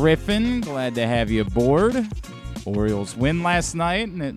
[0.00, 0.62] Griffin.
[0.62, 2.06] Glad to have you aboard.
[2.64, 4.34] Orioles win last night, and it,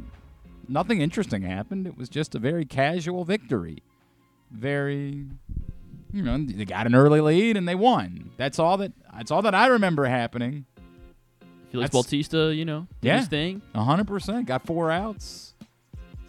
[0.67, 1.88] nothing interesting happened.
[1.88, 3.81] It was just a very casual victory.
[4.52, 5.26] Very,
[6.12, 8.31] you know, they got an early lead and they won.
[8.36, 8.91] That's all that.
[9.16, 10.66] That's all that I remember happening.
[11.72, 13.20] Felix That's- Bautista, you know, did Yeah.
[13.20, 13.61] his thing.
[13.73, 14.45] hundred percent.
[14.48, 15.53] Got four outs.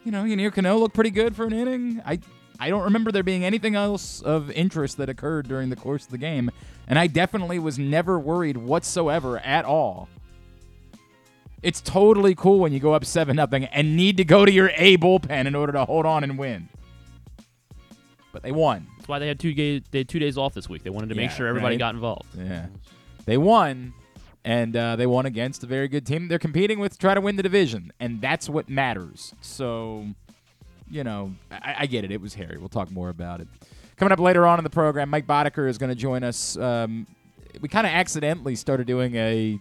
[0.05, 2.01] You know, Yennier Cano looked pretty good for an inning.
[2.07, 2.21] I
[2.64, 6.10] I don't remember there being anything else of interest that occurred during the course of
[6.10, 6.51] the game,
[6.88, 10.09] and I definitely was never worried whatsoever at all.
[11.62, 14.71] It's totally cool when you go up seven nothing and need to go to your
[14.76, 16.71] A bullpen in order to hold on and win.
[18.32, 18.87] But they won.
[18.96, 20.84] That's why they had two ga- they had two days off this week.
[20.84, 21.78] They wanted to make Yeah, sure everybody right.
[21.78, 22.28] got involved.
[22.34, 22.66] Yeah.
[23.26, 23.93] They won,
[24.43, 26.28] and uh, they won against a very good team.
[26.28, 29.34] They're competing with to try to win the division, and that's what matters.
[29.43, 30.06] So,
[30.90, 32.10] you know, I, I get it.
[32.10, 32.59] It was hairy.
[32.59, 33.49] We'll talk more about it.
[33.96, 36.57] Coming up later on in the program, Mike Boddicker is going to join us.
[36.57, 37.07] Um,
[37.60, 39.59] we kind of accidentally started doing a,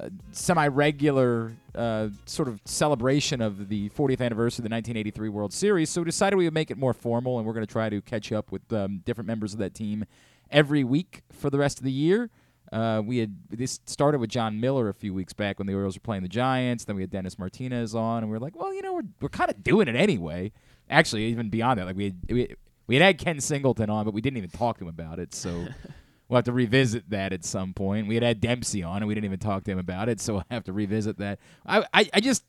[0.00, 5.90] a semi-regular uh, sort of celebration of the 40th anniversary of the 1983 World Series.
[5.90, 8.00] So we decided we would make it more formal, and we're going to try to
[8.00, 10.04] catch up with um, different members of that team
[10.50, 12.30] every week for the rest of the year.
[12.72, 15.96] Uh, we had this started with Jon Miller a few weeks back when the Orioles
[15.96, 16.84] were playing the Giants.
[16.84, 19.28] Then we had Dennis Martinez on, and we were like, well, you know, we're we're
[19.28, 20.52] kind of doing it anyway.
[20.88, 22.54] Actually, even beyond that, like we had, we
[22.86, 25.34] we had had Ken Singleton on, but we didn't even talk to him about it.
[25.34, 25.50] So
[26.28, 28.06] we'll have to revisit that at some point.
[28.06, 30.20] We had had Dempsey on, and we didn't even talk to him about it.
[30.20, 31.40] So we'll have to revisit that.
[31.66, 32.44] I I, I just.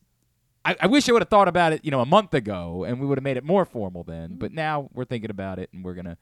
[0.64, 3.00] I, I wish I would have thought about it, you know, a month ago, and
[3.00, 4.36] we would have made it more formal then.
[4.36, 6.20] But now we're thinking about it, and we're gonna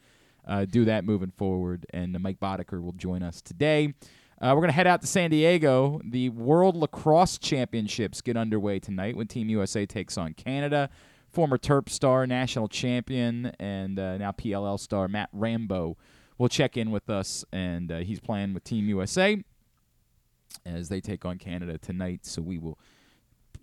[0.49, 1.85] uh, do that moving forward.
[1.93, 3.93] And Mike Boddicker will join us today.
[4.41, 6.01] Uh, we're going to head out to San Diego.
[6.03, 10.89] The World Lacrosse Championships get underway tonight when Team USA takes on Canada.
[11.29, 15.95] Former Terp star, national champion, and uh, now PLL star Matt Rambo
[16.39, 19.43] will check in with us, and uh, he's playing with Team USA
[20.65, 22.25] as they take on Canada tonight.
[22.25, 22.79] So we will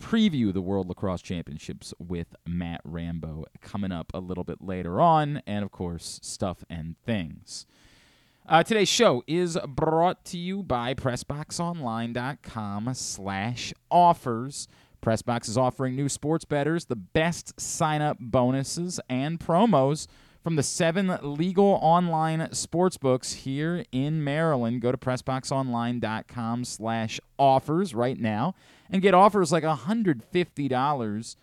[0.00, 5.42] preview the World Lacrosse Championships with Matt Rambo coming up a little bit later on,
[5.46, 7.66] and of course, stuff and things.
[8.48, 14.68] Uh, today's show is brought to you by PressBoxOnline.com slash offers.
[15.02, 20.06] Pressbox is offering new sports bettors the best sign-up bonuses and promos
[20.42, 24.80] from the seven legal online sports books here in Maryland.
[24.80, 28.54] Go to PressBoxOnline.com slash offers right now
[28.91, 31.36] and get offers like $150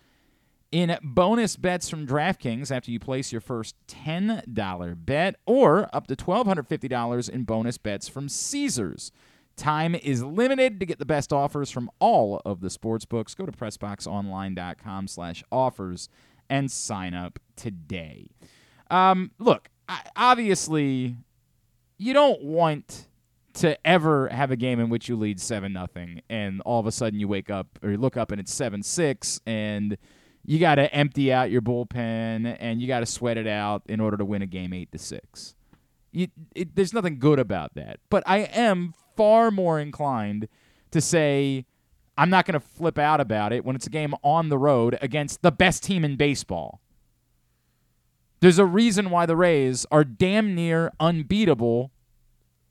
[0.72, 6.16] in bonus bets from DraftKings after you place your first $10 bet, or up to
[6.16, 9.12] $1,250 in bonus bets from Caesars.
[9.56, 13.36] Time is limited to get the best offers from all of the sports books.
[13.36, 16.08] Go to PressBoxOnline.com slash offers
[16.50, 18.26] and sign up today.
[18.90, 21.16] Um, look, I, obviously,
[21.98, 23.06] you don't want
[23.54, 26.92] to ever have a game in which you lead seven nothing, and all of a
[26.92, 29.96] sudden you wake up or you look up and it's seven six, and
[30.44, 34.00] you got to empty out your bullpen and you got to sweat it out in
[34.00, 35.54] order to win a game eight to six.
[36.12, 40.48] You, it, there's nothing good about that, but I am far more inclined
[40.90, 41.66] to say
[42.16, 44.98] I'm not going to flip out about it when it's a game on the road
[45.00, 46.80] against the best team in baseball.
[48.40, 51.90] There's a reason why the Rays are damn near unbeatable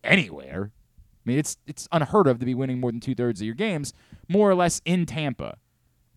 [0.03, 0.71] anywhere.
[0.73, 3.55] I mean, it's it's unheard of to be winning more than two thirds of your
[3.55, 3.93] games,
[4.27, 5.57] more or less in Tampa.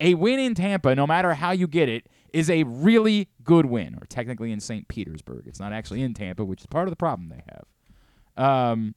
[0.00, 3.94] A win in Tampa, no matter how you get it, is a really good win,
[3.94, 4.88] or technically in St.
[4.88, 5.44] Petersburg.
[5.46, 7.64] It's not actually in Tampa, which is part of the problem they have.
[8.36, 8.94] Um,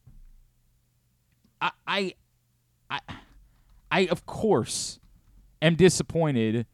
[1.62, 2.14] I, I,
[2.90, 3.00] I,
[3.90, 5.00] I of course
[5.62, 6.66] am disappointed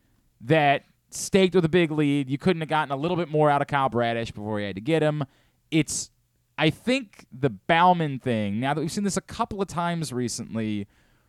[0.41, 3.61] that staked with a big lead, you couldn't have gotten a little bit more out
[3.61, 5.23] of Kyle Bradish before you had to get him.
[5.71, 6.11] It's,
[6.57, 8.59] I think the Baumann thing.
[8.59, 10.87] Now that we've seen this a couple of times recently,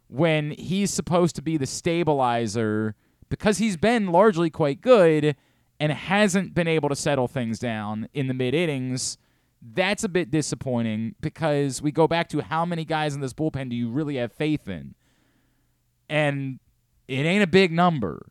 [0.09, 2.95] when he's supposed to be the stabilizer
[3.29, 5.37] because he's been largely quite good
[5.81, 9.19] and hasn't been able to settle things down in the mid innings.
[9.61, 13.71] That's a bit disappointing because we go back to how many guys in this bullpen
[13.71, 14.95] do you really have faith in?
[16.09, 16.61] And
[17.09, 18.27] it ain't a big number.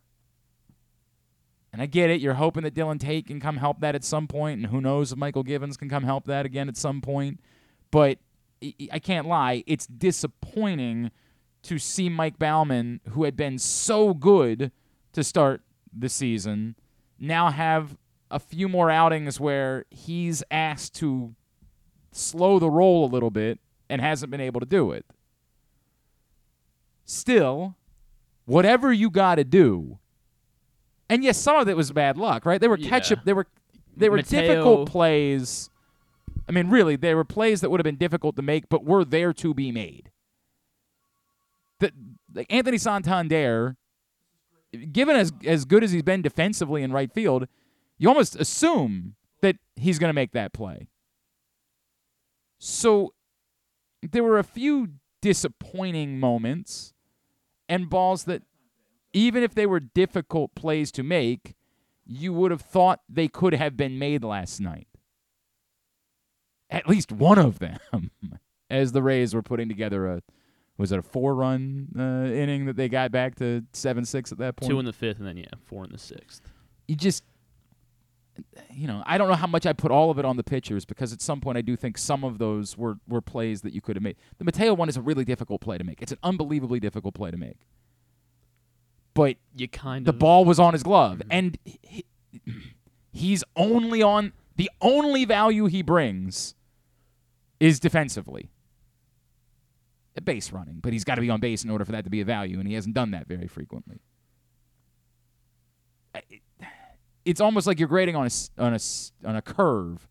[1.75, 2.21] And I get it.
[2.21, 5.11] You're hoping that Dylan Tate can come help that at some point, and who knows
[5.11, 7.41] if Mychal Givens can come help that again at some point.
[7.91, 8.17] But
[8.89, 9.61] I can't lie.
[9.67, 11.11] It's disappointing
[11.63, 14.71] to see Mike Baumann, who had been so good
[15.11, 16.77] to start the season,
[17.19, 17.97] now have
[18.31, 21.35] a few more outings where he's asked to
[22.13, 25.05] slow the roll a little bit and hasn't been able to do it.
[27.03, 27.75] Still,
[28.45, 29.99] whatever you got to do,
[31.09, 32.59] and yes, some of it was bad luck, right?
[32.59, 33.17] They were catch Yeah.
[33.23, 33.47] They were
[33.97, 35.69] They were Mateo- difficult plays.
[36.47, 39.03] I mean, really, they were plays that would have been difficult to make, but were
[39.05, 40.11] there to be made.
[41.79, 41.91] The,
[42.33, 43.77] like Anthony Santander,
[44.91, 47.47] given as as good as he's been defensively in right field,
[47.97, 50.87] you almost assume that he's going to make that play.
[52.59, 53.13] So
[54.01, 54.89] there were a few
[55.21, 56.93] disappointing moments
[57.67, 58.43] and balls that
[59.15, 61.55] even if they were difficult plays to make,
[62.05, 64.87] you would have thought they could have been made last night.
[66.69, 67.79] At least one of them,
[68.69, 70.21] as the Rays were putting together a
[70.77, 74.37] was it a four run uh, inning that they got back to seven six at
[74.39, 74.69] that point.
[74.69, 76.41] Two in the fifth, and then yeah, four in the sixth.
[76.87, 77.23] you just
[78.69, 80.83] you know, I don't know how much I put all of it on the pitchers
[80.83, 83.79] because at some point I do think some of those were were plays that you
[83.79, 84.17] could have made.
[84.37, 86.01] The Mateo one is a really difficult play to make.
[86.01, 87.59] It's an unbelievably difficult play to make.
[89.15, 91.17] But You kind the of ball was on his glove.
[91.19, 91.31] Mm-hmm.
[91.31, 92.05] And he,
[93.11, 96.53] he's only on the only value he brings
[97.59, 98.51] is defensively.
[100.23, 102.21] Base running but he's got to be on base in order for that to be
[102.21, 103.99] a value and he hasn't done that very frequently.
[106.29, 106.41] It-
[107.25, 108.79] it's almost like you're grading on a on a
[109.27, 110.07] on a curve.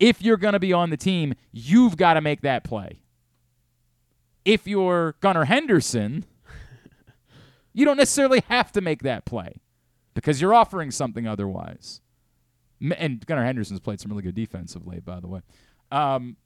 [0.00, 3.00] If you're going to be on the team you've got to make that play.
[4.44, 6.24] If you're Gunnar Henderson
[7.76, 9.60] you don't necessarily have to make that play
[10.14, 12.00] because you're offering something otherwise.
[12.98, 15.40] And Gunnar Henderson's played some really good defense of late, by the way.
[15.92, 16.38] Um,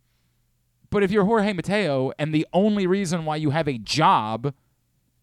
[0.91, 4.53] but if you're Jorge Mateo and the only reason why you have a job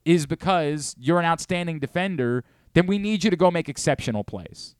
[0.05, 4.77] is because you're an outstanding defender, then we need you to go make exceptional plays.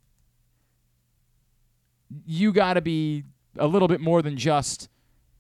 [2.25, 3.25] You got to be
[3.57, 4.87] a little bit more than just,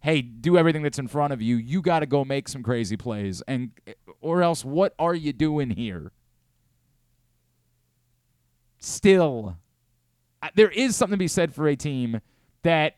[0.07, 1.57] hey, do everything that's in front of you.
[1.57, 3.71] You got to go make some crazy plays, and
[4.21, 6.13] or else, what are you doing here?
[8.79, 9.57] Still,
[10.55, 12.21] there is something to be said for a team
[12.63, 12.95] that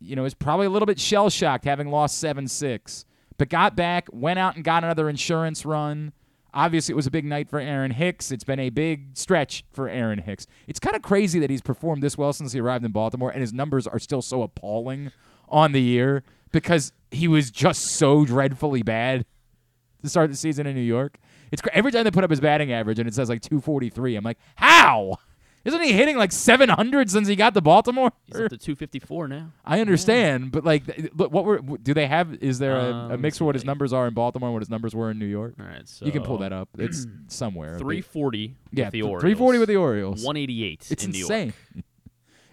[0.00, 3.04] you know is probably a little bit shell shocked having lost seven six,
[3.36, 6.14] but got back, went out and got another insurance run.
[6.54, 8.32] Obviously, it was a big night for Aaron Hicks.
[8.32, 10.46] It's been a big stretch for Aaron Hicks.
[10.66, 13.42] It's kind of crazy that he's performed this well since he arrived in Baltimore, and
[13.42, 15.12] his numbers are still so appalling
[15.48, 16.22] on the year
[16.52, 19.24] because he was just so dreadfully bad
[20.02, 21.18] to start the season in New York.
[21.52, 24.16] It's cra- every time they put up his batting average and it says like 243.
[24.16, 25.18] I'm like, how?
[25.64, 28.12] Isn't he hitting like 700 since he got to Baltimore?
[28.26, 29.50] He's up to 254 now.
[29.64, 30.84] I understand, but like,
[31.16, 32.34] look, what were do they have?
[32.40, 34.62] Is there a, Um, a mix for what his numbers are in Baltimore and what
[34.62, 35.54] his numbers were in New York?
[35.58, 36.68] All right, so you can pull that up.
[36.78, 37.78] It's somewhere.
[37.80, 39.22] 340 yeah, with the th- Orioles.
[39.22, 40.24] 340 with the Orioles.
[40.24, 41.52] 188 It's in New insane.
[41.74, 41.84] York.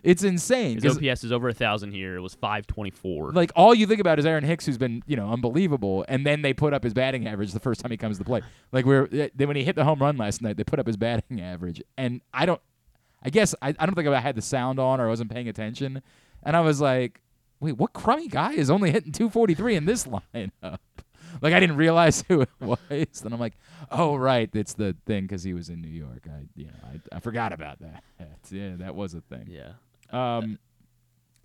[0.04, 0.82] It's insane.
[0.82, 2.16] His OPS is over a thousand here.
[2.18, 3.32] It was 524.
[3.32, 6.42] like all you think about is Aaron Hicks, who's been you know unbelievable, and then
[6.42, 8.42] they put up his batting average the first time he comes to play.
[8.72, 10.88] Like we're eh, then when he hit the home run last night, they put up
[10.88, 12.62] his batting average, and I don't,
[13.24, 15.48] I guess I, I don't think I had the sound on or I wasn't paying
[15.48, 16.02] attention,
[16.44, 17.22] and I was like,
[17.60, 20.80] wait, what crummy guy is only hitting 243 in this lineup?
[21.42, 22.78] Like I didn't realize who it was.
[23.22, 23.54] Then I'm like,
[23.90, 26.28] oh right, it's the thing because he was in New York.
[26.28, 28.04] I you know I, I forgot about that.
[28.52, 29.48] Yeah, that was a thing.
[29.50, 29.72] yeah.
[30.14, 30.60] Um,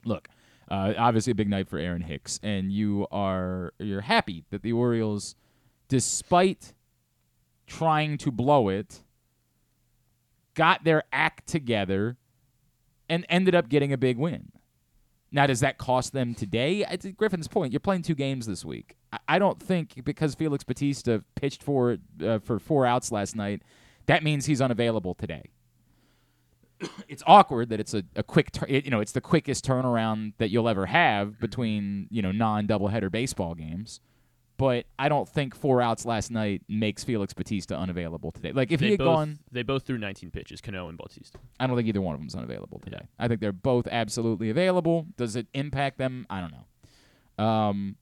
[0.05, 0.29] look,
[0.71, 4.73] uh, obviously a big night for Aaron Hicks, and you are you're happy that the
[4.73, 5.35] Orioles,
[5.89, 6.75] despite
[7.67, 9.03] trying to blow it,
[10.55, 12.17] got their act together
[13.09, 14.53] and ended up getting a big win.
[15.31, 16.85] Now, does that cost them today?
[16.85, 18.97] At Griffin's point, you're playing two games this week.
[19.13, 23.63] I, I don't think because Felix Bautista pitched for uh, for four outs last night,
[24.07, 25.51] that means he's unavailable today
[27.09, 30.33] it's awkward that it's a, a quick tur- it, you know it's the quickest turnaround
[30.39, 34.01] that you'll ever have between you know non doubleheader baseball games.
[34.57, 38.51] But i don't think four outs last night makes felix bautista unavailable today.
[38.53, 41.39] Like if he They had both, gone they both threw 19 pitches, Cano and Bautista.
[41.61, 43.07] i don't think either one of them them's unavailable today.
[43.19, 45.07] I think they're both absolutely available.
[45.17, 46.27] Does it impact them?
[46.29, 47.45] I don't know.
[47.45, 47.97] Um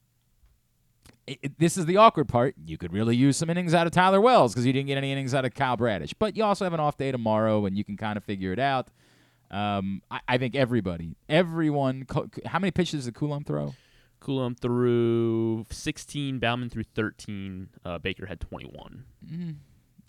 [1.26, 2.54] it, it- this is the awkward part.
[2.66, 5.12] You could really use some innings out of Tyler Wells because you didn't get any
[5.12, 6.14] innings out of Kyle Bradish.
[6.18, 8.58] But you also have an off day tomorrow, and you can kind of figure it
[8.58, 8.88] out.
[9.50, 12.04] Um, I, I think everybody, everyone.
[12.04, 13.74] Co- how many pitches did Coulombe throw?
[14.20, 19.04] Coulombe threw 16, Baumann threw 13, uh, Baker had 21.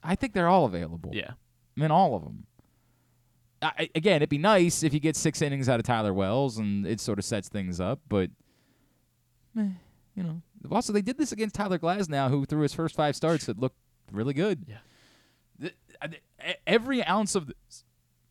[0.04, 1.12] I think they're all available.
[1.14, 1.32] Yeah.
[1.32, 2.46] I mean, all of them.
[3.62, 6.86] I, again, it'd be nice if you get six innings out of Tyler Wells, and
[6.88, 8.00] it sort of sets things up.
[8.08, 8.30] But,
[9.58, 9.68] eh,
[10.16, 13.46] you know, also they did this against Tyler Glasnow, who threw his first five starts
[13.46, 13.78] that looked
[14.12, 14.66] really good.
[14.68, 14.78] Yeah.
[15.60, 16.20] The- I- the-
[16.68, 17.84] every ounce of this,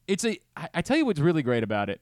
[0.07, 0.39] it's a.
[0.57, 2.01] I tell you what's really great about it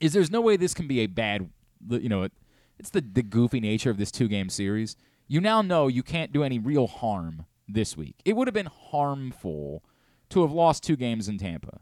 [0.00, 1.48] is there's no way this can be a bad.
[1.88, 2.32] You know, it,
[2.78, 4.96] it's the the goofy nature of this two game series.
[5.28, 8.16] You now know you can't do any real harm this week.
[8.24, 9.82] It would have been harmful
[10.30, 11.80] to have lost two games in Tampa.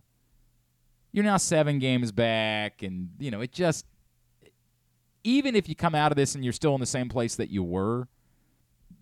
[1.12, 3.86] you're now seven games back, and you know it just.
[5.24, 7.50] Even if you come out of this and you're still in the same place that
[7.50, 8.08] you were,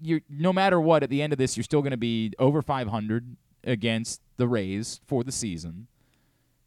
[0.00, 2.62] you're no matter what at the end of this, you're still going to be over
[2.62, 5.86] 500 against the Rays for the season.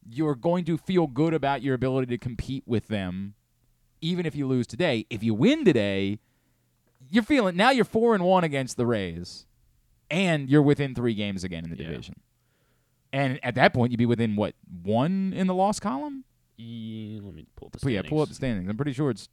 [0.10, 3.34] You're going to feel good about your ability to compete with them,
[4.02, 5.06] even if you lose today.
[5.10, 6.20] If you win today,
[7.10, 9.46] you're feeling now you're four and one against the Rays,
[10.10, 11.90] and you're within three games again in the Yeah.
[11.90, 12.16] division.
[13.14, 16.24] And at that point, you'd be within what one in the loss column?
[16.58, 18.70] E- let me pull up the But yeah, pull up the standings.
[18.70, 19.28] I'm pretty sure it's.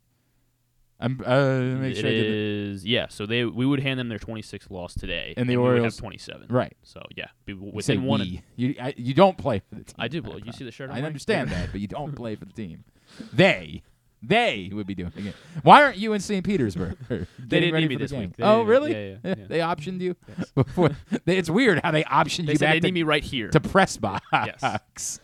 [1.00, 3.06] I'm uh, make It sure I is yeah.
[3.08, 5.96] So they we would hand them their 26th loss today, And the we would have
[5.96, 6.46] 27.
[6.50, 6.76] right.
[6.82, 8.20] So yeah, be within one.
[8.20, 8.42] we.
[8.56, 9.94] You I, you don't play for the team.
[9.98, 10.22] I do.
[10.22, 10.86] Well, you see the shirt.
[10.90, 11.06] I'm I wearing?
[11.06, 12.84] understand that, but you don't play for the team.
[13.32, 13.82] They,
[14.22, 15.34] they would be doing it.
[15.62, 16.44] Why aren't you in St.
[16.44, 16.96] Petersburg?
[17.48, 18.20] They didn't need me this game?
[18.20, 18.36] week.
[18.36, 18.92] They oh, really?
[18.92, 19.44] yeah, yeah, yeah.
[19.48, 20.50] they optioned you Yes.
[20.54, 20.90] before.
[21.24, 23.48] They, it's weird how they optioned They you back they to, need me right here.
[23.48, 24.22] to press box.
[24.32, 25.20] Yes.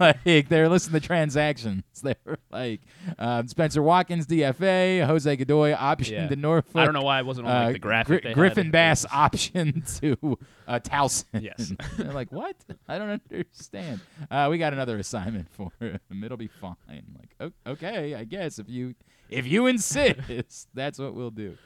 [0.00, 1.82] like they're listening to transactions.
[2.02, 2.80] They're like
[3.18, 6.28] um, Spenser Watkins, DFA, Jose Godoy optioned Yeah.
[6.28, 6.76] to Norfolk.
[6.76, 8.22] I don't know why I wasn't on like Uh, the graphic.
[8.22, 8.34] Gri- they.
[8.34, 11.24] Griffin Bass option to uh, Towson.
[11.40, 11.72] Yes.
[11.98, 12.56] They're like, what?
[12.88, 14.00] I don't understand.
[14.30, 16.24] Uh, we got another assignment for him.
[16.24, 16.76] It'll be fine.
[16.88, 18.94] Like, okay, I guess if you
[19.28, 21.56] if you insist, that's what we'll do.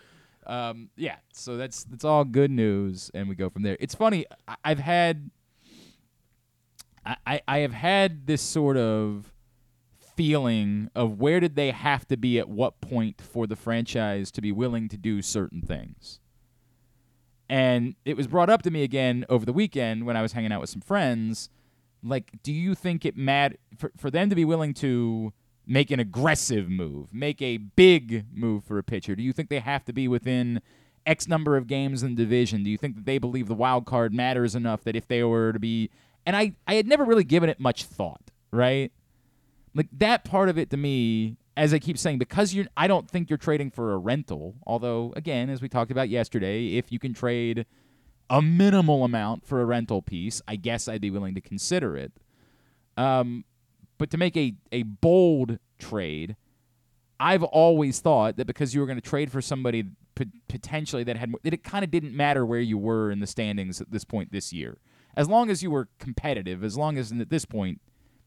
[0.47, 1.17] Um, yeah.
[1.33, 3.77] So that's that's all good news, and we go from there.
[3.81, 4.27] It's funny.
[4.47, 5.31] I, I've had.
[7.05, 9.33] I, I I have had this sort of
[10.21, 14.43] feeling of where did they have to be at what point for the franchise to
[14.43, 16.20] be willing to do certain things.
[17.51, 20.53] And it was brought up to me again over the weekend when I was hanging
[20.53, 21.51] out with some friends.
[22.01, 25.33] Like, do you think it mad for, for them to be willing to
[25.67, 29.17] make an aggressive move, make a big move for a pitcher?
[29.17, 30.63] Do you think they have to be within
[31.05, 32.63] X number of games in the division?
[32.63, 35.53] Do you think that they believe the wild card matters enough that if they were
[35.53, 35.91] to be
[36.27, 38.93] and I, I had never really given it much thought, right?
[39.75, 43.09] Like that part of it to me, as I keep saying, because you're I don't
[43.09, 44.55] think you're trading for a rental.
[44.67, 47.67] Although, again, as we talked about yesterday, if you can trade
[48.31, 52.13] a minimal amount for a rental piece, I guess I'd be willing to consider it.
[52.97, 53.45] Um,
[53.99, 56.35] but to make a, a bold trade,
[57.21, 59.85] I've always thought that because you were going to trade for somebody
[60.49, 63.83] potentially that had that it kind of didn't matter where you were in the standings
[63.83, 64.79] at this point this year.
[65.15, 67.83] As long as you were competitive, as long as at this point,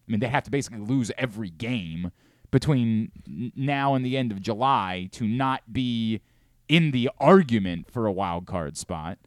[0.08, 2.12] I mean, they have to basically lose every game
[2.54, 3.12] between
[3.56, 6.22] now and the end of July to not be
[6.70, 9.18] in the argument for a wild card spot.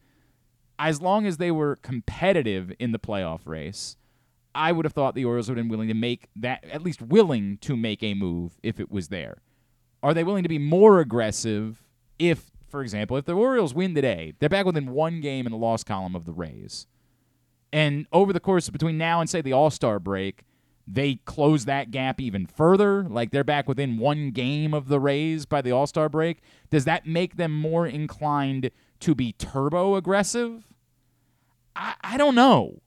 [0.79, 3.97] As long as they were competitive in the playoff race,
[4.55, 7.03] I would have thought the Orioles would have been willing to make that, at least
[7.03, 9.43] willing to make a move if it was there.
[10.05, 11.83] Are they willing to be more aggressive
[12.21, 15.59] if, for example, if the Orioles win today, they're back within one game in the
[15.59, 16.87] loss column of the Rays.
[17.73, 20.45] And over the course between now and say the All Star break,
[20.87, 23.05] they close that gap even further.
[23.05, 26.41] Like they're back within one game of the Rays by the All Star break.
[26.71, 30.67] Does that make them more inclined to be turbo aggressive?
[31.75, 32.83] I, I don't know.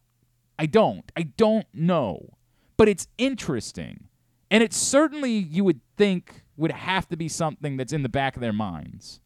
[0.57, 1.11] I don't.
[1.15, 2.37] I don't know.
[2.77, 4.05] But it's interesting.
[4.49, 8.35] And it's certainly, you would think, would have to be something that's in the back
[8.35, 9.21] of their minds.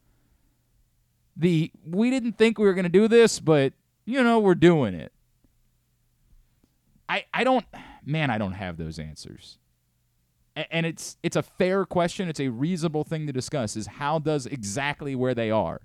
[1.38, 3.74] The, we didn't think we were going to do this, but,
[4.06, 5.14] you know, we're doing it.
[7.08, 7.66] I, I don't,
[8.06, 9.58] man, I don't have those answers.
[10.56, 12.30] A- And it's it's a fair question.
[12.30, 13.76] It's a reasonable thing to discuss.
[13.76, 15.82] Is how does exactly where they are,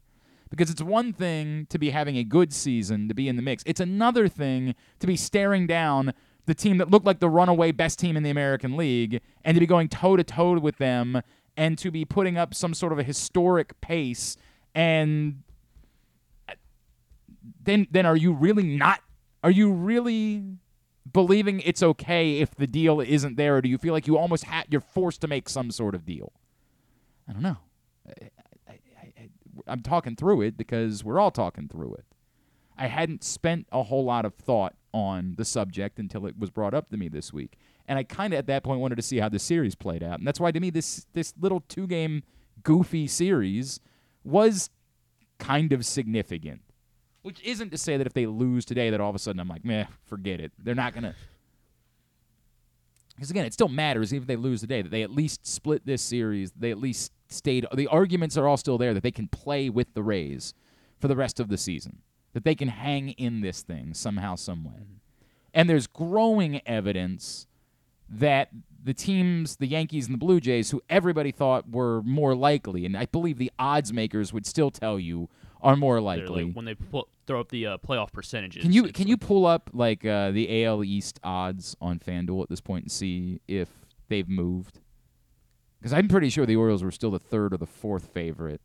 [0.50, 3.62] because it's one thing to be having a good season to be in the mix.
[3.66, 6.12] It's another thing to be staring down
[6.46, 9.60] the team that looked like the runaway best team in the American League and to
[9.60, 11.20] be going toe to toe with them
[11.58, 14.36] and to be putting up some sort of a historic pace
[14.74, 15.42] and
[16.48, 16.54] uh,
[17.62, 19.00] then then are you really not
[19.44, 20.42] are you really
[21.12, 24.44] believing it's okay if the deal isn't there or do you feel like you almost
[24.44, 26.32] ha- you're forced to make some sort of deal?
[27.28, 27.58] I don't know.
[28.08, 28.30] I,
[29.66, 32.04] i'm talking through it because we're all talking through it.
[32.76, 36.74] I hadn't spent a whole lot of thought on the subject until it was brought
[36.74, 37.58] up to me this week.
[37.86, 40.18] And i kind of at that point wanted to see how the series played out.
[40.18, 42.22] And that's why to me this this little two game
[42.62, 43.80] goofy series
[44.24, 44.70] was
[45.38, 46.62] kind of significant
[47.22, 49.48] which isn't to say that if they lose today, that all of a sudden I'm
[49.48, 50.52] like, meh, forget it.
[50.58, 51.14] They're not gonna.
[53.14, 55.84] Because again, it still matters even if they lose today that they at least split
[55.84, 56.52] this series.
[56.52, 57.66] They at least stayed.
[57.74, 60.54] The arguments are all still there that they can play with the Rays
[61.00, 61.98] for the rest of the season.
[62.34, 64.86] That they can hang in this thing somehow, some way.
[65.52, 67.46] And there's growing evidence
[68.08, 68.50] that
[68.82, 72.96] the teams, the Yankees and the Blue Jays, who everybody thought were more likely, and
[72.96, 75.28] I believe the odds makers would still tell you
[75.60, 76.44] are more likely.
[76.44, 78.62] like when they pu- throw up the uh, playoff percentages.
[78.62, 82.48] Can you can you pull up like uh, the AL East odds on FanDuel at
[82.48, 83.68] this point and see if
[84.08, 84.80] they've moved?
[85.78, 88.60] Because I'm pretty sure the Orioles were still the third or the fourth favorite.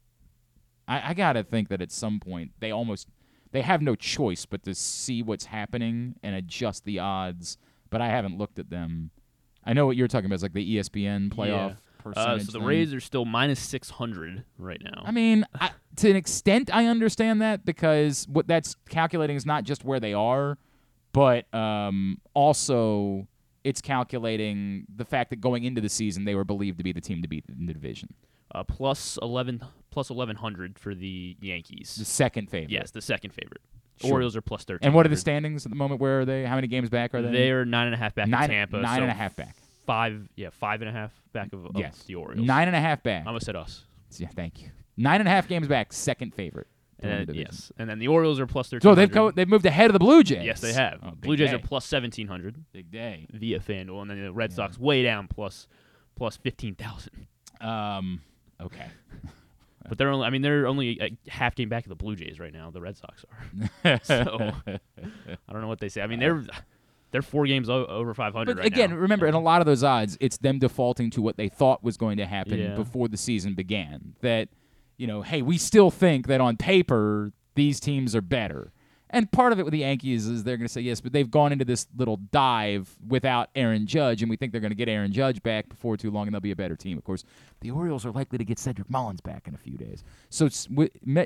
[0.87, 3.07] I, I gotta think that at some point they almost
[3.51, 7.57] they have no choice but to see what's happening and adjust the odds.
[7.89, 9.11] But I haven't looked at them.
[9.63, 10.35] I know what you're talking about.
[10.35, 11.73] It's like the ESPN playoff Yeah.
[12.05, 12.45] Uh, percentage.
[12.45, 12.67] so the thing.
[12.67, 15.03] Rays are still minus six hundred right now.
[15.05, 19.63] I mean, I, to an extent, I understand that because what that's calculating is not
[19.63, 20.57] just where they are,
[21.11, 23.27] but um, also
[23.63, 27.01] it's calculating the fact that going into the season they were believed to be the
[27.01, 28.13] team to beat in the division,
[28.53, 31.95] uh, plus eleven plus eleven hundred for the Yankees.
[31.97, 32.71] the second favorite.
[32.71, 33.61] Yes, the second favorite.
[34.01, 34.13] Sure.
[34.13, 34.87] Orioles are plus thirteen.
[34.87, 36.01] And what are the standings at the moment?
[36.01, 36.45] Where are they?
[36.45, 37.31] How many games back are they?
[37.31, 38.81] They're nine and a half back nine, of Tampa.
[38.81, 39.55] nine so and a half back.
[39.85, 42.45] Five, yeah, five and a half back of, of yes, the Orioles.
[42.47, 43.23] Nine and a half back.
[43.23, 43.83] I almost said us.
[44.17, 44.69] yeah, thank you.
[44.95, 45.91] Nine and a half games back.
[45.91, 46.67] Second favorite.
[46.99, 48.89] And then, yes, and then the Orioles are plus thirteen.
[48.89, 50.45] So they've co- they've moved ahead of the Blue Jays.
[50.45, 50.99] Yes, they have.
[51.03, 51.55] Oh, Blue Jays day.
[51.57, 53.27] are plus seventeen hundred big day.
[53.33, 54.55] via FanDuel, and then the Red Yeah.
[54.55, 55.67] Sox way down plus
[56.15, 57.27] plus fifteen thousand.
[57.59, 58.21] Um.
[58.61, 58.85] Okay.
[59.89, 62.39] But they're only, I mean, they're only a half game back of the Blue Jays
[62.39, 62.71] right now.
[62.71, 63.25] The Red Sox
[63.83, 63.99] are.
[64.03, 66.01] so I don't know what they say.
[66.01, 66.41] I mean, they're
[67.13, 68.97] they're four games o- over five hundred But right again, now.
[68.97, 71.95] remember, in a lot of those odds, it's them defaulting to what they thought was
[71.95, 72.75] going to happen Yeah.
[72.75, 74.15] before the season began.
[74.19, 74.49] That,
[74.97, 78.73] you know, hey, we still think that on paper these teams are better.
[79.11, 81.29] And part of it with the Yankees is they're going to say yes, but they've
[81.29, 84.89] gone into this little dive without Aaron Judge, and we think they're going to get
[84.89, 86.97] Aaron Judge back before too long, and they'll be a better team.
[86.97, 87.23] Of course,
[87.61, 90.03] the Orioles are likely to get Cedric Mullins back in a few days.
[90.31, 90.49] So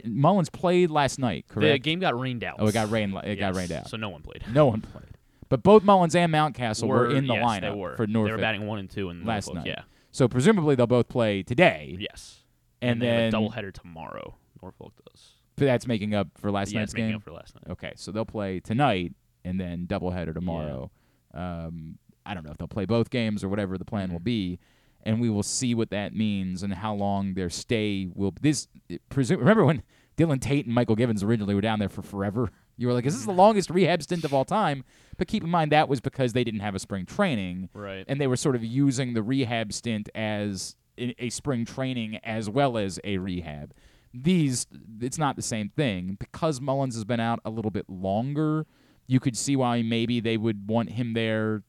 [0.05, 2.57] Mullins played last night, the game got rained out.
[2.59, 3.15] oh, it got rained.
[3.23, 3.89] It got rained out.
[3.89, 4.43] so no one played.
[4.51, 5.16] No one played.
[5.49, 7.95] But both Mullins and Mountcastle were, in the yes, lineup they were.
[7.95, 9.67] for They were batting one and two in last Norfolk, night.
[9.77, 12.43] Yeah, So presumably they'll both play today, yes.
[12.81, 14.35] and, they then have a doubleheader tomorrow.
[14.61, 15.33] Norfolk does.
[15.55, 17.15] but that's making up for last yeah, night's making game.
[17.17, 17.71] up for last night.
[17.71, 19.13] Okay, so they'll play tonight
[19.45, 20.91] and then doubleheader tomorrow.
[21.33, 24.23] Um, I don't know if they'll play both games or whatever the plan will Mhm.
[24.25, 24.59] be,
[25.03, 28.33] and we will see what that means and how long their stay will.
[28.41, 28.67] This
[29.09, 29.39] presume.
[29.39, 29.83] Remember when
[30.17, 32.51] Dylan Tate and Mychal Givens originally were down there for forever?
[32.77, 34.83] You were like, "Is this the longest rehab stint of all time?"
[35.17, 38.05] But keep in mind that was because they didn't have a spring training, Right.
[38.07, 42.77] and they were sort of using the rehab stint as a spring training as well
[42.77, 43.73] as a rehab.
[44.13, 44.65] These,
[44.99, 48.65] it's not the same thing because Mullins has been out a little bit longer.
[49.05, 51.63] You could see why maybe they would want him there,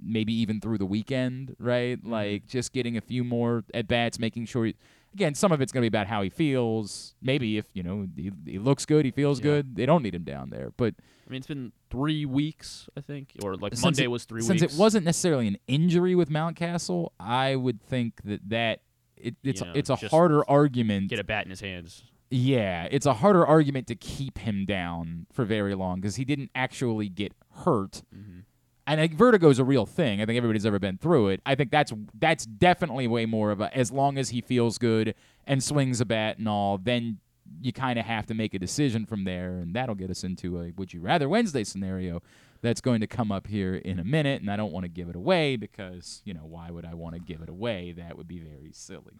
[0.00, 2.02] maybe even through the weekend, right?
[2.02, 2.08] Mhm.
[2.10, 4.72] Like just getting a few more at bats, making sure.
[5.14, 7.14] Again, some of it's going to be about how he feels.
[7.22, 9.44] Maybe if you know he, he looks good, he feels Yeah.
[9.44, 9.76] good.
[9.76, 10.94] They don't need him down there, but
[11.26, 14.60] I mean, it's been three weeks, I think, or like Monday it- was three since
[14.60, 14.74] weeks.
[14.74, 18.80] it wasn't necessarily an injury with Mountcastle, I would think that that
[19.16, 21.08] it, it's You know, it's a harder argument.
[21.08, 22.02] get a bat in his hands.
[22.30, 26.50] Yeah, it's a harder argument to keep him down for very long because he didn't
[26.54, 27.32] actually get
[27.64, 28.02] hurt.
[28.14, 28.40] Mm-hmm.
[28.86, 30.20] And like, vertigo is a real thing.
[30.20, 31.40] I think everybody's ever been through it.
[31.46, 35.14] I think that's that's definitely way more of a as long as he feels good
[35.46, 37.18] and swings a bat and all, then
[37.60, 40.60] you kind of have to make a decision from there, and that'll get us into
[40.60, 42.22] a would you rather Wednesday scenario
[42.64, 44.40] that's going to come up here in a minute.
[44.40, 47.14] And I don't want to give it away because you know why would I want
[47.14, 47.92] to give it away?
[47.96, 49.14] That would be very silly.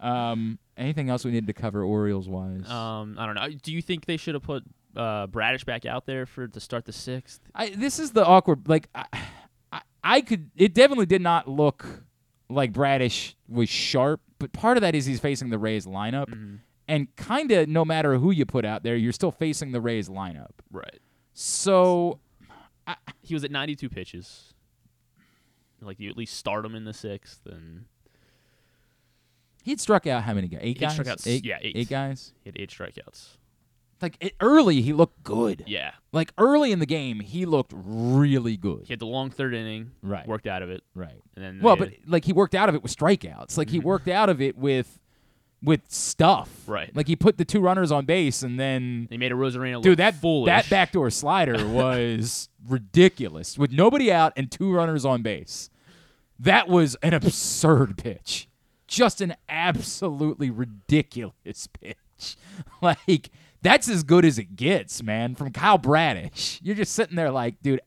[0.00, 2.68] Um, anything else we need to cover Orioles wise?
[2.68, 3.48] Um, I don't know.
[3.62, 4.64] Do you think they should have put
[4.96, 7.40] uh, Bradish back out there for to start the sixth?
[7.54, 8.68] I, this is the awkward.
[8.68, 9.04] Like, I,
[9.72, 10.50] I, I could.
[10.56, 11.84] It definitely did not look
[12.48, 16.56] like Bradish was sharp, but part of that is he's facing the Rays lineup, Mm-hmm.
[16.88, 20.08] and kind of no matter who you put out there, you're still facing the Rays
[20.08, 20.50] lineup.
[20.70, 20.98] Right.
[21.32, 22.18] So
[23.22, 24.52] He was at 92 pitches.
[25.80, 27.86] Like you at least start him in the sixth, and
[29.64, 30.60] he'd struck out how many guys?
[30.62, 30.92] Eight guys.
[30.92, 31.76] struck out eight, yeah, eight.
[31.76, 32.32] eight guys.
[32.44, 33.36] he had eight strikeouts.
[34.02, 35.62] Like it, early, he looked good.
[35.66, 35.92] Yeah.
[36.12, 38.82] Like early in the game, he looked really good.
[38.86, 39.92] He had the long third inning.
[40.02, 40.26] Right.
[40.26, 41.22] Worked out of it, Right.
[41.36, 43.56] and then Well, but like he worked out of it with strikeouts.
[43.56, 43.84] Like he Mhm.
[43.84, 44.98] worked out of it with
[45.64, 46.50] with stuff.
[46.66, 46.90] Right.
[46.96, 49.98] Like he put the two runners on base and then he made a Rosarino dude
[49.98, 50.46] that foolish.
[50.48, 55.70] that backdoor slider was ridiculous with nobody out and two runners on base.
[56.40, 58.48] That was an absurd pitch.
[58.88, 62.36] Just an absolutely ridiculous pitch.
[62.80, 63.30] Like
[63.62, 66.60] that's as good as it gets, man, from Kyle Bradish.
[66.62, 67.80] You're just sitting there like, dude,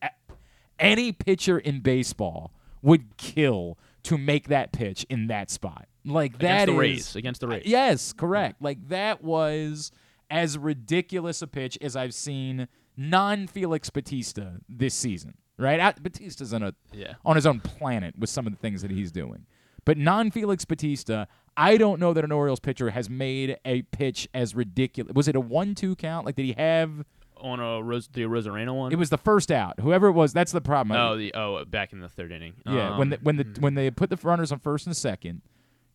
[0.78, 5.86] any pitcher in baseball would kill to make that pitch in that spot.
[6.04, 7.16] Like against that the is- Rays.
[7.16, 7.62] Against the Rays.
[7.66, 8.62] Yes, correct.
[8.62, 9.90] Like that was
[10.30, 15.34] as ridiculous a pitch as I've seen non Felix Bautista this season.
[15.58, 15.80] Right?
[16.02, 17.14] Bautista's on a Yeah.
[17.24, 19.46] on his own planet with some of the things that he's doing.
[19.86, 24.28] But non Felix Bautista, I don't know that an Orioles pitcher has made a pitch
[24.34, 25.14] as ridiculous.
[25.14, 26.26] Was it a one-two count?
[26.26, 27.06] Like, did he have?
[27.38, 28.92] On a Ros- the Rosarena one.
[28.92, 29.80] It was the first out.
[29.80, 30.98] Whoever it was, that's the problem.
[30.98, 32.54] Oh, the oh, back in the third inning.
[32.66, 32.98] yeah.
[32.98, 35.42] when the, Um, when the when they put the runners on first and second.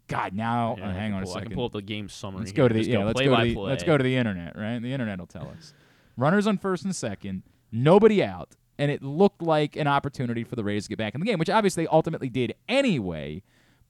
[0.08, 1.50] God, now yeah, uh, hang on a pull- I second.
[1.50, 2.40] can pull up the game summary.
[2.40, 2.58] Let's here.
[2.58, 3.04] go to the yeah.
[3.04, 3.70] Let's play go by to the play.
[3.70, 4.58] let's go to the internet.
[4.58, 5.74] Right, the internet will tell us.
[6.16, 10.64] Runners on first and second, nobody out, and it looked like an opportunity for the
[10.64, 13.42] Rays to get back in the game, which obviously they ultimately did anyway.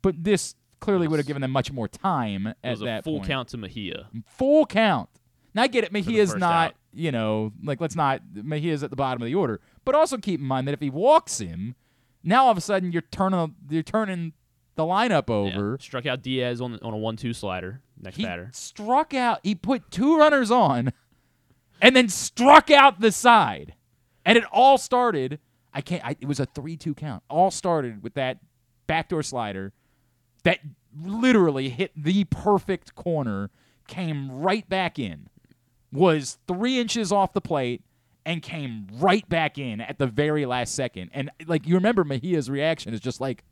[0.01, 3.03] But this clearly would have given them much more time It at was a that
[3.03, 3.27] full point.
[3.29, 4.07] count to Mejia.
[4.37, 5.09] Full count.
[5.53, 5.91] Now I get it.
[5.91, 6.73] Mejia's first not, out.
[6.93, 8.21] you know, like let's not.
[8.33, 10.89] Mejia's at the bottom of the order, but also keep in mind that if he
[10.89, 11.75] walks him,
[12.23, 14.33] now all of a sudden you're turning you're turning
[14.75, 15.35] the lineup Yeah.
[15.57, 15.77] over.
[15.81, 17.81] Struck out Diaz on on a one-two slider.
[17.99, 18.49] Next He batter.
[18.53, 19.39] struck out.
[19.43, 20.93] He put two runners on,
[21.81, 23.75] and then struck out the side,
[24.25, 25.39] and it all started.
[25.73, 26.03] I can't.
[26.05, 27.23] I, it was a three-two count.
[27.29, 28.39] All started with that
[28.87, 29.73] backdoor slider
[30.43, 30.59] that
[30.99, 33.49] literally hit the perfect corner,
[33.87, 35.27] came right back in,
[35.91, 37.83] was three inches off the plate,
[38.25, 41.09] and came right back in at the very last second.
[41.13, 43.43] And like you remember, Mejia's reaction is just like,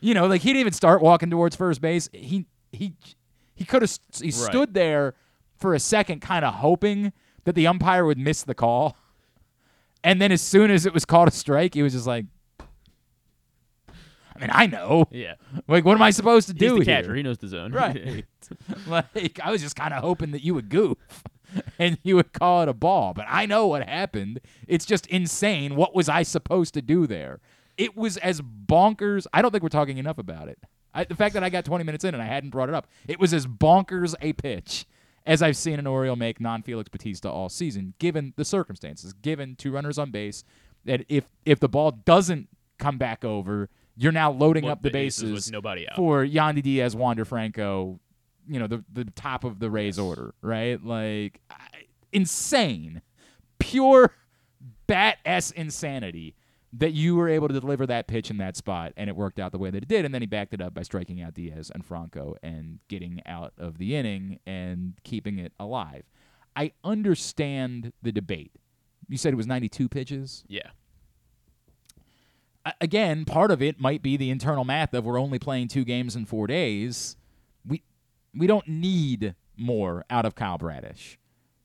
[0.00, 2.08] you know, like he didn't even start walking towards first base.
[2.12, 2.94] He he
[3.54, 5.14] he could have he stood there
[5.56, 7.12] for a second, kind of hoping
[7.44, 8.96] that the umpire would miss the call,
[10.02, 12.26] and then as soon as it was called a strike, he was just like.
[14.36, 15.06] I mean, I know.
[15.10, 15.34] Yeah.
[15.68, 17.02] Like, what am I supposed to He's do the here?
[17.02, 17.14] catcher.
[17.14, 17.72] He knows the zone.
[17.72, 18.24] Right.
[18.86, 20.98] like I was just kind of hoping that you would goof
[21.78, 24.40] and you would call it a ball, but I know what happened.
[24.66, 25.76] It's just insane.
[25.76, 27.40] What was I supposed to do there?
[27.76, 29.26] It was as bonkers.
[29.32, 30.58] I don't think we're talking enough about it.
[30.92, 32.86] I, the fact that I got 20 minutes in and I hadn't brought it up,
[33.08, 34.86] it was as bonkers a pitch
[35.26, 39.72] as I've seen an Oriole make non-Felix Bautista all season, given the circumstances, given two
[39.72, 40.44] runners on base.
[40.84, 45.22] That if if the ball doesn't come back over, you're now loading up the bases
[45.24, 45.96] with bases nobody out.
[45.96, 48.00] for Yandy Diaz, Wander Franco,
[48.48, 50.82] you know, the the top of the Rays order, right?
[50.84, 51.56] Like I-
[52.12, 53.02] insane,
[53.58, 54.12] pure
[54.86, 56.34] bat s insanity
[56.76, 59.52] that you were able to deliver that pitch in that spot, and it worked out
[59.52, 60.04] the way that it did.
[60.04, 63.52] And then he backed it up by striking out Diaz and Franco and getting out
[63.56, 66.02] of the inning and keeping it alive.
[66.56, 68.52] I understand the debate.
[69.08, 70.70] You said it was 92 pitches Yeah.
[72.80, 76.16] Again, part of it might be the internal math of we're only playing two games
[76.16, 77.16] in four days.
[77.66, 77.82] We
[78.34, 81.18] we don't need more out of Kyle Bradish.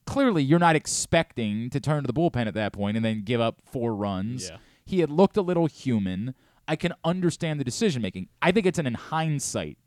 [0.05, 3.39] Clearly, you're not expecting to turn to the bullpen at that point and then give
[3.41, 4.49] up four runs.
[4.49, 4.57] Yeah.
[4.85, 6.33] He had looked a little human.
[6.67, 8.29] I can understand the decision making.
[8.41, 9.77] I think it's an in hindsight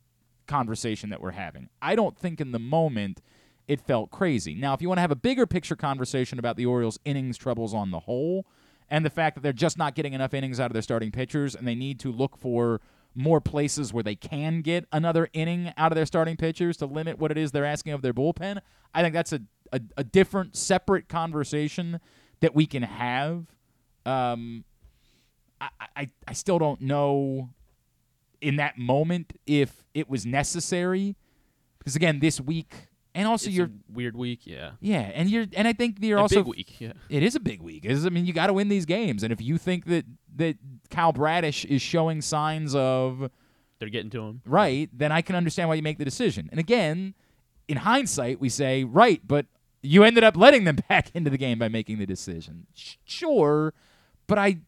[0.46, 1.68] conversation that we're having.
[1.80, 3.20] I don't think in the moment
[3.68, 4.54] it felt crazy.
[4.54, 7.72] Now, if you want to have a bigger picture conversation about the Orioles' innings troubles
[7.74, 8.46] on the whole,
[8.92, 11.54] and the fact that they're just not getting enough innings out of their starting pitchers,
[11.54, 12.78] and they need to look for
[13.14, 17.18] more places where they can get another inning out of their starting pitchers to limit
[17.18, 18.60] what it is they're asking of their bullpen,
[18.94, 19.40] I think that's a,
[19.72, 22.00] a, a different, separate conversation
[22.40, 23.46] that we can have.
[24.04, 24.64] Um,
[25.58, 27.48] I, I, I still don't know
[28.42, 31.16] in that moment if it was necessary
[31.78, 34.40] because again this week and also It's you're a weird week.
[34.44, 34.72] Yeah.
[34.80, 36.80] yeah and you're and I think you're a also big week.
[36.80, 36.92] Yeah.
[37.08, 37.86] it is a big week.
[37.88, 40.04] I mean, you got to win these games, and if you think that
[40.36, 40.56] that
[40.90, 43.30] Kyle Bradish is showing signs of
[43.78, 44.42] They're getting to him.
[44.46, 46.48] right, then I can understand why you make the decision.
[46.50, 47.14] And again,
[47.68, 49.46] in hindsight, we say right, but
[49.82, 52.66] you ended up letting them back into the game by making the decision.
[53.04, 53.74] Sure,
[54.26, 54.58] but I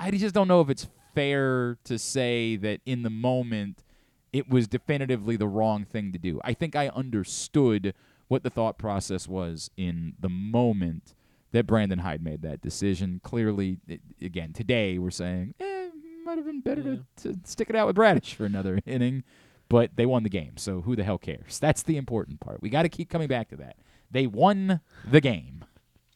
[0.00, 3.84] I just don't know if it's fair to say that in the moment
[4.32, 6.40] it was definitively the wrong thing to do.
[6.44, 7.94] I think I understood
[8.28, 11.14] what the thought process was in the moment
[11.52, 13.20] that Brandon Hyde made that decision.
[13.22, 15.88] Clearly, it, again, today we're saying, eh,
[16.24, 16.96] might have been better Yeah.
[17.16, 19.22] to, to stick it out with Bradish for another inning,
[19.68, 21.58] but they won the game, so who the hell cares?
[21.58, 22.62] That's the important part.
[22.62, 23.76] We got to keep coming back to that.
[24.10, 25.64] They won the game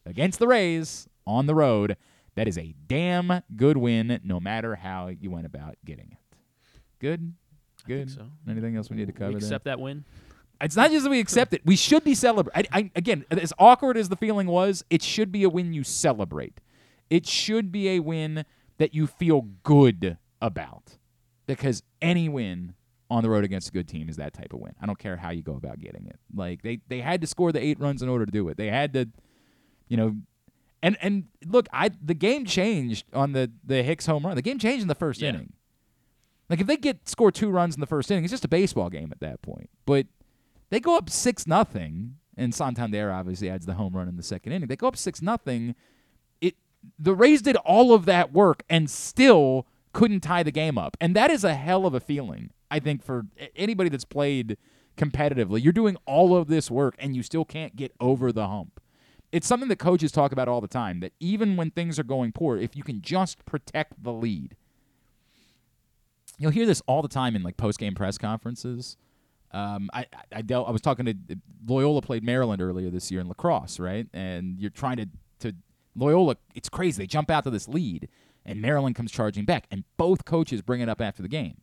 [0.07, 1.97] against the Rays on the road.
[2.35, 6.19] That is a damn good win, no matter how you went about getting it.
[6.99, 7.35] Good,
[7.87, 8.11] good.
[8.11, 8.27] so.
[8.49, 9.29] Anything else we need to cover?
[9.29, 9.47] We there?
[9.47, 10.05] accept that win.
[10.61, 11.61] It's not just that we accept it.
[11.67, 12.71] We should be celebrating.
[12.73, 15.85] I, I, again, as awkward as the feeling was, it should be a win you
[15.85, 16.61] celebrate.
[17.11, 18.45] It should be a win
[18.79, 20.97] that you feel good about.
[21.47, 22.75] Because any win
[23.11, 24.73] on the road against a good team is that type of win.
[24.81, 26.19] I don't care how you go about getting it.
[26.35, 28.57] Like they, they had to score the eight runs in order to do it.
[28.57, 29.09] They had to,
[29.89, 30.17] you know,
[30.83, 34.35] and and look, I the game changed on the the Hicks home run.
[34.37, 35.31] The game changed in the first Yeah.
[35.31, 35.53] inning.
[36.49, 38.89] Like if they get score two runs in the first inning, it's just a baseball
[38.89, 39.71] game at that point.
[39.85, 40.07] But
[40.71, 44.53] they go up six nothing, and Santander obviously adds the home run in the second
[44.53, 44.69] inning.
[44.69, 45.75] They go up six nothing.
[46.41, 46.55] It
[46.99, 50.97] the Rays did all of that work and still couldn't tie the game up.
[51.01, 54.59] And that is a hell of a feeling, I think, for anybody that's played
[54.97, 55.63] competitively.
[55.63, 58.81] You're doing all of this work and you still can't get over the hump.
[59.33, 62.33] It's something that coaches talk about all the time that even when things are going
[62.33, 64.57] poor, if you can just protect the lead,
[66.39, 68.97] you'll hear this all the time in like post game press conferences.
[69.53, 70.69] Um, I, I dealt.
[70.69, 71.15] I was talking to
[71.67, 74.07] Loyola played Maryland earlier this year in lacrosse, right?
[74.13, 75.09] And you're trying to
[75.41, 75.55] to
[75.95, 76.37] Loyola.
[76.55, 77.03] It's crazy.
[77.03, 78.09] They jump out to this lead,
[78.45, 81.61] and Maryland comes charging back, and both coaches bring it up after the game.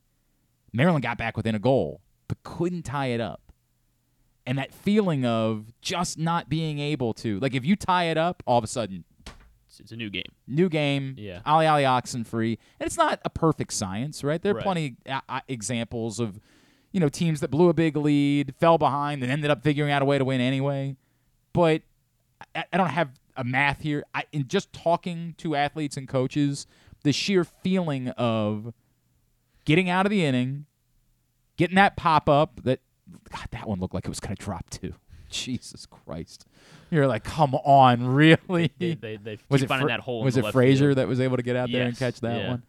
[0.71, 3.51] Maryland got back within a goal, but couldn't tie it up.
[4.45, 8.43] And that feeling of just not being able to, like, if you tie it up,
[8.45, 9.05] all of a sudden
[9.79, 10.31] it's a new game.
[10.47, 11.15] New game.
[11.17, 11.41] Yeah.
[11.45, 12.57] Ali Ali oxen free.
[12.79, 14.41] And it's not a perfect science, right?
[14.41, 14.63] There are Right.
[14.63, 16.39] plenty uh, uh, examples of,
[16.91, 20.01] you know, teams that blew a big lead, fell behind, and ended up figuring out
[20.01, 20.95] a way to win anyway.
[21.53, 21.81] But
[22.55, 24.03] I, I don't have a math here.
[24.13, 26.67] I in just talking to athletes and coaches,
[27.03, 28.73] the sheer feeling of
[29.65, 30.65] getting out of the inning,
[31.57, 32.79] getting that pop up that
[33.31, 34.93] God, that one looked like it was going to drop too.
[35.33, 36.45] Jesus Christ.
[36.91, 38.71] You're like, come on, really?
[38.77, 40.19] They they, they was keep it finding Fra- that hole.
[40.19, 40.97] in Was the it left Frazier field.
[40.99, 42.49] that was able to get out there and catch that yeah.
[42.49, 42.63] one?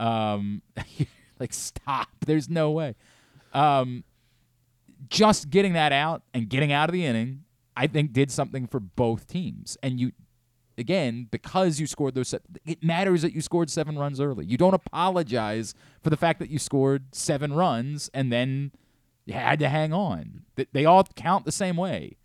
[0.00, 0.62] Um,
[1.40, 2.08] like stop.
[2.26, 2.94] There's no way.
[3.52, 4.04] Um,
[5.08, 7.44] just getting that out and getting out of the inning,
[7.76, 9.76] I think did something for both teams.
[9.82, 10.12] And you,
[10.78, 14.44] again, because you scored those, se- it matters that you scored seven runs early.
[14.44, 18.79] You don't apologize for the fact that you scored seven runs and then you
[19.30, 20.42] had to hang on.
[20.72, 22.16] They all count the same way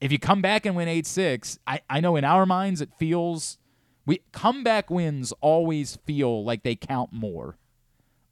[0.00, 3.58] if you come back and win 8-6 I, I know in our minds it feels
[4.06, 7.58] we comeback wins always feel like they count more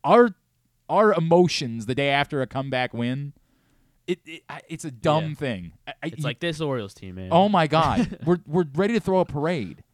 [0.02, 0.34] our
[0.88, 3.32] our emotions the day after a comeback win
[4.08, 5.34] it, it it's a dumb Yeah.
[5.34, 7.28] thing I- It's like this Orioles team, man.
[7.30, 9.84] oh my god we're we're ready to throw a parade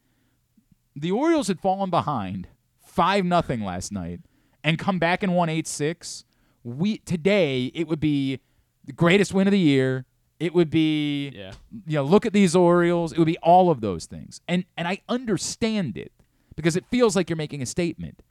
[0.95, 2.47] the orioles had fallen behind
[2.83, 4.21] 5 nothing last night
[4.63, 6.23] and come back and won 8-6
[6.65, 8.39] we today it would be
[8.83, 10.05] the greatest win of the year
[10.39, 11.53] it would be yeah.
[11.87, 13.13] you know, look at these Orioles.
[13.13, 14.41] It would be all of those things.
[14.47, 16.11] And and I understand it
[16.55, 18.21] because it feels like you're making a statement.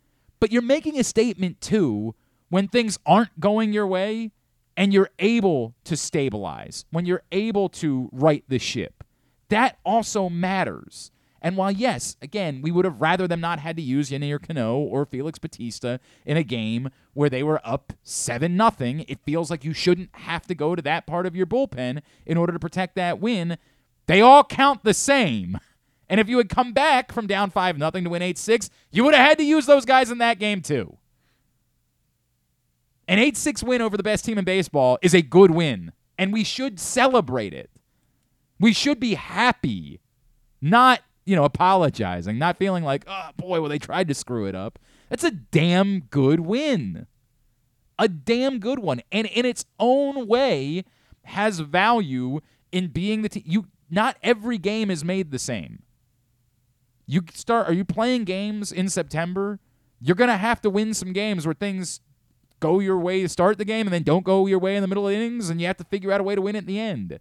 [0.41, 2.15] But you're making a statement too
[2.51, 4.33] when things aren't going your way
[4.77, 9.05] and you're able to stabilize, when you're able to right the ship.
[9.49, 11.11] That also matters.
[11.45, 14.79] And while yes, again, we would have rather them not had to use Yennier Cano
[14.79, 19.63] or Felix Bautista in a game where they were up seven nothing, it feels like
[19.63, 22.95] you shouldn't have to go to that part of your bullpen in order to protect
[22.95, 23.59] that win.
[24.07, 25.59] They all count the same.
[26.09, 29.05] And if you had come back from down five nothing to win eight six, you
[29.05, 30.97] would have had to use those guys in that game too.
[33.07, 36.33] An 8 6 win over the best team in baseball is a good win, and
[36.33, 37.71] we should celebrate it.
[38.59, 40.01] We should be happy,
[40.63, 44.55] not, you know, apologizing, not feeling like, oh boy, well, they tried to screw it
[44.55, 44.79] up.
[45.09, 47.07] That's a damn good win.
[47.99, 49.03] A damn good one.
[49.13, 50.85] And in its own way,
[51.25, 53.43] has value in being the team.
[53.47, 55.83] You not every game is made the same.
[57.07, 59.59] You start are you playing games in September?
[60.01, 62.01] You're gonna have to win some games where things
[62.61, 64.89] go your way to start the game and then don't go your way in the
[64.89, 66.67] middle of the innings and you have to figure out a way to win at
[66.67, 67.19] the end.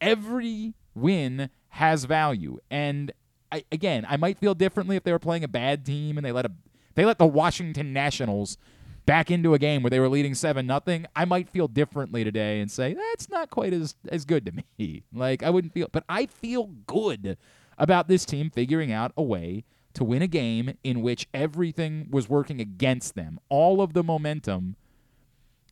[0.00, 2.58] Every win has value.
[2.70, 3.12] And
[3.52, 6.32] I, again, I might feel differently if they were playing a bad team and they
[6.32, 6.52] let a
[6.94, 8.58] they let the Washington Nationals
[9.06, 11.06] back into a game where they were leading seven nothing.
[11.16, 15.04] I might feel differently today and say that's not quite as as good to me.
[15.12, 17.36] Like I wouldn't feel, but I feel good
[17.78, 22.28] about this team figuring out a way to win a game in which everything was
[22.28, 23.40] working against them.
[23.48, 24.76] All of the momentum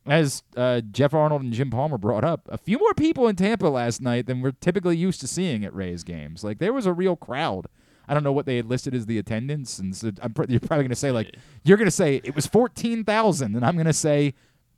[0.09, 3.67] as uh, Jeff Arnold and Jim Palmer brought up, a few more people in Tampa
[3.67, 6.43] last night than we're typically used to seeing at Rays games.
[6.43, 7.67] Like there was a real crowd.
[8.07, 10.59] I don't know what they had listed as the attendance, and so I'm pr- you're
[10.59, 13.75] probably going to say like you're going to say it was fourteen thousand, and I'm
[13.75, 14.33] going to say,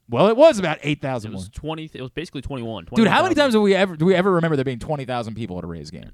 [0.09, 1.31] well, it was about eight thousand.
[1.31, 1.89] It was twenty.
[1.93, 2.87] It was basically twenty-one.
[2.93, 5.35] Dude, how many times have we ever do we ever remember there being twenty thousand
[5.35, 6.11] people at a Rays game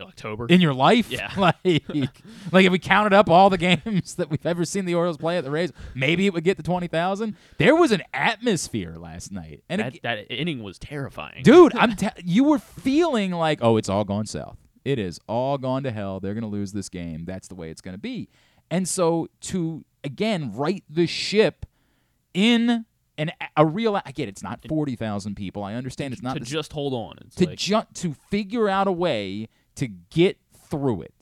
[0.00, 0.46] October.
[0.46, 1.10] in your life?
[1.10, 1.32] Yeah.
[1.38, 5.16] like, like if we counted up all the games that we've ever seen the Orioles
[5.16, 7.36] play at the Rays, maybe it would get to twenty thousand.
[7.58, 11.42] There was an atmosphere last night, and it, that, that inning was terrifying.
[11.42, 15.58] dude i'm te- you were feeling like oh it's all gone south it is all
[15.58, 18.00] gone to hell they're going to lose this game that's the way it's going to
[18.00, 18.28] be
[18.70, 21.66] and so to again right the ship
[22.34, 22.84] in
[23.18, 26.46] an a real i get it's not 40,000 people i understand it's not to the
[26.46, 27.16] s- just hold on.
[27.26, 29.48] It's to like, ju- to figure out a way
[29.80, 30.38] to get
[30.68, 31.14] through it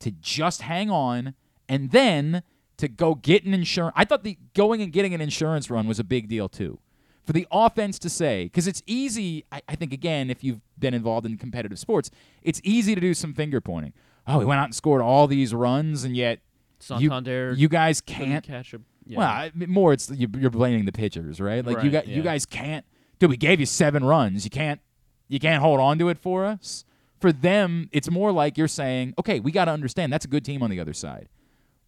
[0.00, 1.34] to just hang on
[1.68, 2.42] and then
[2.76, 5.98] to go get an insurance i thought the going and getting an insurance run was
[5.98, 6.78] a big deal too
[7.24, 10.94] for the offense to say because it's easy I, I think again if you've been
[10.94, 12.10] involved in competitive sports
[12.42, 13.92] it's easy to do some finger pointing
[14.26, 16.40] oh we went out and scored all these runs and yet
[16.80, 17.54] Santander.
[17.56, 18.44] You guys can't.
[18.44, 18.80] catch a.
[19.06, 19.18] Yeah.
[19.18, 21.64] Well, I more it's you, you're blaming the pitchers, right?
[21.64, 22.84] Like you Right, got you guys can't.
[23.18, 24.44] Dude, we gave you seven runs.
[24.44, 24.80] You can't.
[25.28, 26.84] You can't hold on to it for us.
[27.24, 30.44] For them, it's more like you're saying, okay, we got to understand that's a good
[30.44, 31.30] team on the other side.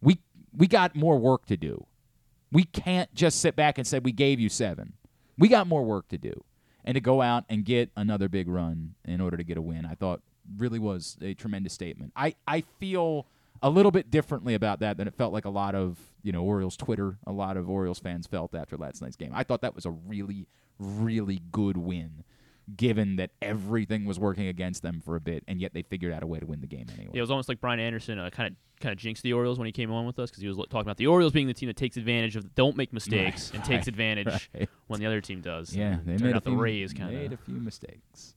[0.01, 0.17] We
[0.51, 1.85] we got more work to do.
[2.51, 4.93] We can't just sit back and say we gave you seven.
[5.37, 6.43] We got more work to do,
[6.83, 9.85] and to go out and get another big run in order to get a win,
[9.85, 10.23] I thought
[10.57, 12.13] really was a tremendous statement.
[12.15, 13.27] I I feel
[13.61, 16.41] a little bit differently about that than it felt like a lot of you know
[16.41, 19.33] Orioles Twitter, a lot of Orioles fans felt after last night's game.
[19.35, 20.47] I thought that was a really
[20.79, 22.23] really good win,
[22.75, 26.23] given that everything was working against them for a bit, and yet they figured out
[26.23, 27.11] a way to win the game anyway.
[27.13, 29.57] Yeah, it was almost like Brian Anderson uh, kind of kind of jinxed the Orioles
[29.57, 31.53] when he came on with us because he was talking about the Orioles being the
[31.53, 34.69] team that takes advantage of don't make mistakes and takes right, advantage right.
[34.87, 35.75] when the other team does.
[35.75, 38.35] Yeah, they made out few, the Rays kind made a few mistakes.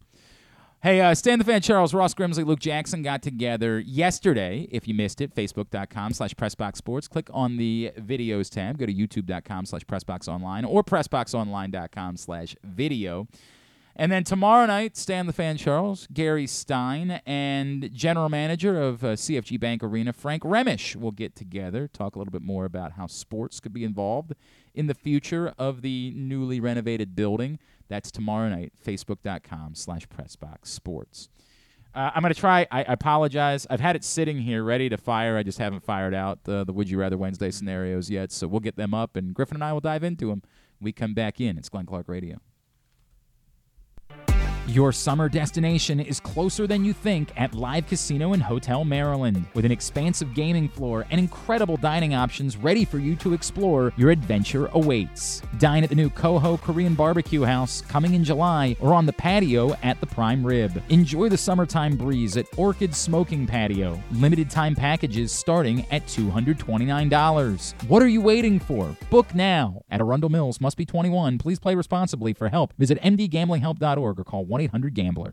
[0.83, 4.67] Hey, uh, Stan the Fan, Charles, Ross Grimsley, Luke Jackson got together yesterday.
[4.71, 7.07] If you missed it, facebook.com slash PressBoxSports.
[7.11, 8.79] Click on the videos tab.
[8.79, 13.29] Go to youtube.com slash PressBoxOnline or PressBoxOnline.com slash video.
[13.97, 19.09] And then tomorrow night, Stan the Fan Charles, Gary Stein, and general manager of uh,
[19.09, 23.07] CFG Bank Arena, Frank Remesch, will get together, talk a little bit more about how
[23.07, 24.35] sports could be involved
[24.75, 27.59] in the future of the newly renovated building.
[27.89, 31.29] That's tomorrow night, facebook.com slash PressBoxSports.
[31.93, 32.69] Uh, I'm going to try.
[32.71, 33.67] I, I apologize.
[33.69, 35.37] I've had it sitting here ready to fire.
[35.37, 38.31] I just haven't fired out the, the Would You Rather Wednesday scenarios yet.
[38.31, 40.43] So we'll get them up, and Griffin and I will dive into them.
[40.81, 41.59] We come back in.
[41.59, 42.39] It's Glenn Clark Radio.
[44.67, 49.45] Your summer destination is closer than you think at Live Casino and Hotel Maryland.
[49.55, 54.11] With an expansive gaming floor and incredible dining options ready for you to explore, your
[54.11, 55.43] adventure awaits.
[55.59, 59.75] Dine at the new Coho Korean Barbecue House coming in July or on the patio
[59.83, 60.81] at the Prime Rib.
[60.91, 64.01] Enjoy the summertime breeze at Orchid Smoking Patio.
[64.13, 67.89] Limited time packages starting at $229.
[67.89, 68.95] What are you waiting for?
[69.11, 70.61] Book now at Arundel Mills.
[70.61, 71.39] Must be 21.
[71.39, 72.35] Please play responsibly.
[72.35, 75.33] For help, visit mdgamblinghelp.org or call 1 800 Gambler.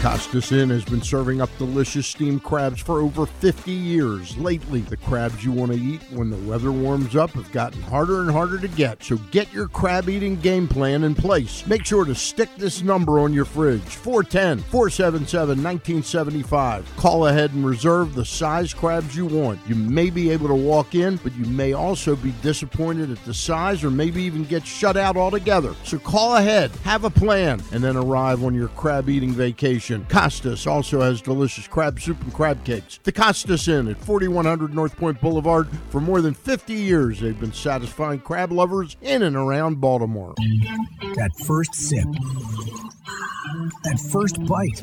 [0.00, 4.38] Costas Inn has been serving up delicious steamed crabs for over 50 years.
[4.38, 8.20] Lately, the crabs you want to eat when the weather warms up have gotten harder
[8.20, 9.02] and harder to get.
[9.02, 11.66] So get your crab eating game plan in place.
[11.66, 16.96] Make sure to stick this number on your fridge 410 477 1975.
[16.96, 19.58] Call ahead and reserve the size crabs you want.
[19.66, 23.34] You may be able to walk in, but you may also be disappointed at the
[23.34, 25.74] size or maybe even get shut out altogether.
[25.82, 29.87] So call ahead, have a plan, and then arrive on your crab eating vacation.
[30.08, 33.00] Costas also has delicious crab soup and crab cakes.
[33.02, 35.68] The Costas Inn at 4100 North Point Boulevard.
[35.88, 40.34] For more than 50 years, they've been satisfying crab lovers in and around Baltimore.
[41.16, 42.06] That first sip.
[43.84, 44.82] That first bite.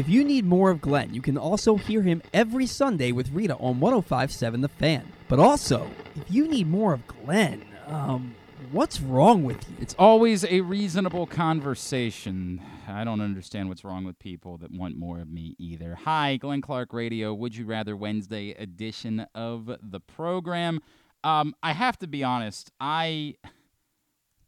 [0.00, 3.54] If you need more of Glenn, you can also hear him every Sunday with Rita
[3.56, 5.12] on 1057 The Fan.
[5.28, 8.34] But also, if you need more of Glenn, um,
[8.72, 9.76] what's wrong with you?
[9.78, 12.62] It's always a reasonable conversation.
[12.88, 15.96] I don't understand what's wrong with people that want more of me either.
[15.96, 20.80] Hi, Glenn Clark Radio, Would You Rather Wednesday edition of the program.
[21.24, 22.72] Um, I have to be honest.
[22.80, 23.34] I,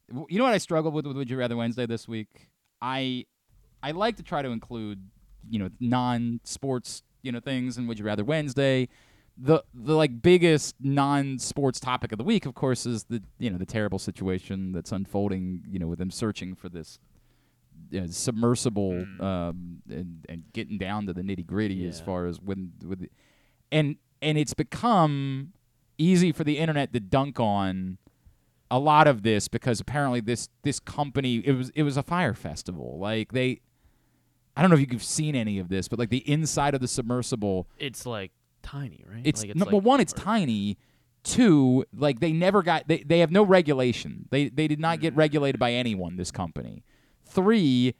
[0.08, 2.48] you know what I struggled with with Would You Rather Wednesday this week.
[2.80, 3.26] I,
[3.82, 5.10] I like to try to include,
[5.48, 8.88] you know, non-sports, you know, things and Would You Rather Wednesday.
[9.38, 13.56] The the like biggest non-sports topic of the week, of course, is the you know
[13.56, 15.62] the terrible situation that's unfolding.
[15.70, 16.98] You know, with them searching for this
[17.96, 22.72] uh, submersible um, and and getting down to the nitty gritty as far as when
[22.84, 23.08] with,
[23.70, 25.52] and and it's become
[25.98, 27.98] easy for the internet to dunk on
[28.70, 32.34] a lot of this because apparently this this company it was it was a fire
[32.34, 32.98] festival.
[32.98, 33.60] Like they
[34.56, 36.88] I don't know if you've seen any of this, but like the inside of the
[36.88, 38.32] submersible, It's like
[38.62, 39.22] tiny, right?
[39.24, 40.78] it's, like, number like- one, it's or- tiny.
[41.24, 44.26] Two, like they never got they, they have no regulation.
[44.30, 45.02] They they did not Mm.
[45.02, 46.82] get regulated by anyone, this company.
[47.24, 47.94] Three,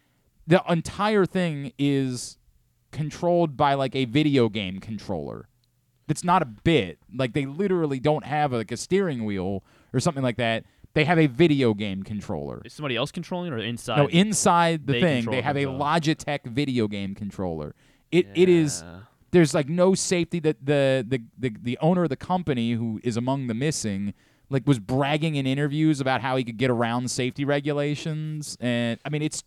[0.44, 2.36] the entire thing is
[2.90, 5.48] controlled by like a video game controller.
[6.09, 6.98] It's not a bit.
[7.14, 9.62] Like they literally don't have like a steering wheel
[9.94, 10.64] or something like that.
[10.95, 12.61] They have a video game controller.
[12.64, 13.97] Is somebody else controlling it or inside?
[13.97, 15.64] No, inside the they thing, they have a.
[15.64, 17.74] Logitech video game controller.
[18.11, 18.84] It it is
[19.30, 23.16] there's like no safety that the, the the the owner of the company who is
[23.16, 24.14] among the missing
[24.51, 29.09] like was bragging in interviews about how he could get around safety regulations and I
[29.09, 29.43] mean it's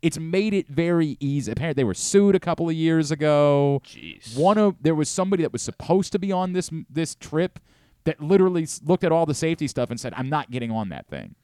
[0.00, 1.50] it's made it very easy.
[1.50, 3.80] Apparently they were sued a couple of years ago.
[3.86, 4.36] Jeez.
[4.36, 7.58] One of there was somebody that was supposed to be on this this trip
[8.04, 11.06] that literally looked at all the safety stuff and said, "I'm not getting on that
[11.06, 11.34] thing."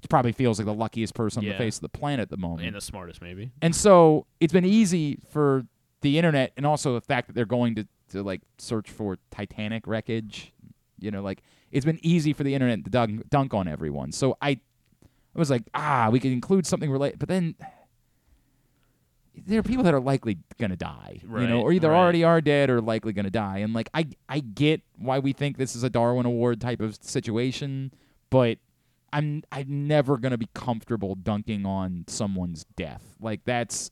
[0.00, 2.36] He probably feels like the luckiest person on the face of the planet at the
[2.36, 2.66] moment.
[2.66, 3.50] and the smartest maybe.
[3.62, 5.66] And so it's been easy for
[6.02, 9.86] the internet and also the fact that they're going to, to like search for Titanic
[9.86, 10.52] wreckage.
[11.00, 14.12] You know, like it's been easy for the internet to dunk, dunk on everyone.
[14.12, 17.54] So I, I was like, ah, we could include something related, but then
[19.44, 21.20] there are people that are likely gonna die.
[21.22, 21.98] You know, or either right.
[21.98, 23.58] already are dead or likely gonna die.
[23.58, 26.96] And like I, I get why we think this is a Darwin Award type of
[27.02, 27.92] situation,
[28.30, 28.58] but
[29.12, 33.02] I'm I'm never gonna be comfortable dunking on someone's death.
[33.20, 33.90] Like that's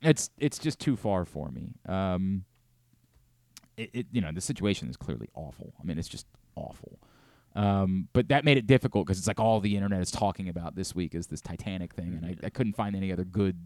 [0.00, 1.74] it's it's just too far for me.
[1.86, 2.44] Um,
[3.76, 5.74] it, it you know the situation is clearly awful.
[5.80, 6.98] I mean it's just awful.
[7.54, 10.74] Um, but that made it difficult because it's like all the internet is talking about
[10.74, 13.58] this week is this Titanic thing, and I, I couldn't find any other good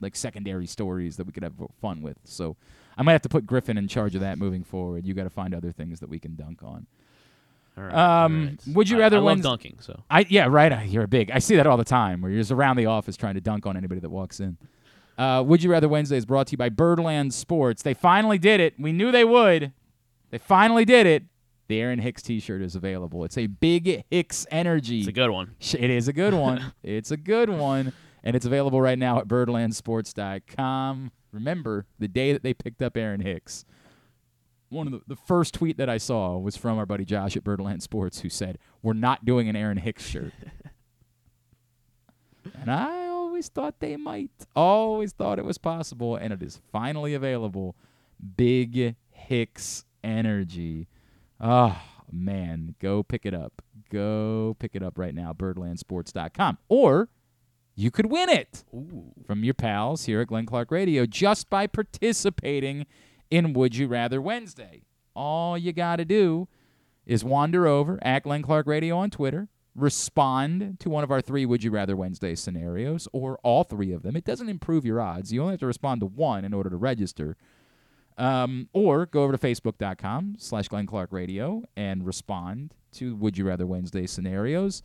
[0.00, 2.18] like secondary stories that we could have fun with.
[2.24, 2.56] So
[2.96, 5.06] I might have to put Griffin in charge of that moving forward.
[5.06, 6.86] You got to find other things that we can dunk on.
[7.76, 8.74] All right, Um, right.
[8.76, 9.76] would you I- rather I love Wednes- dunking?
[9.80, 10.86] So I yeah right.
[10.88, 11.30] You're a big.
[11.32, 13.66] I see that all the time where you're just around the office trying to dunk
[13.66, 14.56] on anybody that walks in.
[15.18, 17.82] Uh, Would you rather Wednesday is brought to you by Birdland Sports.
[17.82, 18.74] They finally did it.
[18.78, 19.72] We knew they would.
[20.30, 21.22] They finally did it.
[21.68, 23.24] The Aaron Hicks T-shirt is available.
[23.24, 24.98] It's a big Hicks energy.
[24.98, 25.52] it's a good one.
[25.60, 26.72] It is a good one.
[26.82, 27.92] it's a good one.
[28.24, 31.12] And it's available right now at birdlandsports.com.
[31.30, 33.66] Remember the day that they picked up Aaron Hicks.
[34.70, 37.44] One of the, the first tweet that I saw was from our buddy Josh at
[37.44, 40.32] Birdland Sports who said, We're not doing an Aaron Hicks shirt.
[42.60, 44.30] and I always thought they might.
[44.56, 46.16] Always thought it was possible.
[46.16, 47.76] And it is finally available.
[48.36, 50.88] Big Hicks energy.
[51.38, 51.78] Oh,
[52.10, 52.74] man.
[52.80, 53.60] Go pick it up.
[53.90, 56.58] Go pick it up right now, birdlandsports.com.
[56.68, 57.10] Or
[57.74, 58.64] you could win it
[59.26, 62.86] from your pals here at Glenn Clark Radio just by participating
[63.30, 64.82] in Would You Rather Wednesday.
[65.14, 66.48] All you got to do
[67.06, 71.44] is wander over at Glenn Clark Radio on Twitter, respond to one of our three
[71.44, 74.16] Would You Rather Wednesday scenarios, or all three of them.
[74.16, 75.32] It doesn't improve your odds.
[75.32, 77.36] You only have to respond to one in order to register.
[78.16, 83.48] Um, or go over to facebook.com slash Glenn Clark Radio and respond to Would You
[83.48, 84.84] Rather Wednesday scenarios.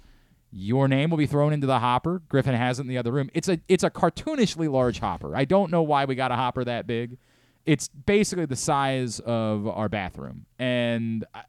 [0.51, 2.21] Your name will be thrown into the hopper.
[2.27, 3.29] Griffin has it in the other room.
[3.33, 5.35] It's a it's a cartoonishly large hopper.
[5.35, 7.17] I don't know why we got a hopper that big.
[7.65, 11.43] It's basically the size of our bathroom, and I,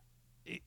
[0.45, 0.61] it,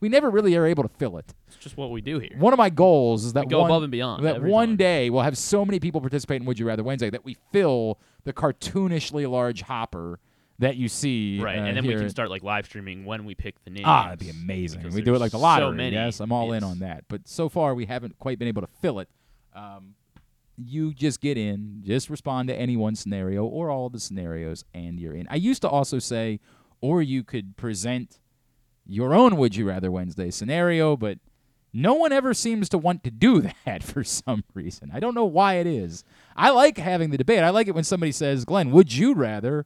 [0.00, 1.32] we never really are able to fill it.
[1.46, 2.36] It's just what we do here.
[2.36, 4.76] One of my goals is that We go one, above and beyond That one time.
[4.76, 7.98] day we'll have so many people participate in Would You Rather Wednesday that we fill
[8.24, 10.18] the cartoonishly large hopper
[10.60, 11.40] that you see.
[11.40, 13.70] Right, uh, and then we can at- start like live streaming when we pick the
[13.70, 13.84] names.
[13.86, 14.82] Ah, that'd be amazing.
[14.92, 15.76] We do it like the so lottery.
[15.76, 15.96] many.
[15.96, 17.04] Yes, I'm all in on that.
[17.08, 19.08] But so far, we haven't quite been able to fill it.
[19.54, 19.94] Um,
[20.56, 25.00] you just get in, just respond to any one scenario or all the scenarios, and
[25.00, 25.26] you're in.
[25.30, 26.38] I used to also say,
[26.80, 28.20] or you could present
[28.86, 31.18] your own Would You Rather Wednesday scenario, but
[31.72, 34.90] no one ever seems to want to do that for some reason.
[34.92, 36.04] I don't know why it is.
[36.36, 37.42] I like having the debate.
[37.42, 39.64] I like it when somebody says, Glenn, would you rather?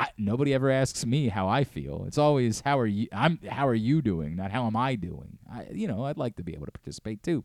[0.00, 2.04] I, nobody ever asks me how I feel.
[2.06, 3.06] It's always how are you?
[3.12, 5.36] I'm how are you doing, not how am I doing.
[5.52, 7.44] I, you know, I'd like to be able to participate too.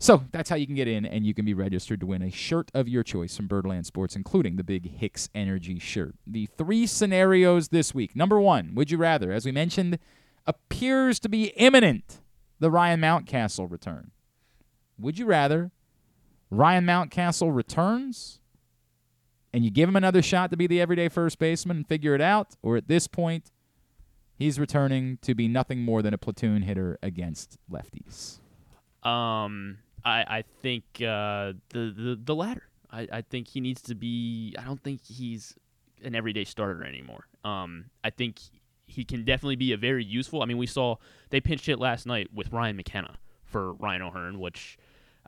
[0.00, 2.30] So that's how you can get in, and you can be registered to win a
[2.30, 6.16] shirt of your choice from Birdland Sports, including the big Hicks Energy shirt.
[6.26, 8.16] The three scenarios this week.
[8.16, 10.00] Number one, would you rather, as we mentioned,
[10.44, 12.20] appears to be imminent,
[12.58, 14.10] the Ryan Mountcastle return.
[14.98, 15.70] Would you rather
[16.50, 18.37] Ryan Mountcastle returns
[19.52, 22.20] and you give him another shot to be the everyday first baseman and figure it
[22.20, 23.50] out, or at this point,
[24.36, 28.38] he's returning to be nothing more than a platoon hitter against lefties?
[29.02, 32.62] Um, I I think uh, the the the latter.
[32.90, 34.54] I I think he needs to be.
[34.58, 35.54] I don't think he's
[36.04, 37.26] an everyday starter anymore.
[37.44, 38.38] Um, I think
[38.86, 40.42] he can definitely be a very useful.
[40.42, 40.96] I mean, we saw
[41.30, 44.78] they pinched hit last night with Ryan McKenna for Ryan O'Hearn, which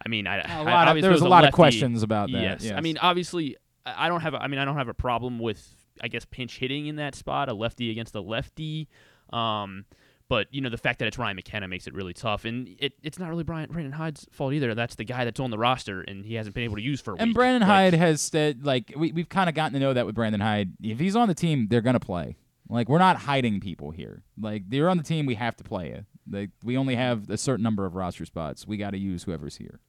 [0.04, 2.30] I mean, I, A I- lot of- there was it a lot of questions about
[2.32, 2.72] that, Yes.
[2.72, 4.34] I mean, obviously, I don't have.
[4.34, 5.66] A, I mean, I don't have a problem with
[6.00, 8.88] I guess pinch hitting in that spot, a lefty against a lefty.
[9.32, 9.84] Um,
[10.28, 12.92] but you know the fact that it's Ryan McKenna makes it really tough, and it,
[13.02, 14.74] it's not really Brian Brandon Hyde's fault either.
[14.74, 17.14] That's the guy that's on the roster, and he hasn't been able to use for
[17.14, 17.34] a And week.
[17.34, 20.14] Brandon Like, Hyde has said, like, we, we've kind of gotten to know that with
[20.14, 20.74] Brandon Hyde.
[20.80, 22.36] If he's on the team, they're going to play.
[22.68, 24.22] Like, we're not hiding people here.
[24.40, 26.06] Like, they're on the team, we have to play you.
[26.30, 28.64] Like, we only have a certain number of roster spots.
[28.64, 29.80] We got to use whoever's here.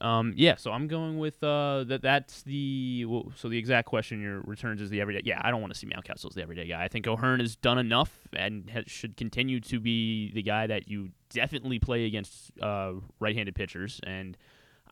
[0.00, 2.02] Um, yeah, so I'm going with uh, that.
[2.02, 5.22] That's the well, so the exact question your returns is the everyday.
[5.24, 6.84] Yeah, I don't want to see Mountcastle as the everyday guy.
[6.84, 10.88] I think O'Hearn has done enough and ha- should continue to be the guy that
[10.88, 14.00] you definitely play against uh, right-handed pitchers.
[14.06, 14.36] And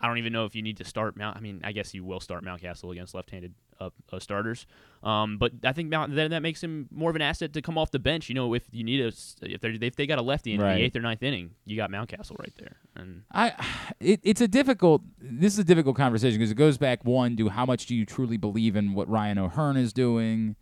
[0.00, 1.36] I don't even know if you need to start Mount.
[1.36, 4.66] I mean, I guess you will start Mountcastle against left-handed uh, uh, starters.
[5.02, 7.76] Um, but I think Mount then that makes him more of an asset to come
[7.76, 8.28] off the bench.
[8.28, 9.08] You know, if you need a
[9.42, 10.76] if they if they got a lefty in Right.
[10.76, 12.76] the eighth or ninth inning, you got Mountcastle right there.
[12.96, 13.52] And I,
[14.00, 15.02] it, it's a difficult.
[15.20, 18.06] This is a difficult conversation because it goes back one to how much do you
[18.06, 20.56] truly believe in what Ryan O'Hearn is doing.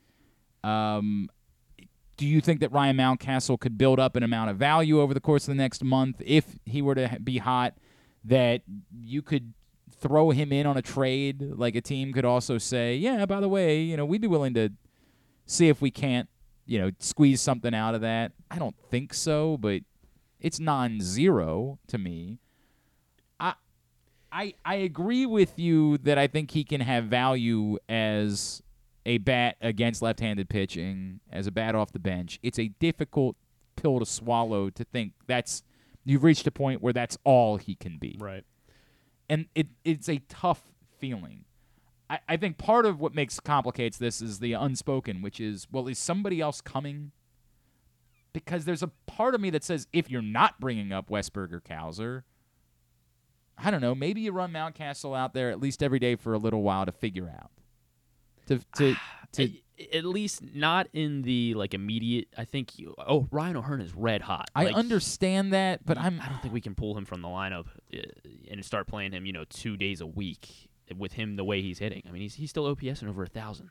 [0.65, 1.29] Um,
[2.17, 5.21] do you think that Ryan Mountcastle could build up an amount of value over the
[5.21, 7.75] course of the next month if he were to be hot?
[8.25, 8.63] That
[9.01, 9.53] you could
[10.03, 11.41] throw him in on a trade.
[11.41, 14.55] Like a team could also say, yeah, by the way, you know, we'd be willing
[14.55, 14.71] to
[15.47, 16.29] see if we can't,
[16.67, 18.33] you know, squeeze something out of that.
[18.51, 19.83] I don't think so, but
[20.41, 22.41] it's non-zero to me.
[23.39, 23.55] I
[24.33, 28.63] I I agree with you that I think he can have value as
[29.07, 32.39] a bat against left-handed pitching, as a bat off the bench.
[32.43, 33.37] It's a difficult
[33.77, 35.63] pill to swallow to think that's
[36.05, 38.45] you've reached a point where that's all he can be right.
[39.29, 40.63] And it it's a tough
[40.99, 41.45] feeling.
[42.11, 45.89] I, I think part of what makes complicates this is the unspoken, which is, well,
[45.89, 47.13] is somebody else coming?
[48.33, 51.61] Because there's a part of me that says if you're not bringing up Westburg or
[51.61, 52.23] Cowser,
[53.57, 56.39] I don't know, maybe you run Mountcastle out there at least every day for a
[56.39, 57.51] little while to figure out.
[58.47, 59.63] To to ah, to A-
[59.93, 62.29] at least not in the like immediate.
[62.37, 62.79] I think.
[62.79, 64.51] You, oh, Ryan O'Hearn is red hot.
[64.55, 67.29] I Like, understand that, but I'm I don't think we can pull him from the
[67.29, 67.99] lineup uh,
[68.51, 69.27] and start playing him.
[69.27, 72.03] You know, two days a week with him the way he's hitting.
[72.09, 73.71] I mean, he's he's still OPS in over a thousand,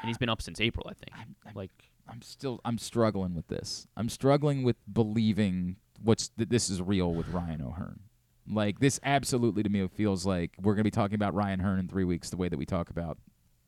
[0.00, 0.86] and he's been up since April.
[0.88, 1.10] I think.
[1.46, 1.70] i'm like
[2.08, 3.86] I'm still I'm struggling with this.
[3.96, 8.00] I'm struggling with believing what's that this is real with Ryan O'Hearn.
[8.48, 11.88] Like this absolutely to me feels like we're gonna be talking about Ryan Hearn in
[11.88, 13.18] three weeks the way that we talk about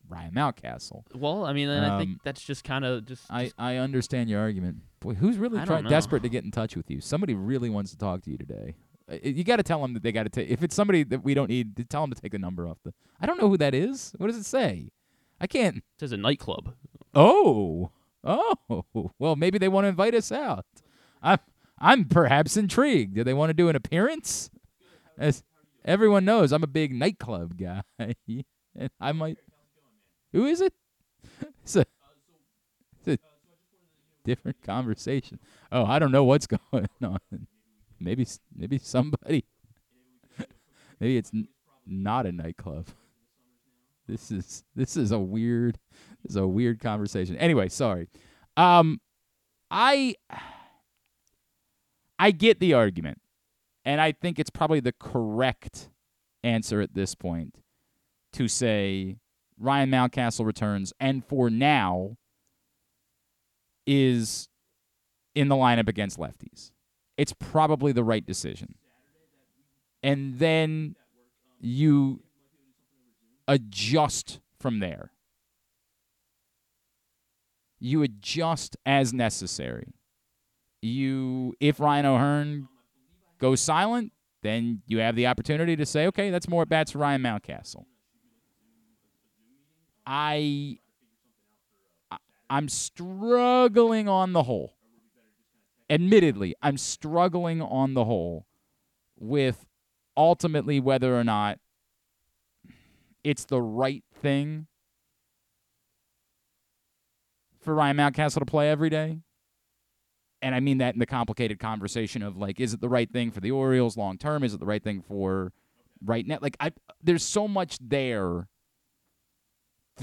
[0.08, 1.02] Ryan Mountcastle.
[1.14, 3.24] well, I mean, and I Um, think that's just kind of just.
[3.30, 4.78] I, just- I understand your argument.
[5.00, 7.00] Boy, who's really trying desperate to get in touch with you?
[7.00, 8.74] Somebody really wants to talk to you today.
[9.10, 10.48] Uh, You got to tell them that they got to take.
[10.48, 12.92] If it's somebody that we don't need, tell them to take the number off the.
[13.20, 14.12] I don't know who that is.
[14.18, 14.88] What does it say?
[15.40, 15.78] I can't.
[15.78, 16.74] it says a nightclub.
[17.14, 17.90] Oh,
[18.22, 18.54] oh.
[19.18, 20.64] Well, maybe they want to invite us out.
[21.22, 21.38] I'm,
[21.78, 23.14] I'm perhaps intrigued.
[23.14, 24.50] Do they want to do an appearance?
[25.18, 25.42] As
[25.84, 27.82] everyone knows, I'm a big nightclub guy.
[29.00, 29.38] I might.
[30.34, 30.74] Who is it?
[31.62, 31.86] It's a,
[33.06, 33.18] it's a
[34.24, 35.38] different conversation.
[35.72, 37.46] Oh, I don't know what's going on.
[37.98, 39.46] Maybe, maybe somebody.
[41.00, 41.48] maybe it's n-
[41.86, 42.88] not a nightclub.
[44.06, 45.78] This is this is a weird
[46.22, 47.38] this is a weird conversation.
[47.38, 48.08] Anyway, sorry.
[48.58, 49.00] Um
[49.70, 50.16] I
[52.18, 53.22] I get the argument.
[53.86, 55.88] And I think it's probably the correct
[56.42, 57.56] answer at this point
[58.34, 59.16] to say
[59.64, 62.16] Ryan Mountcastle returns and for now
[63.86, 64.48] is
[65.34, 66.70] in the lineup against lefties.
[67.16, 68.74] It's probably the right decision.
[70.02, 70.96] And then
[71.60, 72.22] you
[73.48, 75.12] adjust from there.
[77.78, 79.94] You adjust as necessary.
[80.82, 82.68] You if Ryan O'Hearn
[83.38, 84.12] goes silent,
[84.42, 87.86] then you have the opportunity to say, okay, that's more at bats for Ryan Mountcastle.
[90.06, 90.78] I
[92.10, 92.18] I-
[92.50, 94.74] I'm struggling on the whole.
[95.90, 98.46] Admittedly, I'm struggling on the whole
[99.18, 99.66] with
[100.16, 101.58] ultimately whether or not
[103.22, 104.66] it's the right thing
[107.60, 109.20] for Ryan Mountcastle to play every day.
[110.42, 113.30] And I mean that in the complicated conversation of like, is it the right thing
[113.30, 114.44] for the Orioles long term?
[114.44, 115.52] Is it the right thing for
[116.04, 116.38] right now?
[116.42, 118.48] Like, I there's so much there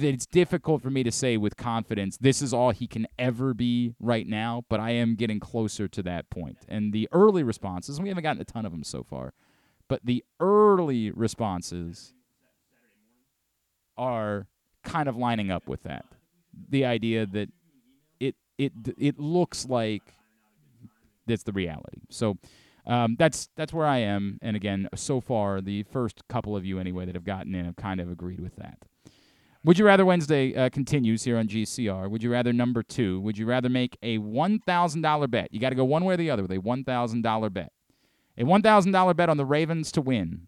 [0.03, 3.95] it's difficult for me to say with confidence this is all he can ever be
[3.99, 4.63] right now.
[4.69, 6.59] But I am getting closer to that point.
[6.67, 9.33] And the early responses, we haven't gotten a ton of them so far,
[9.87, 12.13] but the early responses
[13.97, 14.47] are
[14.83, 16.05] kind of lining up with that.
[16.69, 17.49] The idea that
[18.19, 20.15] it it it looks like
[21.27, 22.01] that's the reality.
[22.09, 22.37] So
[22.85, 24.39] um, that's that's where I am.
[24.41, 27.75] And again, so far, the first couple of you anyway that have gotten in have
[27.75, 28.79] kind of agreed with that.
[29.63, 32.09] Would you rather Wednesday uh, continues here on GCR?
[32.09, 33.19] Would you rather number two?
[33.21, 35.53] Would you rather make a one thousand dollar bet?
[35.53, 37.71] You got to go one way or the other with a one thousand dollar bet.
[38.39, 40.47] A one thousand dollar bet on the Ravens to win.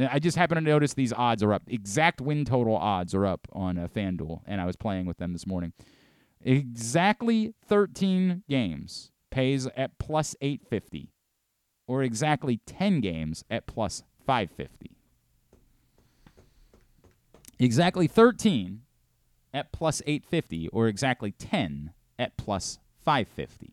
[0.00, 1.64] Uh, I just happened to notice these odds are up.
[1.66, 5.32] Exact win total odds are up on uh, FanDuel, and I was playing with them
[5.32, 5.72] this morning.
[6.40, 11.10] Exactly 13 games pays at plus 850,
[11.88, 14.95] or exactly 10 games at plus 550.
[17.58, 18.82] Exactly 13
[19.54, 23.72] at plus 850, or exactly 10 at plus 550.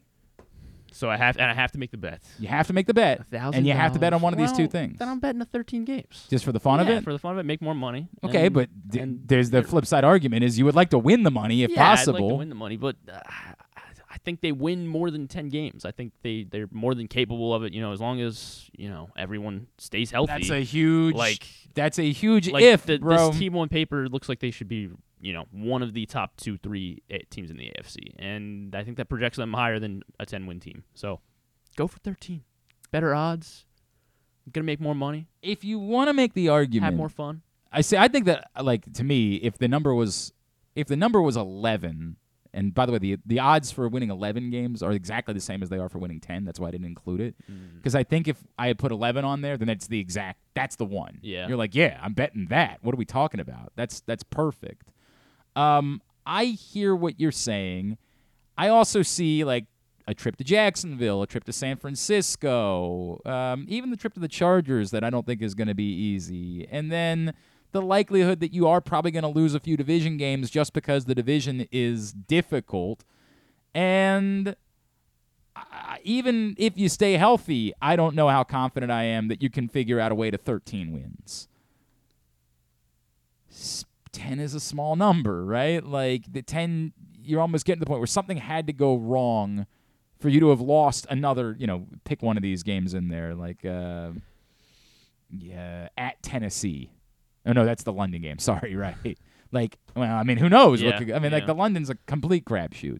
[0.93, 2.21] So I have and I have to make the bet.
[2.37, 4.51] You have to make the bet, and you have to bet on one of these
[4.51, 4.99] two Well, things.
[4.99, 6.27] Then I'm betting the 13 games.
[6.29, 7.03] Just for the fun of it?
[7.03, 8.09] For the fun of it, make more money.
[8.23, 10.99] Okay, and- but d- and there's the flip side argument is you would like to
[10.99, 12.17] win the money if yeah, possible.
[12.17, 13.19] I'd like to win the money, but uh,
[13.72, 13.72] I
[14.23, 15.85] think they win more than 10 games.
[15.85, 17.73] I think they they're more than capable of it.
[17.73, 20.33] You know, as long as you know everyone stays healthy.
[20.33, 24.29] That's a huge like that's a huge like if, the, this team on paper looks
[24.29, 24.89] like they should be
[25.21, 28.83] you know one of the top two three eh, teams in the AFC, and I
[28.83, 30.83] think that projects them higher than a 10 win team.
[30.93, 31.19] So
[31.75, 32.43] go for 13,
[32.91, 33.65] better odds.
[34.51, 37.43] Gonna make more money, if you want to make the argument, have more fun.
[37.71, 40.33] I say I think that like to me, if the number was
[40.75, 42.17] if the number was eleven,
[42.53, 45.63] and by the way, the the odds for winning eleven games are exactly the same
[45.63, 46.45] as they are for winning ten.
[46.45, 47.75] That's why I didn't include it Mm.
[47.77, 50.75] because I think if I had put eleven on there, then that's the exact that's
[50.75, 51.19] the one.
[51.21, 51.47] Yeah.
[51.47, 52.79] you're like, yeah, I'm betting that.
[52.81, 53.71] What are we talking about?
[53.75, 54.91] That's that's perfect.
[55.55, 57.97] Um, I hear what you're saying.
[58.57, 59.65] I also see like
[60.07, 64.27] a trip to Jacksonville, a trip to San Francisco, um, even the trip to the
[64.27, 66.67] Chargers that I don't think is going to be easy.
[66.69, 67.33] And then
[67.73, 71.05] the likelihood that you are probably going to lose a few division games just because
[71.05, 73.03] the division is difficult.
[73.75, 74.55] And
[76.03, 79.67] even if you stay healthy, I don't know how confident I am that you can
[79.67, 81.47] figure out a way to 13 wins.
[84.11, 85.83] 10 is a small number, right?
[85.83, 86.93] Like the 10,
[87.23, 89.65] you're almost getting to the point where something had to go wrong
[90.19, 93.35] for you to have lost another, you know, pick one of these games in there,
[93.35, 94.11] like, uh,
[95.29, 96.92] yeah, at Tennessee.
[97.45, 98.39] Oh, no, that's the London game.
[98.39, 98.95] Sorry, right.
[99.51, 100.81] Like, well, I mean, who knows?
[100.83, 102.99] what Yeah, could- I mean, like, the London's a complete crapshoot.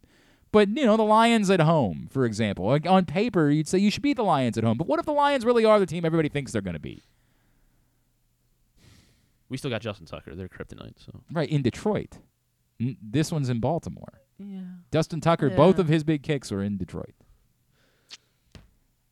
[0.51, 2.65] But, you know, the Lions at home, for example.
[2.67, 4.77] Like, on paper, you'd say you should beat the Lions at home.
[4.77, 7.01] But what if the Lions really are the team everybody thinks they're going to be?
[9.49, 10.35] We still got Justin Tucker.
[10.35, 10.93] They're kryptonite.
[11.03, 12.19] So Right, in Detroit.
[12.79, 14.21] N- this one's in Baltimore.
[14.37, 14.61] yeah.
[14.91, 17.13] Justin Tucker, both of his big kicks were in Detroit.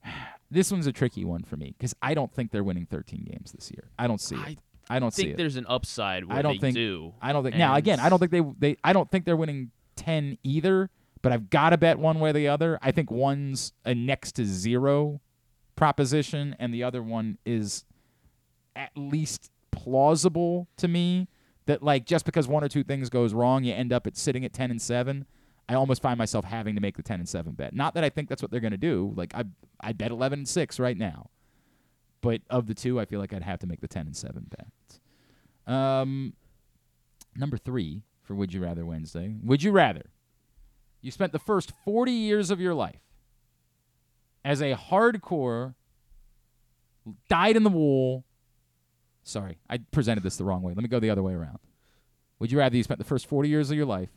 [0.54, 3.54] This one's a tricky one for me because I don't think they're winning 13 games
[3.54, 3.86] this year.
[3.98, 4.60] I don't see I it.
[4.90, 5.38] I don't see think it.
[5.38, 6.76] there's an upside where I don't they think.
[6.76, 7.14] do.
[7.22, 7.56] I don't think.
[7.56, 8.78] Now again, I don't think they they.
[8.84, 10.90] I don't think they're winning 10 either.
[11.24, 12.80] But I've got to bet one way or the other.
[12.82, 15.22] I think one's a next to zero
[15.76, 17.86] proposition, and the other one is
[18.76, 21.28] at least plausible to me.
[21.68, 24.44] That like just because one or two things goes wrong, you end up at sitting
[24.44, 25.28] at 10 and seven.
[25.70, 27.74] I almost find myself having to make the 10 and 7 bet.
[27.76, 29.14] Not that I think that's what they're going to do.
[29.16, 29.44] Like I
[29.80, 31.30] I bet 11 and 6 right now.
[32.22, 34.48] But of the two, I feel like I'd have to make the 10 and 7
[34.50, 35.74] bet.
[35.74, 36.34] Um
[37.36, 39.36] number 3 for Would You Rather Wednesday.
[39.44, 40.06] Would you rather
[41.02, 43.02] you spent the first 40 years of your life
[44.46, 45.76] as a hardcore
[47.30, 48.26] dyed in the wool
[49.24, 50.74] Sorry, I presented this the wrong way.
[50.74, 51.60] Let me go the other way around.
[52.40, 54.10] Would you rather you spent the first 40 years of your life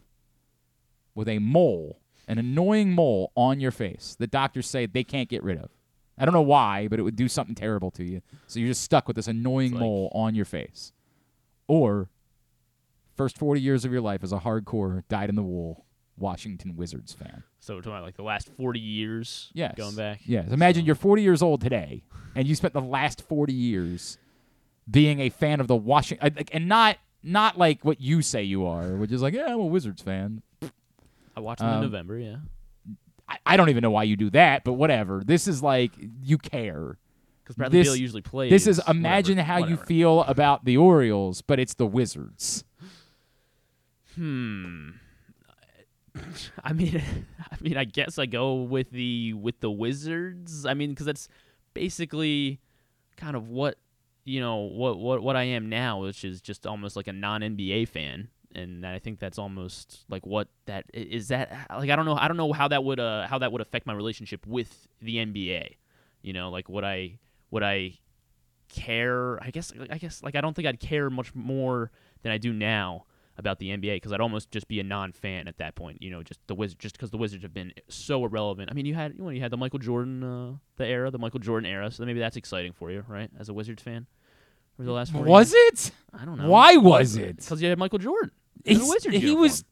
[1.15, 5.43] with a mole, an annoying mole on your face that doctors say they can't get
[5.43, 5.71] rid of?
[6.19, 8.23] I don't know why, but it would do something terrible to you.
[8.47, 10.93] So you're just stuck with this annoying like- mole on your face.
[11.67, 12.09] Or
[13.17, 15.85] first 40 years of your life as a hardcore dyed in the wool
[16.17, 17.43] Washington Wizards fan.
[17.61, 19.75] So we're talking about like the last 40 years Yes.
[19.77, 20.21] going back.
[20.27, 20.51] Yes.
[20.53, 22.05] Imagine So- you're 40 years old today,
[22.35, 24.19] and you spent the last 40 years
[24.91, 28.97] being a fan of the Washington, and not not like what you say you are,
[28.97, 30.43] which is like, yeah, I'm a Wizards fan.
[31.35, 32.37] I watched them Um, in November, yeah.
[33.29, 35.23] I, I don't even know why you do that, but whatever.
[35.25, 36.99] This is like you care.
[37.43, 38.51] Because Bradley this- Beal usually plays.
[38.51, 42.65] This is whatever, imagine how you feel about the Orioles, but it's the Wizards.
[44.15, 44.91] Hmm.
[46.65, 47.03] I mean,
[47.41, 50.65] I mean, I guess I go with the with the Wizards.
[50.67, 51.29] I mean, because that's
[51.75, 52.61] basically
[53.17, 53.79] kind of what
[54.25, 57.41] you know what what what I am now, which is just almost like a non
[57.43, 61.29] NBA fan, and I think that's almost like what that is.
[61.29, 63.61] That like I don't know I don't know how that would uh how that would
[63.61, 65.77] affect my relationship with the NBA.
[66.23, 67.19] You know, like would I
[67.51, 67.95] would I
[68.69, 69.43] care?
[69.43, 71.91] I guess I guess like I don't think I'd care much more
[72.23, 73.05] than I do now
[73.37, 76.01] about the NBA because I'd almost just be a non-fan at that point.
[76.01, 78.71] You know, just the Wizards, just because the Wizards have been so irrelevant.
[78.71, 81.19] I mean, you had you, know, you had the Michael Jordan, uh, the era, the
[81.19, 81.91] Michael Jordan era.
[81.91, 83.31] So maybe that's exciting for you, right?
[83.39, 84.07] As a Wizards fan,
[84.77, 85.89] for the last four Was years.
[85.89, 85.93] it?
[86.13, 86.49] I don't know.
[86.49, 87.37] Why was it?
[87.37, 88.31] Because you had Michael Jordan.
[88.65, 89.65] In a He's- Wizards he was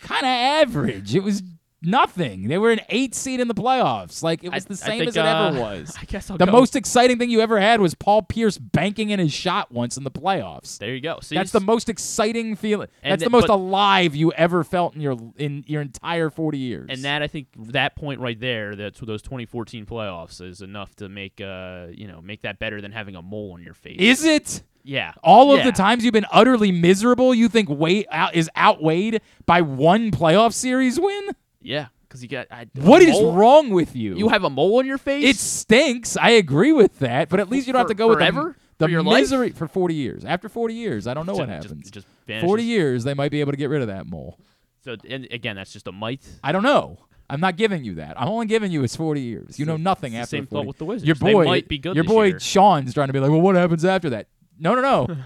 [0.00, 1.14] kind of average.
[1.14, 1.42] It was
[1.84, 2.48] nothing.
[2.48, 4.22] They were an eight seed in the playoffs.
[4.22, 5.94] Like it was I- the same think, as it ever uh, was.
[6.00, 6.52] I guess I'll The go.
[6.52, 10.04] most exciting thing you ever had was Paul Pierce banking in his shot once in
[10.04, 10.78] the playoffs.
[10.78, 11.18] There you go.
[11.22, 12.88] See, That's the most exciting feeling.
[13.02, 16.86] That's the most but- alive you ever felt in your in your entire 40 years.
[16.90, 21.08] And that I think that point right there, that's those 2014 playoffs, is enough to
[21.08, 23.96] make uh you know make that better than having a mole on your face.
[23.98, 24.62] is it?
[24.86, 25.12] Yeah.
[25.22, 25.64] All of Yeah.
[25.66, 30.52] the times you've been utterly miserable, you think wait out is outweighed by one playoff
[30.52, 31.30] series win?
[31.64, 34.16] Yeah, because you got I, What is mole- wrong with you?
[34.16, 35.24] You have a mole on your face.
[35.24, 36.16] It stinks.
[36.16, 38.32] I agree with that, but at least you don't have to For- go with the,
[38.32, 39.22] For the your life?
[39.22, 40.24] misery for 40 years.
[40.24, 41.82] After 40 years, I don't know what Just- happens.
[41.90, 42.46] Just, just vanishes.
[42.48, 44.38] 40 years, they might be able to get rid of that mole.
[44.84, 46.26] So and again, that's just a mite.
[46.44, 46.98] I don't know.
[47.30, 48.20] I'm not giving you that.
[48.20, 49.58] I'm only giving you is 40 years.
[49.58, 50.60] You know nothing it's the after same 40.
[50.60, 51.06] thought with the Wizards.
[51.06, 52.38] Your They boy, might be good your this boy year.
[52.40, 54.26] Sean's trying to be like, well, what happens after that?
[54.58, 55.16] No, no, no.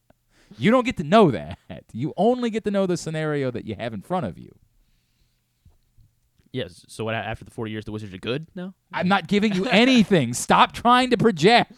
[0.58, 1.58] you don't get to know that.
[1.92, 4.54] You only get to know the scenario that you have in front of you.
[6.56, 6.84] Yes.
[6.88, 8.74] So what after the 40 years, the Wizards are good now?
[8.92, 10.32] I'm not giving you anything.
[10.46, 11.72] Stop trying to project.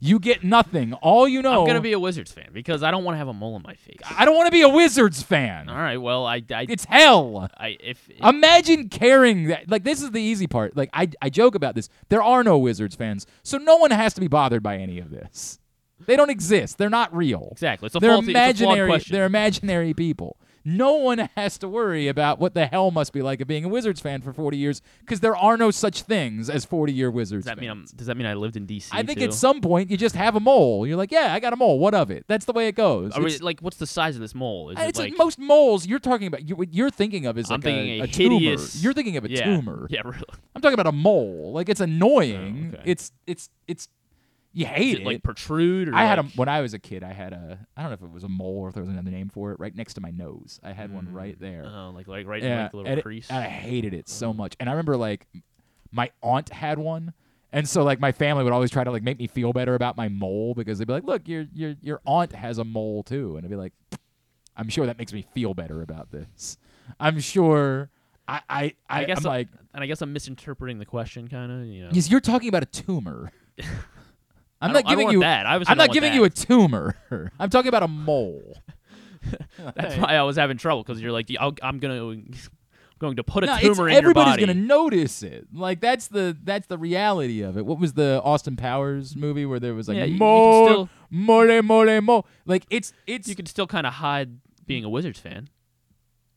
[0.00, 0.92] You get nothing.
[0.94, 1.60] All you know.
[1.60, 3.62] I'm gonna be a Wizards fan because I don't want to have a mole on
[3.62, 4.00] my face.
[4.10, 5.68] I don't want to be a Wizards fan.
[5.68, 5.96] All right.
[5.96, 7.48] Well, I, I, It's hell.
[7.56, 9.70] I if Imagine caring that.
[9.70, 10.76] Like this is the easy part.
[10.76, 11.88] Like I, I joke about this.
[12.08, 15.10] There are no Wizards fans, so no one has to be bothered by any of
[15.10, 15.60] this.
[16.04, 16.76] They don't exist.
[16.76, 17.48] They're not real.
[17.52, 17.86] exactly.
[17.86, 19.14] It's a they're faulty, it's a flawed question.
[19.14, 20.36] They're imaginary people.
[20.68, 23.68] No one has to worry about what the hell must be like of being a
[23.68, 27.44] Wizards fan for 40 years because there are no such things as 40 year Wizards.
[27.44, 27.92] does that mean fans.
[27.92, 28.88] I'm, does that mean I lived in DC?
[28.90, 29.26] I think too?
[29.26, 30.84] at some point you just have a mole.
[30.86, 31.78] You're like, yeah, I got a mole.
[31.78, 32.24] What of it?
[32.26, 33.12] That's the way it goes.
[33.12, 34.70] Are we- like, what's the size of this mole?
[34.70, 36.48] Is uh, it it's like, like most moles you're talking about.
[36.48, 38.34] You, what you're thinking of is I'm like thinking a, a tumor.
[38.40, 39.86] hideous- You're thinking of a yeah, tumor.
[39.96, 40.24] Yeah, really.
[40.54, 41.52] I'm talking about a mole.
[41.52, 42.72] Like it's annoying.
[42.74, 42.90] Oh, okay.
[42.90, 43.88] It's it's it's
[44.56, 45.90] you hate it like protrude?
[45.90, 47.04] Or I had a when I was a kid.
[47.04, 48.90] I had a I don't know if it was a mole or if there was
[48.90, 49.60] another name for it.
[49.60, 51.40] Right next to my nose, I had one right mm.
[51.40, 51.66] there.
[51.66, 53.28] Oh, like like right yeah, like a little and it- crease.
[53.28, 54.32] and I hated it so oh.
[54.32, 54.56] much.
[54.58, 55.26] And I remember like
[55.92, 57.12] my aunt had one.
[57.52, 59.94] And so like my family would always try to like make me feel better about
[59.96, 63.36] my mole because they'd be like, "Look, your your your aunt has a mole too."
[63.36, 63.72] And I'd be like,
[64.56, 66.56] "I'm sure that makes me feel better about this.
[66.98, 67.90] I'm sure
[68.26, 71.52] I I, I, I guess I'm like, and I guess I'm misinterpreting the question, kind
[71.52, 71.66] of.
[71.66, 73.32] You know, yes, you're talking about a tumor.
[74.60, 75.46] I'm not giving you that.
[75.46, 76.16] Obviously I'm don't giving that.
[76.16, 76.96] you a tumor.
[77.38, 78.56] I'm talking about a mole.
[79.74, 82.16] That's why I was having trouble because you're like, I'll, I'm gonna
[82.98, 84.46] going to put a No, tumor in your everybody's body.
[84.46, 85.46] gonna notice it.
[85.52, 87.66] Like that's the that's the reality of it.
[87.66, 91.62] What was the Austin Powers movie where there was like Yeah, you mole, still- mole,
[91.62, 92.26] mole, mole?
[92.46, 95.48] Like it's it's you could still kind of hide being a Wizards fan.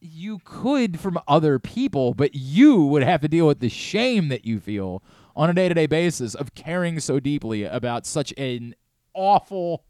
[0.02, 4.46] you could from other people, but you would have to deal with the shame that
[4.46, 5.04] you feel
[5.40, 8.76] on a day to day basis of caring so deeply about such an
[9.14, 9.86] awful,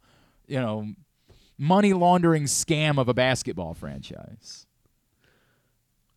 [0.48, 0.94] you know,
[1.58, 4.68] money laundering scam of a basketball franchise.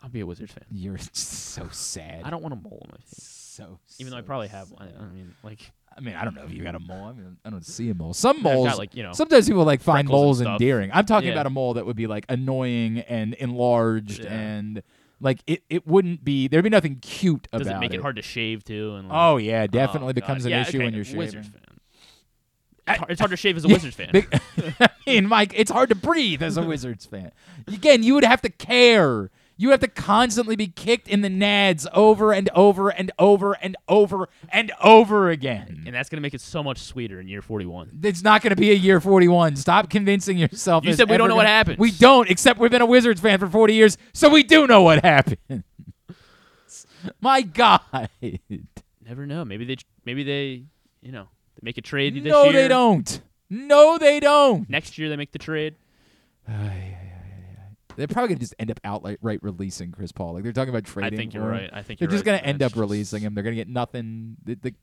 [0.03, 0.65] I'll be a Wizards fan.
[0.71, 2.23] You're so sad.
[2.25, 3.23] I don't want a mole on my face,
[3.57, 4.93] so even though I so probably have one.
[5.01, 5.61] I, mean, like
[5.97, 7.07] I mean, I don't know if you got a mole.
[7.07, 8.13] I mean, I don't see a mole.
[8.13, 10.91] Some I've got, moles, like, you know, sometimes people like find moles endearing.
[10.93, 11.35] I'm talking Yeah.
[11.35, 14.33] about a mole that would be like annoying and enlarged Yeah.
[14.35, 14.83] and
[15.23, 18.17] like it, it wouldn't be there'd be nothing cute about does it make it hard
[18.17, 18.95] to shave too?
[18.97, 20.15] And like, Oh yeah, oh, definitely God.
[20.17, 21.19] becomes an Yeah, issue okay, when you're shaving.
[21.19, 21.61] Wizards fan.
[22.89, 24.11] It's hard, it's hard to shave as a Yeah, Wizards fan.
[24.13, 24.29] big-
[24.81, 27.31] I mean, Mike, it's hard to breathe as a Wizards fan.
[27.69, 29.31] Again, you would have to care.
[29.57, 33.77] You have to constantly be kicked in the nads over and over and over and
[33.89, 35.85] over and over again.
[35.87, 38.01] and that's gonna make it so much sweeter in year 41.
[38.03, 39.57] It's not going to be a year 41.
[39.57, 40.85] Stop convincing yourself.
[40.85, 41.79] You said we don't know what gonna- happens.
[41.79, 44.83] We don't, except we've been a Wizards fan for 40 years, so we do know
[44.83, 45.63] what happened.
[47.21, 47.81] My God.
[49.05, 49.45] Never know.
[49.45, 50.65] Maybe they maybe they
[51.03, 52.33] you know they make a trade this year.
[52.33, 53.21] No, they don't.
[53.51, 54.69] No, they don't.
[54.71, 55.75] Next year they make the trade.
[57.97, 60.35] They're probably going to just end up outright right releasing Chris Paul.
[60.35, 61.15] Like they're talking about trading.
[61.15, 61.71] I think you're right.
[61.73, 62.33] I think They're you're just right.
[62.33, 63.35] going to end up releasing him.
[63.35, 64.37] They're going to get nothing.
[64.45, 64.75] The, the,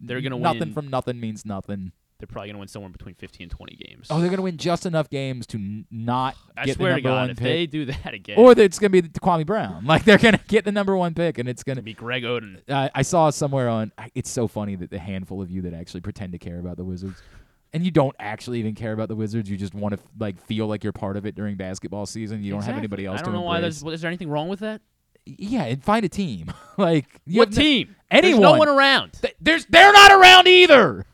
[0.00, 0.72] They're gonna nothing win.
[0.74, 1.92] from nothing means nothing.
[2.20, 4.06] They're probably gonna win somewhere between 15 and 20 games.
[4.08, 7.00] Oh, they're going to win just enough games to n- not I get swear the
[7.00, 7.44] to number God, one if pick.
[7.44, 9.84] they do that again, or it's going to be the Kwame Brown.
[9.86, 12.22] Like they're going to get the number one pick, and it's going to be Greg
[12.22, 12.60] Oden.
[12.68, 13.90] I I saw somewhere on.
[14.14, 16.84] It's so funny that the handful of you that actually pretend to care about the
[16.84, 17.20] Wizards,
[17.74, 19.50] and you don't actually even care about the Wizards.
[19.50, 22.42] You just want to like feel like you're part of it during basketball season.
[22.42, 23.82] You don't have anybody else I don't to know why there's.
[23.82, 24.80] Is there anything wrong with that?
[25.26, 26.52] Yeah, and find a team.
[26.78, 27.96] like what have no- team?
[28.10, 28.40] anyone.
[28.40, 29.12] There's no one around.
[29.20, 31.04] Th- There's they're not around either.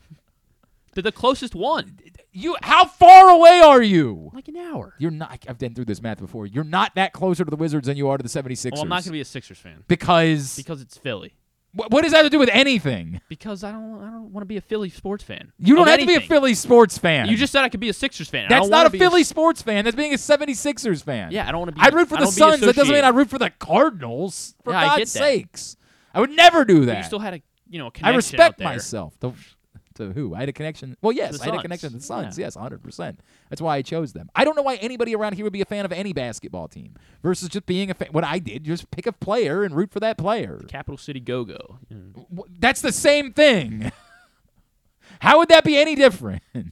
[0.95, 1.99] The, the closest one,
[2.33, 4.31] You how far away are you?
[4.35, 4.95] like an hour.
[4.99, 5.39] You're not.
[5.49, 6.47] I've been through this math before.
[6.47, 8.73] You're not that closer to the Wizards than you are to the 76ers.
[8.73, 11.33] Well, I'm not going to be a Sixers fan because, because it's Philly.
[11.73, 13.21] Wh- what does that have to do with anything?
[13.29, 15.53] Because I don't, I don't want to be a Philly sports fan.
[15.59, 16.29] You don't Of have to be a anything.
[16.29, 17.29] Philly sports fan.
[17.29, 18.47] You just said I could be a Sixers fan.
[18.47, 19.85] I That's don't not wanna a be Philly sports fan.
[19.85, 21.33] That's being a 76ers fan.
[21.33, 21.81] Yeah, I don't want to be.
[21.83, 22.61] I'd root for I the don't be Suns.
[22.61, 23.05] That doesn't mean.
[23.05, 24.55] I'd root for the Cardinals.
[24.65, 25.27] For Yeah, I God's get that.
[25.29, 25.77] sakes.
[26.15, 26.97] I would never do But that.
[26.99, 28.69] You still had a, you know, a I connection out respect there.
[28.69, 29.19] myself.
[29.21, 29.35] To,
[30.01, 30.35] to who?
[30.35, 30.97] I had a connection.
[31.01, 31.63] Well, yes, I had a Suns.
[31.63, 32.39] connection to the Suns.
[32.39, 33.17] Yes, 100%.
[33.49, 34.29] That's why I chose them.
[34.35, 36.95] I don't know why anybody around here would be a fan of any basketball team
[37.23, 38.09] versus just being a fan.
[38.11, 40.61] What I did, just pick a player and root for that player.
[40.69, 41.79] Capital City Go Go.
[41.91, 43.93] W- That's the same thing.
[45.21, 46.43] How would that be any different?
[46.55, 46.63] I,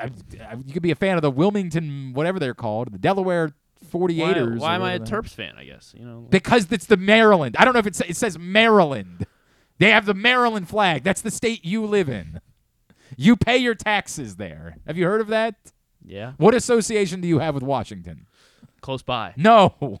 [0.00, 0.10] I,
[0.40, 3.52] I- you could be a fan of the Wilmington, whatever they're called, the Delaware
[3.90, 4.58] 48ers.
[4.58, 5.22] Why, why am I a whatever.
[5.22, 5.54] Terps fan?
[5.56, 6.26] I guess you know.
[6.28, 7.56] Because it's the Maryland.
[7.58, 9.26] I don't know if it, sa- it says Maryland.
[9.80, 11.02] They have the Maryland flag.
[11.02, 12.40] That's the state you live in.
[13.16, 14.76] You pay your taxes there.
[14.86, 15.56] Have you heard of that?
[16.06, 18.26] yeah, What association do you have with Washington?
[18.80, 19.34] close by.
[19.36, 20.00] No.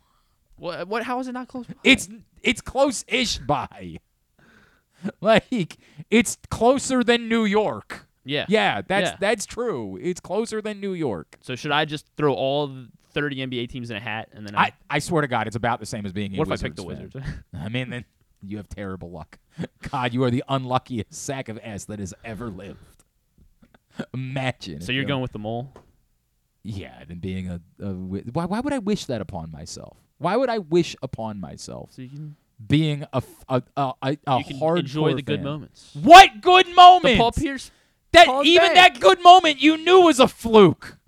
[0.56, 0.86] What?
[0.88, 1.02] What?
[1.02, 1.66] How is it not close?
[1.66, 1.74] by?
[1.82, 2.08] It's
[2.42, 3.98] it's close-ish by.
[5.22, 5.78] Like
[6.10, 8.06] it's closer than New York.
[8.24, 8.44] yeah.
[8.48, 9.16] Yeah, that's Yeah.
[9.18, 9.98] that's true.
[10.00, 11.38] It's closer than New York.
[11.40, 12.70] So should I just throw all
[13.14, 15.80] 30 NBA teams in a hat and then I, I swear to God, it's about
[15.80, 16.88] the same as being what if I pick the fan.
[17.12, 17.16] Wizards?
[17.58, 18.04] I mean, then
[18.42, 19.38] you have terrible luck.
[19.90, 22.78] God, you are the unluckiest sack of S that has ever lived.
[24.14, 24.80] Imagine.
[24.80, 25.72] so you're going with the mole?
[26.62, 28.44] Yeah, and being a, a wi- why?
[28.44, 29.96] Why would I wish that upon myself?
[30.18, 32.36] Why would I wish upon myself So you can
[32.66, 35.44] being a f- a a, a, a you can hardcore enjoy the good fan?
[35.44, 35.90] moments.
[35.94, 37.16] What good The moment?
[37.18, 37.70] Paul Pierce.
[38.12, 40.98] that even that good moment you knew was a fluke.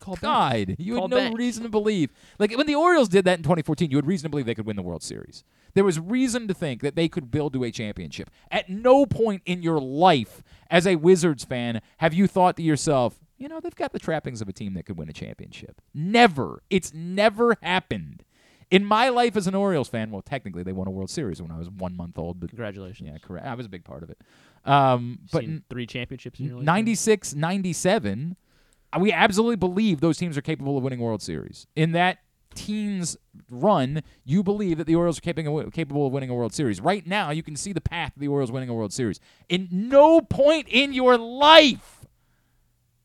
[0.00, 0.22] Called back.
[0.66, 1.34] God, you had no back.
[1.36, 2.10] reason to believe.
[2.38, 4.66] Like when the Orioles did that in 2014, you had reason to believe they could
[4.66, 5.44] win the World Series.
[5.74, 8.30] There was reason to think that they could build to a championship.
[8.50, 13.20] At no point in your life as a Wizards fan have you thought to yourself,
[13.38, 15.80] you know, they've got the trappings of a team that could win a championship.
[15.94, 16.62] Never.
[16.70, 18.24] It's never happened.
[18.70, 21.50] In my life as an Orioles fan, well, technically they won a World Series when
[21.50, 23.08] I was one month old, but Congratulations.
[23.10, 23.46] yeah, correct.
[23.46, 24.18] I was a big part of it.
[24.64, 26.64] Um, but Seen three championships in your life.
[26.66, 28.49] 96, 97, uh,
[28.98, 31.66] we absolutely believe those teams are capable of winning World Series.
[31.76, 32.18] In that
[32.54, 33.16] team's
[33.50, 36.80] run, you believe that the Orioles are capable capable of winning a World Series.
[36.80, 39.20] Right now, you can see the path of the Orioles winning a World Series.
[39.48, 42.06] In no point in your life,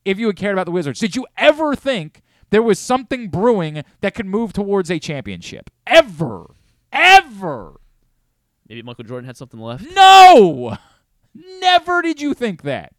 [0.04, 3.84] if you had cared about the Wizards, did you ever think there was something brewing
[4.02, 5.70] that could move towards a championship?
[5.86, 6.52] Ever.
[6.92, 7.80] Ever.
[8.68, 9.86] Maybe Michael Jordan had something left.
[9.94, 10.78] No!
[11.60, 12.94] Never did you think that.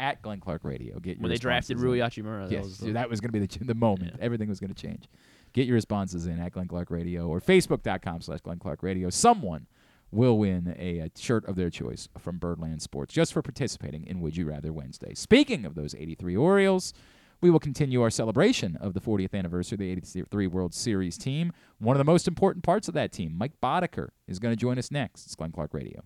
[0.00, 1.98] At Glenn Clark Radio, get When they drafted Rui.
[1.98, 4.14] Hachimura, that Yes, was so that was going to be the, the moment.
[4.18, 4.24] Yeah.
[4.24, 5.08] Everything was going to change.
[5.52, 9.10] Get your responses in at Glenn Clark Radio or Facebook.com slash Glenn Clark Radio.
[9.10, 9.66] Someone
[10.10, 14.20] will win a, a shirt of their choice from Birdland Sports just for participating in
[14.20, 15.14] Would You Rather Wednesday.
[15.14, 16.92] Speaking of those 83 Orioles,
[17.40, 21.52] we will continue our celebration of the 40th anniversary of the 83 World Series team.
[21.78, 24.78] One of the most important parts of that team, Mike Boddicker, is going to join
[24.78, 25.26] us next.
[25.26, 26.02] It's Glenn Clark Radio.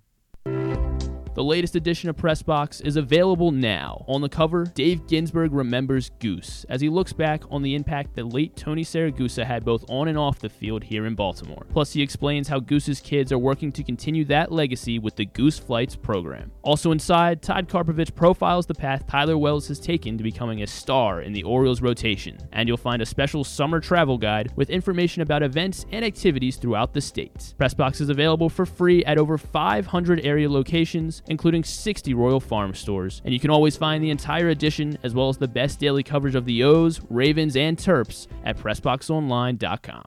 [1.34, 4.04] The latest edition of Press Box is available now.
[4.06, 8.34] On the cover, Dave Ginsburg remembers Goose as he looks back on the impact that
[8.34, 11.64] late Tony Siragusa had both on and off the field here in Baltimore.
[11.70, 15.58] Plus, he explains how Goose's kids are working to continue that legacy with the Goose
[15.58, 16.52] Flights program.
[16.60, 21.22] Also inside, Todd Karpovich profiles the path Tyler Wells has taken to becoming a star
[21.22, 22.36] in the Orioles rotation.
[22.52, 26.92] And you'll find a special summer travel guide with information about events and activities throughout
[26.92, 27.54] the state.
[27.58, 33.22] Pressbox is available for free at over 500 area locations, including 60 Royal Farm stores.
[33.24, 36.34] And you can always find the entire edition as well as the best daily coverage
[36.34, 40.04] of the O's, Ravens, and Terps at PressBoxOnline.com.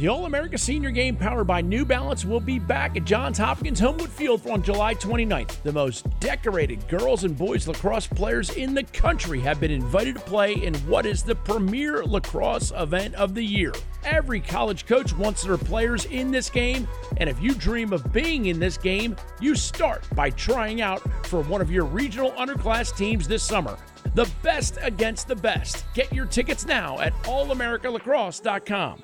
[0.00, 3.78] The All America Senior Game powered by New Balance will be back at Johns Hopkins
[3.78, 5.62] Homewood Field on July 29th.
[5.62, 10.22] The most decorated girls and boys lacrosse players in the country have been invited to
[10.22, 13.74] play in what is the premier lacrosse event of the year.
[14.02, 16.88] Every college coach wants their players in this game,
[17.18, 21.42] and if you dream of being in this game, you start by trying out for
[21.42, 23.76] one of your regional underclass teams this summer.
[24.14, 25.84] The best against the best.
[25.92, 29.02] Get your tickets now at allamericalacrosse.com.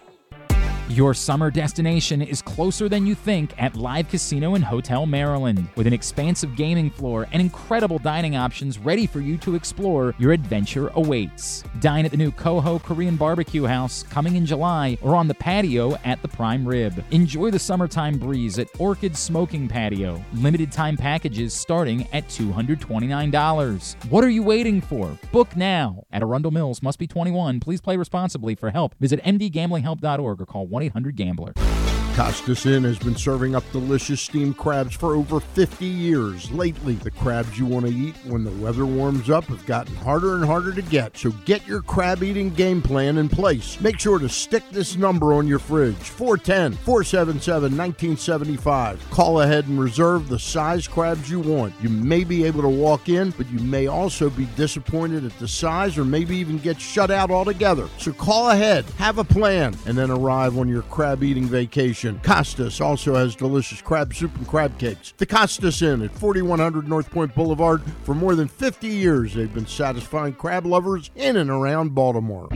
[0.90, 5.68] Your summer destination is closer than you think at Live Casino and Hotel Maryland.
[5.74, 10.30] With an expansive gaming floor and incredible dining options ready for you to explore, your
[10.30, 11.64] adventure awaits.
[11.80, 15.96] Dine at the new Coho Korean Barbecue House coming in July or on the patio
[16.04, 17.04] at the Prime Rib.
[17.10, 20.24] Enjoy the summertime breeze at Orchid Smoking Patio.
[20.34, 24.04] Limited time packages starting at $229.
[24.08, 25.18] What are you waiting for?
[25.32, 26.80] Book now at Arundel Mills.
[26.80, 27.58] Must be 21.
[27.58, 28.54] Please play responsibly.
[28.54, 31.85] For help, visit mdgamblinghelp.org or call 1 800 Gambler.
[32.16, 36.50] Costas Inn has been serving up delicious steamed crabs for over 50 years.
[36.50, 40.36] Lately, the crabs you want to eat when the weather warms up have gotten harder
[40.36, 41.14] and harder to get.
[41.14, 43.78] So get your crab eating game plan in place.
[43.82, 49.10] Make sure to stick this number on your fridge 410 477 1975.
[49.10, 51.74] Call ahead and reserve the size crabs you want.
[51.82, 55.48] You may be able to walk in, but you may also be disappointed at the
[55.48, 57.90] size or maybe even get shut out altogether.
[57.98, 62.05] So call ahead, have a plan, and then arrive on your crab eating vacation.
[62.22, 65.12] Costas also has delicious crab soup and crab cakes.
[65.16, 67.82] The Costas Inn at 4100 North Point Boulevard.
[68.04, 72.48] For more than 50 years, they've been satisfying crab lovers in and around Baltimore.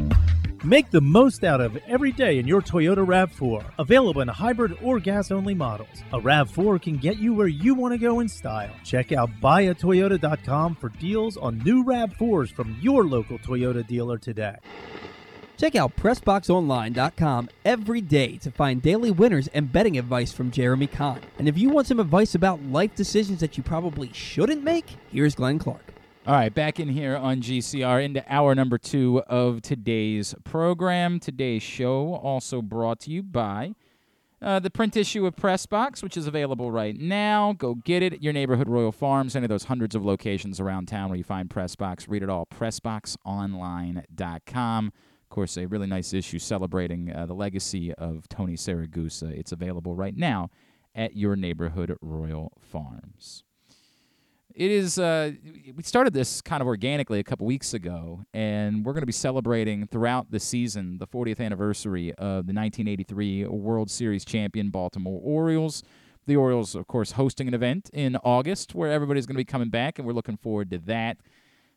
[0.62, 3.64] Make the most out of every day in your Toyota RAV4.
[3.78, 6.02] Available in hybrid or gas only models.
[6.12, 8.70] A RAV4 can get you where you want to go in style.
[8.84, 14.56] Check out buyatoyota.com for deals on new RAV4s from your local Toyota dealer today.
[15.60, 21.20] Check out PressBoxOnline.com every day to find daily winners and betting advice from Jeremy Kahn.
[21.38, 25.34] And if you want some advice about life decisions that you probably shouldn't make, here's
[25.34, 25.92] Glenn Clark.
[26.26, 31.20] All right, back in here on GCR into hour number two of today's program.
[31.20, 33.74] Today's show also brought to you by
[34.40, 37.52] uh, the print issue of Pressbox, which is available right now.
[37.52, 40.88] Go get it at your neighborhood Royal Farms, any of those hundreds of locations around
[40.88, 42.08] town where you find Pressbox.
[42.08, 44.92] Read it all, PressBoxOnline.com.
[45.30, 49.30] Of course, a really nice issue celebrating uh, the legacy of Tony Siragusa.
[49.30, 50.50] It's available right now
[50.92, 53.44] at your neighborhood Royal Farms.
[54.52, 54.98] It is.
[54.98, 55.30] Uh,
[55.76, 59.12] we started this kind of organically a couple weeks ago, and we're going to be
[59.12, 65.84] celebrating throughout the season the 40th anniversary of the 1983 World Series champion Baltimore Orioles.
[66.26, 69.70] The Orioles, of course, hosting an event in August where everybody's going to be coming
[69.70, 71.18] back, and we're looking forward to that.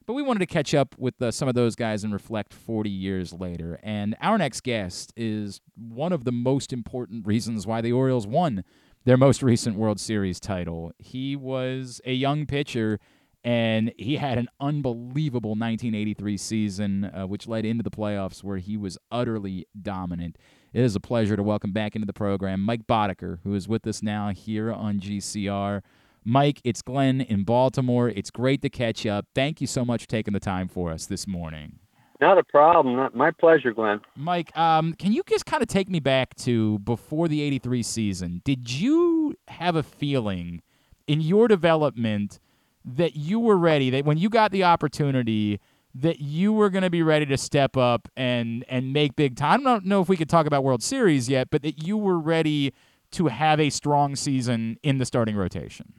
[0.06, 2.90] But we wanted to catch up with uh, some of those guys and reflect 40
[2.90, 3.80] years later.
[3.84, 8.64] And our next guest is one of the most important reasons why the Orioles won
[9.06, 10.92] their most recent World Series title.
[10.98, 13.00] He was a young pitcher,
[13.46, 18.76] and he had an unbelievable 1983 season, uh, which led into the playoffs where he
[18.76, 20.38] was utterly dominant.
[20.74, 23.86] It is a pleasure to welcome back into the program Mike Boddicker, who is with
[23.88, 25.82] us now here on GCR.
[26.26, 28.10] Mike, it's Glenn in Baltimore.
[28.10, 29.26] It's great to catch up.
[29.36, 31.80] Thank you so much for taking the time for us this morning.
[32.22, 32.96] Not a problem.
[32.96, 34.00] Not my pleasure, Glenn.
[34.16, 38.42] Mike, um, can you just kind of take me back to before the 83 season?
[38.46, 40.62] Did you have a feeling
[41.08, 42.40] in your development
[42.86, 45.60] that you were ready, that when you got the opportunity,
[45.96, 49.68] that you were going to be ready to step up and, and make big time?
[49.68, 52.20] I don't know if we could talk about World Series yet, but that you were
[52.20, 52.74] ready
[53.14, 55.94] to have a strong season in the starting rotation?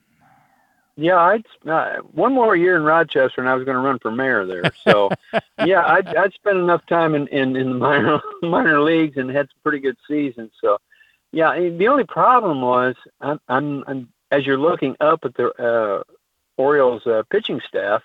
[0.97, 4.13] Yeah, I'd uh, one more year in Rochester, and I was going to run for
[4.13, 4.63] mayor there.
[4.85, 5.11] So,
[5.65, 9.49] yeah, I'd, I'd spent enough time in, in, in the minor minor leagues and had
[9.49, 10.53] some pretty good seasons.
[10.61, 10.79] So,
[11.33, 16.05] yeah, the only problem was I'm, I'm, I'm as you're looking up at the uh,
[16.57, 18.03] Orioles uh, pitching staff,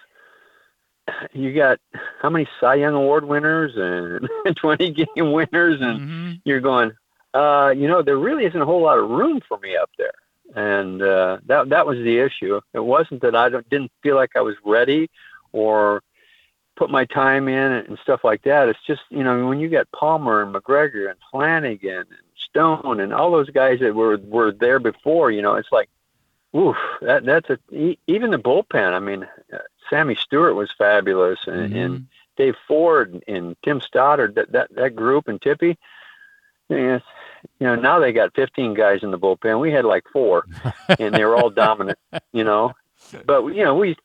[1.32, 1.80] you got
[2.22, 6.32] how many Cy Young Award winners and 20 game winners, and mm-hmm.
[6.44, 6.92] you're going,
[7.36, 10.14] uh, you know, there really isn't a whole lot of room for me up there
[10.56, 12.60] and uh, that that was the issue.
[12.74, 15.10] It wasn't that I didn't feel like I was ready
[15.52, 16.02] or
[16.76, 18.70] put my time in and stuff like that.
[18.70, 23.14] It's just you know when you get Palmer and McGregor and Flanagan and Stone and
[23.14, 25.89] all those guys that were were there before, you know, it's like,
[26.56, 28.93] oof, that that's a even the bullpen.
[28.93, 29.58] I mean, uh,
[29.89, 31.78] Sammy Stewart was fabulous, and, mm-hmm.
[31.78, 35.78] and Dave Ford and Tim Stoddard, that that that group and Tippy.
[36.70, 37.00] Yeah,
[37.60, 39.60] you know, now they got 15 guys in the bullpen.
[39.60, 40.46] We had like four,
[41.00, 41.98] and they were all dominant.
[42.32, 42.74] You know,
[43.26, 43.96] but you know, we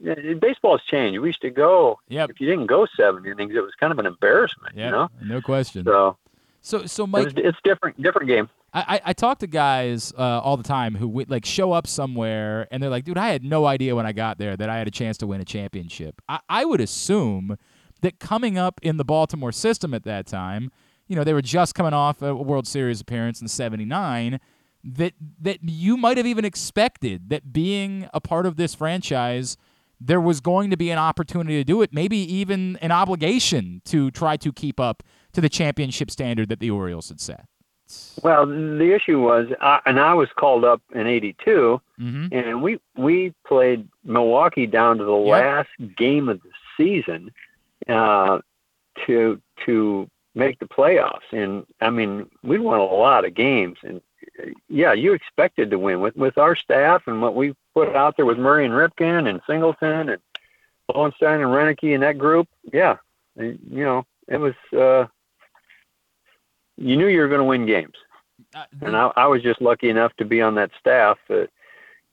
[0.41, 1.21] baseball's changed.
[1.21, 1.99] We used to go.
[2.09, 2.31] Yep.
[2.31, 4.77] If you didn't go seven innings, it was kind of an embarrassment.
[4.77, 4.85] Yep.
[4.85, 5.85] You know, no question.
[5.85, 6.17] So,
[6.63, 8.49] so, so Mike, it's, it's different, different game.
[8.73, 12.83] I, I talk to guys uh, all the time who like show up somewhere and
[12.83, 14.91] they're like, dude, I had no idea when I got there that I had a
[14.91, 16.21] chance to win a championship.
[16.29, 17.57] I, I would assume
[18.01, 20.73] that coming up in the Baltimore system at that time,
[21.07, 24.41] you know, they were just coming off a World Series appearance in 79
[24.85, 29.57] that that you might have even expected that being a part of this franchise
[30.01, 34.11] there was going to be an opportunity to do it, maybe even an obligation to
[34.11, 35.03] try to keep up
[35.33, 37.47] to the championship standard that the Orioles had set.
[38.23, 42.27] Well, the issue was, I, and I was called up in '82, mm-hmm.
[42.33, 45.27] and we we played Milwaukee down to the Yep.
[45.27, 47.31] last game of the season
[47.89, 48.41] uh,
[49.07, 51.33] to to make the playoffs.
[51.33, 54.01] And I mean, we won a lot of games, and
[54.69, 58.27] yeah, you expected to win with with our staff and what we put out there
[58.27, 60.23] with Murray and Ripken and Singleton and
[60.93, 62.49] Lowenstein and Roenicke and that group.
[62.73, 62.97] Yeah,
[63.37, 64.55] you know, it was.
[64.73, 65.07] uh
[66.77, 67.95] you knew you were going to win games.
[68.55, 71.47] Uh, and I, I was just lucky enough to be on that staff uh,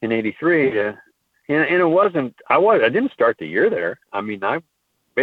[0.01, 0.79] in '83.
[0.79, 0.93] Uh,
[1.49, 2.35] and, and it wasn't.
[2.47, 2.81] I was.
[2.83, 3.99] I didn't start the year there.
[4.13, 4.61] I mean, I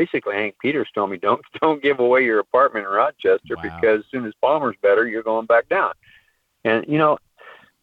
[0.01, 3.63] basically Hank Peters told me don't don't give away your apartment in Rochester Wow.
[3.63, 5.93] because as soon as Palmer's better, you're going back down.
[6.65, 7.19] And you know,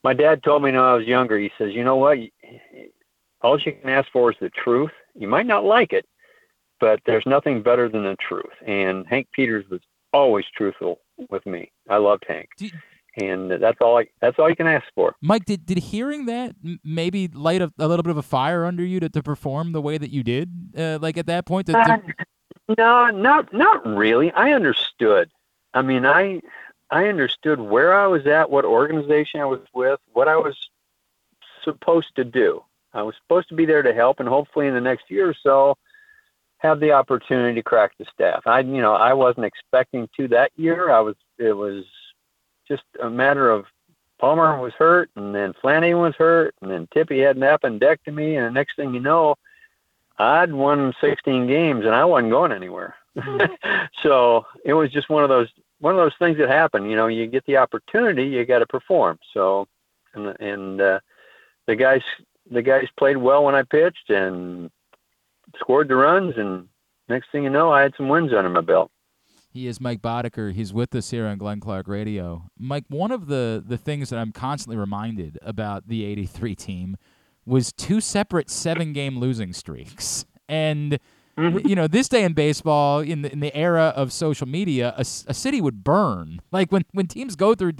[0.04, 1.38] my dad told me when I was younger.
[1.40, 2.18] He says, you know what?
[3.42, 4.92] All you can ask for is the truth.
[5.14, 6.06] You might not like it,
[6.80, 8.54] but there's nothing better than the truth.
[8.66, 9.82] And Hank Peters was
[10.14, 11.00] always truthful
[11.30, 11.72] with me.
[11.90, 12.70] I loved Hank, Do-
[13.18, 14.00] and that's all.
[14.00, 15.16] I, that's all you can ask for.
[15.22, 18.84] Mike, did, did hearing that maybe light a, a little bit of a fire under
[18.84, 20.50] you to, to perform the way that you did?
[20.78, 22.02] Uh, like at that point, to, to-
[22.78, 24.32] No, not not really.
[24.32, 25.30] I understood.
[25.74, 26.42] I mean, I
[26.90, 30.58] I understood where I was at, what organization I was with, what I was
[31.64, 32.64] supposed to do.
[32.94, 35.36] I was supposed to be there to help, and hopefully, in the next year or
[35.44, 35.76] so,
[36.60, 38.44] have the opportunity to crack the staff.
[38.48, 40.90] I, you know, I wasn't expecting to that year.
[40.90, 41.16] I was.
[41.38, 41.84] It was
[42.68, 43.66] just a matter of
[44.20, 48.46] Palmer was hurt, and then Flanagan was hurt, and then Tippy had an appendectomy, and
[48.46, 49.36] the next thing you know,
[50.18, 52.96] I'd won 16 games, and I wasn't going anywhere.
[54.04, 55.50] so it was just one of those
[55.80, 56.90] one of those things that happen.
[56.90, 59.20] You know, you get the opportunity, you got to perform.
[59.34, 59.68] So,
[60.14, 61.00] and and uh,
[61.68, 62.02] the guys
[62.50, 64.70] the guys played well when I pitched and
[65.60, 66.68] scored the runs, and
[67.10, 68.92] next thing you know, I had some wins under my belt.
[69.56, 70.52] He is Mike Boddicker.
[70.52, 72.50] He's with us here on Glenn Clark Radio.
[72.60, 76.98] Mike, one of the, the things that I'm constantly reminded about the 83 team
[77.46, 80.26] was two separate seven game losing streaks.
[80.50, 81.00] And,
[81.38, 81.66] mm-hmm.
[81.66, 85.02] you know, this day in baseball, in the, in the era of social media, a,
[85.28, 86.42] a city would burn.
[86.52, 87.72] Like when, when teams go through,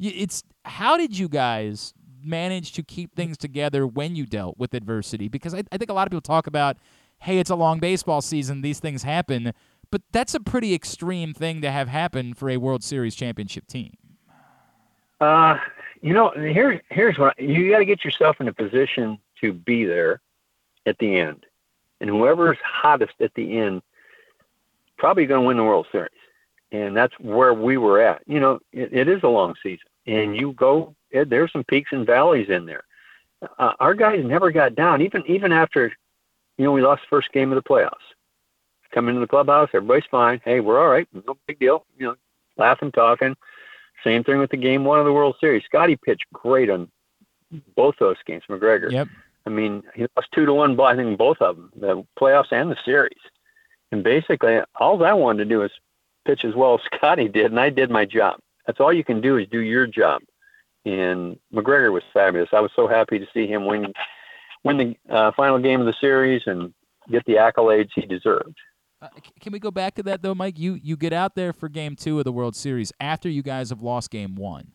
[0.00, 1.92] it's how did you guys
[2.24, 5.28] manage to keep things together when you dealt with adversity?
[5.28, 6.78] Because I, I think a lot of people talk about,
[7.18, 9.52] hey, it's a long baseball season, these things happen.
[9.90, 13.94] But that's a pretty extreme thing to have happen for a World Series championship team.
[15.20, 15.58] Uh,
[16.02, 19.84] you know, here here's what you got to get yourself in a position to be
[19.84, 20.20] there
[20.86, 21.46] at the end,
[22.00, 23.82] and whoever's hottest at the end
[24.96, 26.10] probably going to win the World Series,
[26.70, 28.22] and that's where we were at.
[28.26, 31.90] You know, it, it is a long season, and you go it, there's some peaks
[31.92, 32.84] and valleys in there.
[33.58, 35.92] Uh, our guys never got down, even even after,
[36.56, 37.94] you know, we lost the first game of the playoffs.
[38.92, 40.40] Come into the clubhouse, everybody's fine.
[40.44, 41.06] Hey, we're all right.
[41.12, 41.84] No big deal.
[41.98, 42.14] You know,
[42.56, 43.36] laughing, talking.
[44.04, 45.64] Same thing with the game one of the World Series.
[45.64, 46.88] Scotty pitched great on
[47.76, 48.44] both those games.
[48.48, 48.90] McGregor.
[48.90, 49.08] Yep.
[49.46, 52.52] I mean, he lost two to one, but I think both of them, the playoffs
[52.52, 53.18] and the series.
[53.90, 55.70] And basically, all I wanted to do was
[56.26, 58.40] pitch as well as Scotty did, and I did my job.
[58.66, 60.22] That's all you can do is do your job.
[60.84, 62.50] And McGregor was fabulous.
[62.52, 63.92] I was so happy to see him win,
[64.64, 66.72] win the uh, final game of the series and
[67.10, 68.56] get the accolades he deserved.
[69.00, 69.08] Uh,
[69.40, 70.58] can we go back to that though, Mike?
[70.58, 73.70] You you get out there for Game Two of the World Series after you guys
[73.70, 74.72] have lost Game One,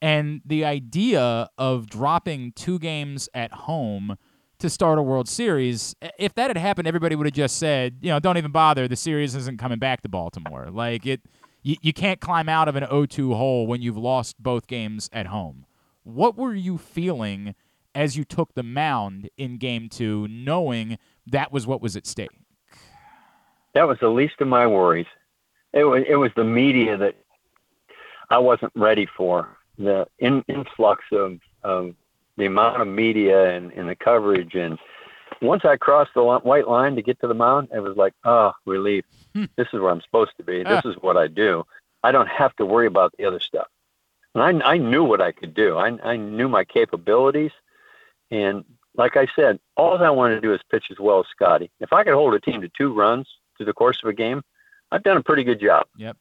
[0.00, 4.16] and the idea of dropping two games at home
[4.60, 5.96] to start a World Series.
[6.18, 8.86] If that had happened, everybody would have just said, you know, don't even bother.
[8.86, 10.68] The series isn't coming back to Baltimore.
[10.70, 11.22] Like it,
[11.62, 15.26] you, you can't climb out of an 0-2 hole when you've lost both games at
[15.26, 15.66] home.
[16.02, 17.54] What were you feeling
[17.94, 22.39] as you took the mound in Game Two, knowing that was what was at stake?
[23.74, 25.06] That was the least of my worries.
[25.72, 27.16] It was it was the media that
[28.28, 29.56] I wasn't ready for.
[29.78, 31.94] The in, influx of, of
[32.36, 34.78] the amount of media and, and the coverage and
[35.40, 38.52] once I crossed the white line to get to the mound, it was like, oh,
[38.66, 39.04] relief.
[39.34, 39.44] Hmm.
[39.56, 40.62] this is where I'm supposed to be.
[40.62, 41.64] This is what I do.
[42.02, 43.68] I don't have to worry about the other stuff.
[44.34, 45.78] And I, I knew what I could do.
[45.78, 47.52] I, I knew my capabilities.
[48.30, 48.64] And
[48.96, 51.70] like I said, all I wanted to do is pitch as well as Scotty.
[51.80, 53.26] If I could hold a team to two runs
[53.60, 54.42] through the course of a game,
[54.90, 55.86] I've done a pretty good job.
[55.98, 56.16] Yep.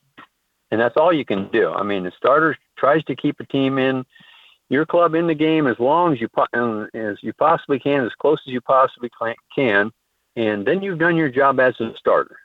[0.71, 1.71] And that's all you can do.
[1.71, 4.05] I mean, the starter tries to keep a team in
[4.69, 8.11] your club in the game as long as you um, as you possibly can, as
[8.19, 9.09] close as you possibly
[9.55, 9.89] can,
[10.35, 12.37] and then you've done your job as a starter.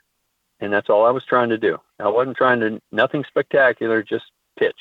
[0.61, 1.77] And that's all I was trying to do.
[1.99, 4.25] I wasn't trying to nothing spectacular, just
[4.57, 4.79] pitch.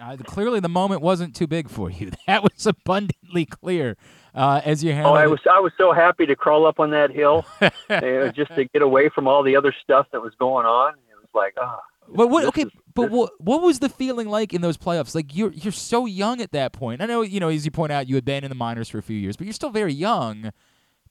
[0.00, 2.10] Uh, clearly, the moment wasn't too big for you.
[2.26, 3.96] That was abundantly clear
[4.38, 7.10] uh, as you Oh, I was I was so happy to crawl up on that
[7.10, 10.94] hill, just to get away from all the other stuff that was going on.
[11.10, 11.78] It was like, oh,
[12.08, 12.44] But what?
[12.46, 13.32] Okay, is- but what?
[13.38, 15.14] What was the feeling like in those playoffs?
[15.14, 17.02] Like you're you're so young at that point.
[17.02, 18.98] I know you know as you point out you had been in the minors for
[18.98, 20.52] a few years, but you're still very young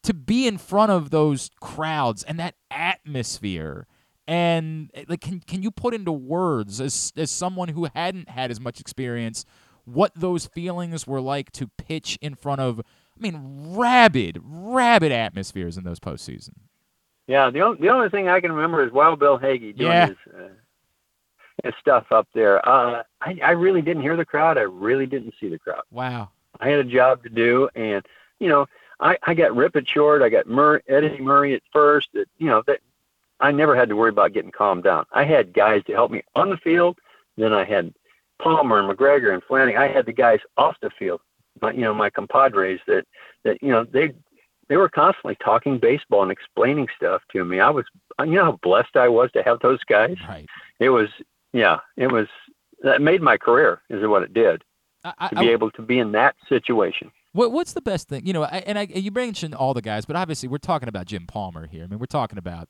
[0.03, 3.87] to be in front of those crowds and that atmosphere.
[4.27, 8.51] And eh, like, can can you put into words as as someone who hadn't had
[8.51, 9.45] as much experience
[9.85, 12.81] what those feelings were like to pitch in front of?
[13.19, 16.51] I mean, rabid, rabid atmospheres in those postseason.
[17.27, 20.07] Yeah, the only, the only thing I can remember is Wild Bill Hagy doing Yeah.
[20.07, 20.47] his uh,
[21.63, 22.67] and stuff up there.
[22.67, 24.57] Uh, I, I really didn't hear the crowd.
[24.57, 25.81] I really didn't see the crowd.
[25.91, 26.29] Wow.
[26.59, 28.05] I had a job to do, and
[28.39, 28.67] you know,
[28.99, 30.21] I, I got Rip at short.
[30.21, 32.09] I got Murray, Eddie Murray at first.
[32.13, 32.79] That you know that
[33.39, 35.05] I never had to worry about getting calmed down.
[35.11, 36.97] I had guys to help me on the field.
[37.37, 37.93] Then I had
[38.39, 39.79] Palmer and McGregor and Flanagan.
[39.81, 41.21] I had the guys off the field.
[41.61, 43.05] My, you know, my compadres that
[43.43, 44.13] that you know they
[44.69, 47.59] they were constantly talking baseball and explaining stuff to me.
[47.59, 47.85] I was,
[48.19, 50.17] you know, how blessed I was to have those guys.
[50.27, 50.45] Right.
[50.79, 51.09] It was,
[51.53, 52.27] yeah, it was.
[52.83, 54.63] That made my career, is what it did,
[55.03, 57.11] I, to be I- able to be in that situation.
[57.33, 58.25] What what's the best thing?
[58.25, 61.05] You know, I, and I you mentioned all the guys, but obviously we're talking about
[61.05, 61.83] Jim Palmer here.
[61.83, 62.69] I mean, we're talking about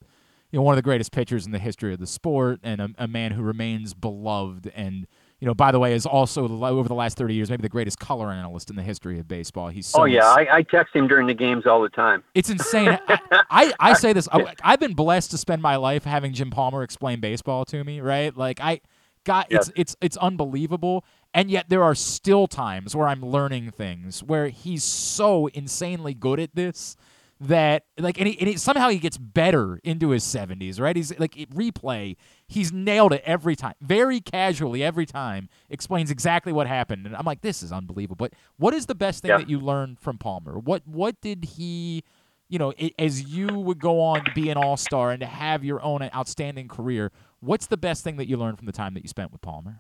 [0.52, 2.90] you know one of the greatest pitchers in the history of the sport, and a,
[2.98, 5.08] a man who remains beloved, and
[5.40, 8.00] you know, by the way, is also over the last thirty years maybe the greatest
[8.00, 9.68] color analyst in the history of baseball.
[9.68, 12.24] He's so oh yeah, I, I text him during the games all the time.
[12.34, 12.98] it's insane.
[13.08, 13.20] I,
[13.50, 14.28] I, I say this.
[14.32, 18.02] I, I've been blessed to spend my life having Jim Palmer explain baseball to me.
[18.02, 18.82] Right, like I
[19.26, 21.06] got it's it's it's unbelievable.
[21.34, 26.40] And yet there are still times where I'm learning things where he's so insanely good
[26.40, 26.96] at this
[27.40, 30.96] that like and, he, and he, somehow he gets better into his 70s right?
[30.96, 32.16] He's like replay
[32.48, 37.06] he's nailed it every time very casually every time explains exactly what happened.
[37.06, 38.16] And i'm like this is unbelievable.
[38.18, 39.38] But what is the best thing Yeah.
[39.38, 40.58] that you learned from palmer?
[40.58, 42.04] What what did he
[42.50, 45.64] you know i as you would go on to be an all-star and to have
[45.64, 47.12] your own outstanding career
[47.42, 49.76] what's the best thing that you learned from the time that you spent with palmer?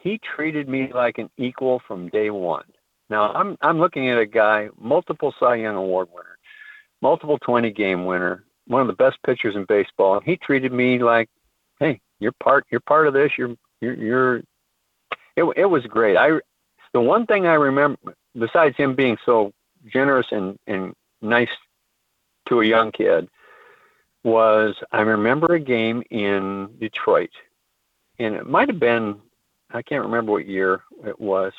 [0.00, 2.64] He treated me like an equal from day one.
[3.14, 6.36] Now I'm I'm looking at a guy, multiple Cy Young Award winner,
[7.00, 10.16] multiple 20 game winner, one of the best pitchers in baseball.
[10.16, 11.28] And he treated me like,
[11.78, 13.30] hey, you're part you're part of this.
[13.38, 14.36] You're you're, you're
[15.36, 16.16] it, it was great.
[16.16, 16.40] I
[16.92, 19.52] the one thing I remember besides him being so
[19.86, 20.92] generous and and
[21.22, 21.54] nice
[22.48, 23.28] to a young kid
[24.24, 27.30] was I remember a game in Detroit,
[28.18, 29.20] and it might have been
[29.70, 31.52] I can't remember what year it was.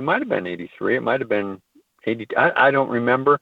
[0.00, 0.96] It might have been 83.
[0.96, 1.60] It might have been
[2.06, 2.34] 80.
[2.34, 3.38] I, I don't remember,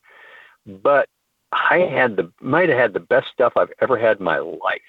[0.67, 1.09] but
[1.53, 4.81] I had the might have had the best stuff I've ever had in my life.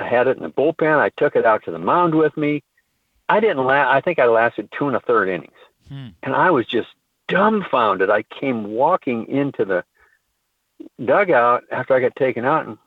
[0.00, 0.98] I had it in the bullpen.
[0.98, 2.64] I took it out to the mound with me.
[3.28, 5.52] I didn't la I think I lasted two and a third innings,
[5.88, 6.08] Hmm.
[6.24, 6.88] and I was just
[7.28, 8.10] dumbfounded.
[8.10, 9.84] I came walking into the
[11.04, 12.78] dugout after I got taken out, and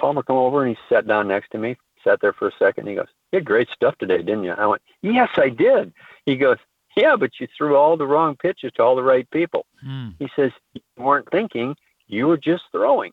[0.00, 1.76] Palmer come over and he sat down next to me.
[2.08, 2.86] Sat there for a second.
[2.86, 5.92] He goes, "You had great stuff today, didn't you?" I went, "Yes, I did."
[6.24, 6.56] He goes,
[6.96, 10.10] "Yeah, but you threw all the wrong pitches to all the right people." Hmm.
[10.18, 11.76] He says, "You weren't thinking;
[12.06, 13.12] you were just throwing."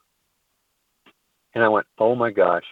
[1.54, 2.64] And I went, "Oh my gosh!"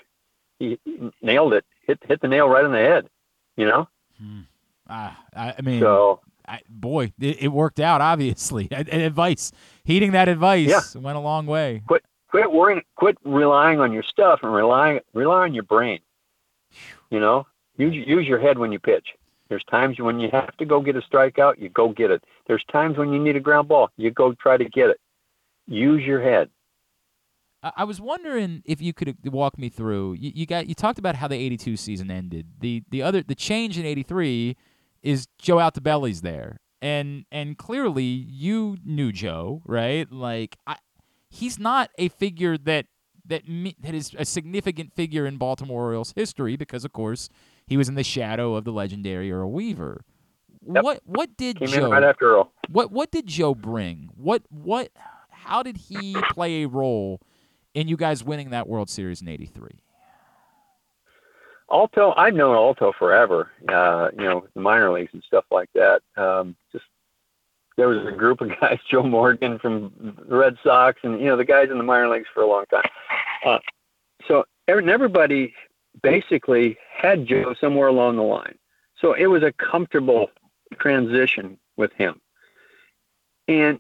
[0.60, 0.80] He
[1.22, 1.66] nailed it.
[1.86, 3.10] Hit hit the nail right on the head.
[3.58, 3.88] You know.
[4.90, 8.00] Ah, I, I mean So I, boy, it, it worked out.
[8.02, 9.52] Obviously, advice,
[9.84, 11.02] heeding that advice, Yeah.
[11.02, 11.82] went a long way.
[11.88, 16.00] quit quit worrying quit relying on your stuff and rely rely on your brain
[17.14, 17.46] you know
[17.78, 19.10] use use your head when you pitch
[19.48, 22.64] there's times when you have to go get a strikeout you go get it there's
[22.72, 25.00] times when you need a ground ball you go try to get it
[25.68, 26.50] use your head
[27.78, 30.16] I, was wondering if you could walk me through.
[30.20, 32.48] You, you got you talked about how the '82 season ended.
[32.60, 34.58] The the other the change in '83
[35.02, 40.12] is Joe Altobelli's there, and and clearly you knew Joe, right?
[40.12, 40.76] Like I,
[41.30, 42.88] he's not a figure that
[43.26, 47.30] that me, that is a significant figure in Baltimore Orioles history because, of course,
[47.66, 50.04] he was in the shadow of the legendary Earl Weaver.
[50.66, 50.84] Yep.
[50.84, 52.52] What what did came Joe right after Earl.
[52.70, 54.10] what what did Joe bring?
[54.16, 54.92] What what
[55.30, 57.22] how did he play a role
[57.74, 59.72] in you guys winning that World Series in '83?
[61.72, 63.50] Alto, I've known Alto forever.
[63.68, 66.02] Uh, you know, the minor leagues and stuff like that.
[66.16, 66.86] Um, just
[67.78, 69.92] there was a group of guys, Joe Morgan from
[70.28, 72.66] the Red Sox, and you know the guys in the minor leagues for a long
[72.68, 72.84] time.
[73.46, 73.60] Uh,
[74.28, 75.54] so every- everybody
[76.02, 78.58] basically had Joe somewhere along the line.
[79.00, 80.30] So it was a comfortable
[80.80, 82.22] transition with him,
[83.48, 83.80] and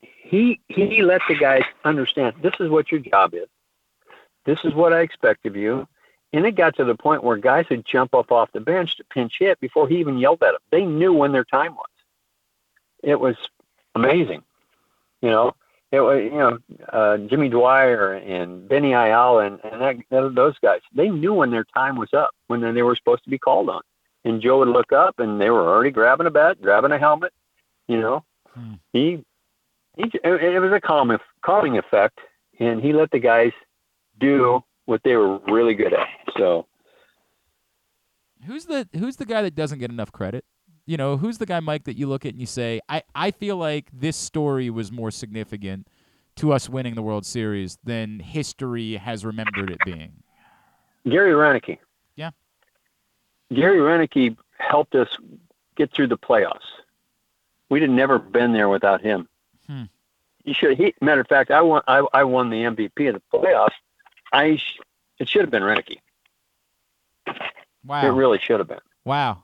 [0.00, 3.48] he he let the guys understand this is what your job is.
[4.44, 5.86] This is what I expect of you.
[6.34, 9.04] And it got to the point where guys would jump up off the bench to
[9.04, 10.60] pinch hit before he even yelled at them.
[10.70, 11.86] They knew when their time was.
[13.02, 13.36] It was
[13.94, 14.42] amazing.
[15.20, 15.52] You know,
[15.90, 16.58] it was, you know,
[16.92, 19.80] uh, Jimmy Dwyer and Benny Ayala and, and
[20.10, 23.30] that, those guys, they knew when their time was up, when they were supposed to
[23.30, 23.82] be called on.
[24.24, 27.32] And Joe would look up and they were already grabbing a bat, grabbing a helmet.
[27.88, 28.24] You know,
[28.54, 28.74] Hmm.
[28.92, 29.24] he,
[29.96, 32.18] he, it it was a calming, calming effect.
[32.60, 33.52] And he let the guys
[34.20, 36.06] do what they were really good at.
[36.36, 36.66] So
[38.46, 40.44] Who's the who's the guy that doesn't get enough credit?
[40.86, 43.30] You know, who's the guy, Mike, that you look at and you say, I, I
[43.30, 45.86] feel like this story was more significant
[46.36, 50.12] to us winning the World Series than history has remembered it being.
[51.08, 51.78] Gary Roenicke,
[52.16, 52.30] Yeah.
[53.52, 55.08] Gary Roenicke helped us
[55.76, 56.60] get through the playoffs.
[57.68, 59.28] We'd have never been there without him.
[59.66, 59.84] Hmm.
[60.44, 60.76] He should.
[60.76, 61.82] He matter of fact, I won.
[61.86, 63.72] I, I won the MVP of the playoffs.
[64.32, 64.78] I sh-
[65.18, 65.98] it should have been Roenicke.
[67.84, 68.06] Wow.
[68.06, 68.80] It really should have been.
[69.04, 69.42] Wow.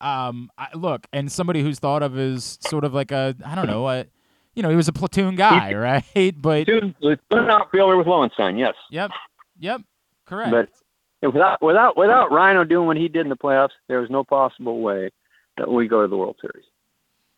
[0.00, 0.50] Um.
[0.58, 3.88] I, look, and somebody who's thought of as sort of like a I don't know
[3.88, 4.06] a,
[4.54, 6.34] you know, he was a platoon guy, right?
[6.42, 8.74] But put an outfielder with Lowenstein, yes.
[8.90, 9.10] yep,
[9.58, 9.82] yep,
[10.26, 10.50] correct.
[10.50, 10.68] But
[11.32, 14.80] without without without Rhino doing what he did in the playoffs, there was no possible
[14.80, 15.10] way
[15.56, 16.64] that we go to the World Series.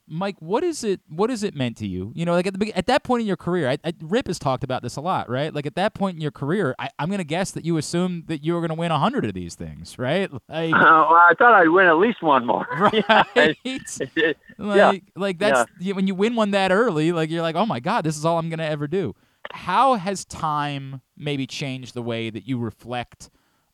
[0.08, 1.00] Mike, what is it?
[1.08, 2.12] What is it meant to you?
[2.14, 4.38] You know, like at the at that point in your career, I, I, Rip has
[4.38, 5.54] talked about this a lot, right?
[5.54, 8.26] Like at that point in your career, I, I'm going to guess that you assumed
[8.28, 10.30] that you were going to win hundred of these things, right?
[10.32, 10.40] Like,
[10.74, 12.66] Uh, well, I thought I'd win at least one more.
[12.78, 13.04] right?
[13.36, 14.32] Yeah.
[14.88, 17.80] like, like that's you- when you win one that early, like you're like, oh my
[17.80, 19.14] god, this is all I'm going to ever do.
[19.52, 23.30] How has time maybe changed the way that you reflect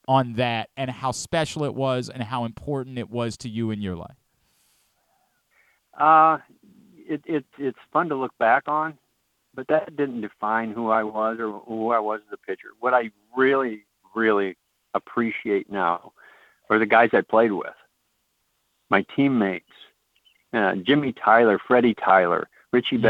[0.06, 3.81] on that, and how special it was, and how important it was to you in
[3.81, 4.16] your life?
[5.98, 6.38] Uh,
[6.96, 8.98] it, it it's fun to look back on,
[9.54, 12.68] but that didn't define who I was or who I was as a pitcher.
[12.80, 13.84] What I really,
[14.14, 14.56] really
[14.94, 16.12] appreciate now
[16.70, 17.74] are the guys I played with,
[18.90, 19.70] my teammates,
[20.52, 23.02] uh, Jimmy Tyler, Freddie Tyler, Richie Mm.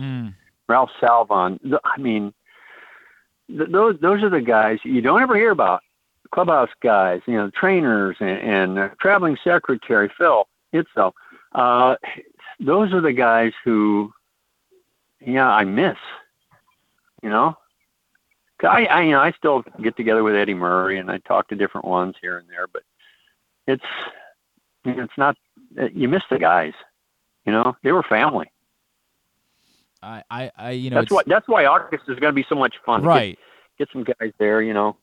[0.00, 0.34] Mm.
[0.68, 1.58] Ralph Salvon.
[1.84, 2.32] I mean,
[3.48, 5.82] th- those those are the guys you don't ever hear about.
[6.32, 11.12] Clubhouse guys, you know, trainers and, and uh, traveling secretary Phil Itzoe.
[11.56, 11.96] Uh,
[12.60, 14.12] those are the guys who,
[15.20, 15.96] yeah, I miss.
[17.22, 17.56] You know,
[18.62, 21.56] I, I you know I still get together with Eddie Murray and I talk to
[21.56, 22.82] different ones here and there, but
[23.66, 23.82] it's
[24.84, 25.36] it's not
[25.92, 26.74] you miss the guys.
[27.46, 28.50] You know, they were family.
[30.02, 32.54] I, I, I, you know, that's why that's why August is going to be so
[32.54, 33.00] much fun.
[33.00, 33.38] Get- right.
[33.78, 34.62] Get, some guys there.
[34.62, 34.96] You know.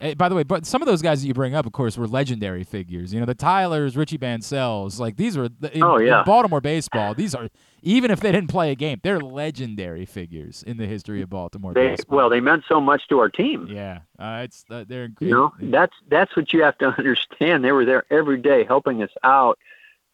[0.00, 1.96] Hey, by the way, but some of those guys that you bring up, of course,
[1.96, 3.14] were legendary figures.
[3.14, 5.48] You know, the Tylers, Richie Bancells, like these in,
[5.82, 6.24] Oh, yeah.
[6.24, 7.14] Baltimore baseball.
[7.14, 7.48] These are
[7.82, 11.72] even if they didn't play a game, they're legendary figures in the history of Baltimore
[11.74, 12.16] They baseball.
[12.16, 13.68] well, they meant so much to our team.
[13.70, 17.64] yeah, uh, it's uh, they're You know, that's that's what you have to understand.
[17.64, 19.58] They were there every day helping us out,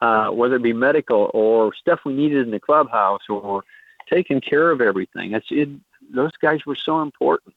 [0.03, 3.65] uh, whether it be medical or stuff we needed in the clubhouse or
[4.11, 5.31] taking care of everything.
[5.33, 5.71] That's it.
[6.15, 7.55] Those guys were so important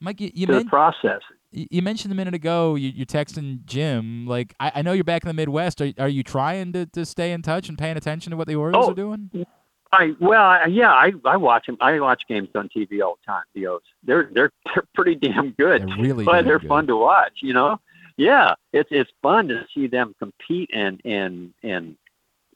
[0.00, 1.20] Mike, you, you, to the process.
[1.52, 4.26] you mentioned a minute ago you, you're texting Jim.
[4.26, 5.80] Like, I, I know you're back in the Midwest.
[5.80, 8.54] Are, are you trying to, to stay in touch and paying attention to what the
[8.56, 9.30] Orioles Oh, are doing?
[9.34, 9.44] Mm,
[9.92, 11.76] I well, I, yeah, I I watch them.
[11.80, 13.42] I watch games on TV all the time.
[13.54, 13.80] The O's.
[14.04, 15.82] They're they're they're pretty damn good.
[15.88, 16.68] They're really but they're good.
[16.68, 17.38] fun to watch.
[17.42, 17.80] You know,
[18.16, 21.96] yeah, it's it's fun to see them compete and and and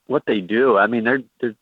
[0.07, 0.79] what they do.
[0.79, 1.57] I mean, they're they're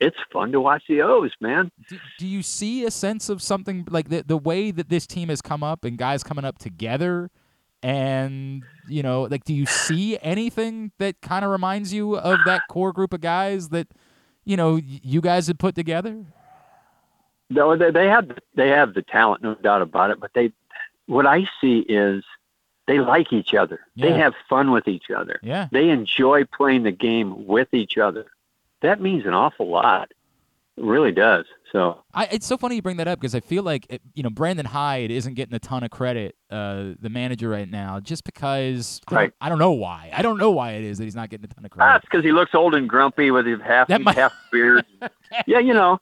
[0.00, 1.70] it's fun to watch the O's, man.
[1.88, 5.28] Do, do you see a sense of something like the the way that this team
[5.28, 7.30] has come up and guys coming up together?
[7.82, 12.62] And you know, like, do you see anything that kind of reminds you of that
[12.68, 13.88] core group of guys that
[14.44, 16.24] you know you guys had put together?
[17.50, 20.20] No, they they have they have the talent, no doubt about it.
[20.20, 20.52] But they,
[21.06, 22.24] what I see is
[22.86, 23.80] they like each other.
[23.96, 25.40] They have fun with each other.
[25.42, 25.68] Yeah.
[25.72, 28.26] They enjoy playing the game with each other.
[28.84, 30.12] That means an awful lot.
[30.76, 31.44] It really does.
[31.72, 34.22] So I, it's so funny you bring that up because I feel like it, you
[34.22, 38.22] know Brandon Hyde isn't getting a ton of credit, uh, the manager right now, just
[38.24, 39.32] because I, don't, Right.
[39.40, 40.10] I don't know why.
[40.14, 41.92] I don't know why it is that he's not getting a ton of credit.
[41.92, 44.84] that's because he looks old and grumpy with his half That might- half beard.
[45.46, 46.00] yeah, you know.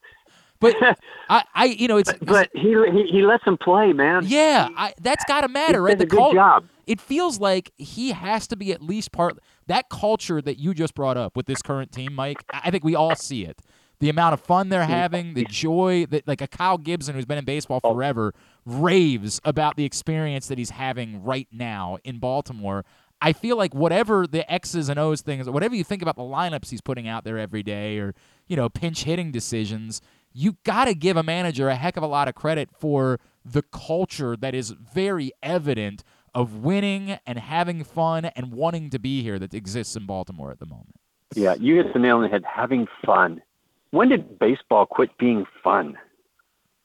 [0.60, 0.76] But
[1.28, 4.24] I, I, you know, it's But he he, he lets him play, man.
[4.26, 6.00] yeah, I, that's got to matter, right?
[6.00, 6.66] a good job.
[6.86, 9.38] It feels like he has to be at least part
[9.72, 12.44] that culture that you just brought up with this current team, Mike.
[12.52, 13.60] I think we all see it.
[14.00, 17.38] The amount of fun they're having, the joy that like a Kyle Gibson who's been
[17.38, 17.94] in baseball Oh.
[17.94, 18.34] forever
[18.66, 22.84] raves about the experience that he's having right now in Baltimore.
[23.20, 26.70] I feel like whatever the X's and O's things, whatever you think about the lineups
[26.70, 28.14] he's putting out there every day, or
[28.48, 30.00] you know pinch hitting decisions,
[30.32, 33.62] you got to give a manager a heck of a lot of credit for the
[33.62, 36.02] culture that is very evident
[36.34, 40.58] of winning and having fun and wanting to be here that exists in Baltimore at
[40.58, 40.96] the moment.
[41.34, 42.44] Yeah, you hit the nail on the head.
[42.44, 43.42] Having fun.
[43.90, 45.98] When did baseball quit being fun?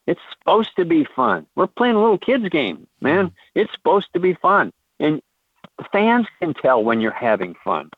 [0.07, 1.45] It's supposed to be fun.
[1.56, 3.28] We're playing a little kids game, man.
[3.28, 3.60] Mm-hmm.
[3.60, 5.22] It's supposed to be fun, and
[5.91, 7.90] fans can tell when you're having fun.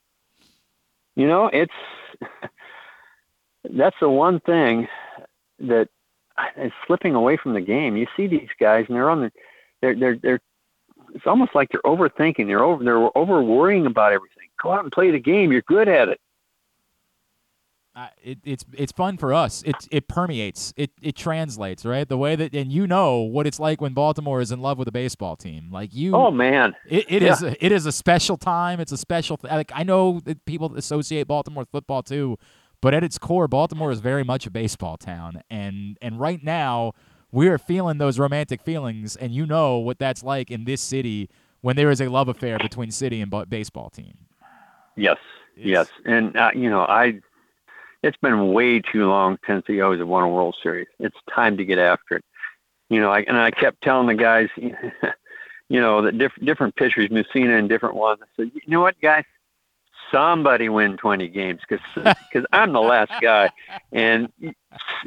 [1.15, 1.71] You know, it's
[3.63, 4.87] that's the one thing
[5.59, 5.89] that
[6.57, 7.95] is slipping away from the game.
[7.95, 9.31] You see these guys, and they're on the,
[9.81, 10.39] they're they're they're.
[11.13, 12.47] It's almost like they're overthinking.
[12.47, 12.83] They're over.
[12.83, 14.47] They're over worrying about everything.
[14.61, 15.51] Go out and play the game.
[15.51, 16.19] You're good at it.
[17.95, 19.63] I, it, it's it's fun for us.
[19.65, 20.73] It it permeates.
[20.77, 22.07] It it translates, right?
[22.07, 24.87] The way that and you know what it's like when Baltimore is in love with
[24.87, 25.69] a baseball team.
[25.71, 27.33] Like you Oh man, it, it Yeah.
[27.33, 28.79] is a, it is a special time.
[28.79, 32.37] It's a special th- like I know that people associate Baltimore with football too,
[32.79, 36.93] but at its core Baltimore is very much a baseball town and and right now
[37.31, 41.29] we are feeling those romantic feelings and you know what that's like in this city
[41.61, 44.13] when there is a love affair between city and ba- baseball team.
[44.95, 45.17] yes,
[45.55, 47.19] It's- yes, and uh, you know I.
[48.01, 50.87] It's been way too long since the O's have won a World Series.
[50.99, 52.23] It's time to get after it.
[52.89, 57.09] You know, I, and I kept telling the guys, you know, that diff- different pitchers,
[57.09, 58.19] Mussina and different ones.
[58.23, 59.25] I said, you know what, guys,
[60.11, 63.49] somebody win 20 games because I'm the last guy,
[63.91, 64.31] and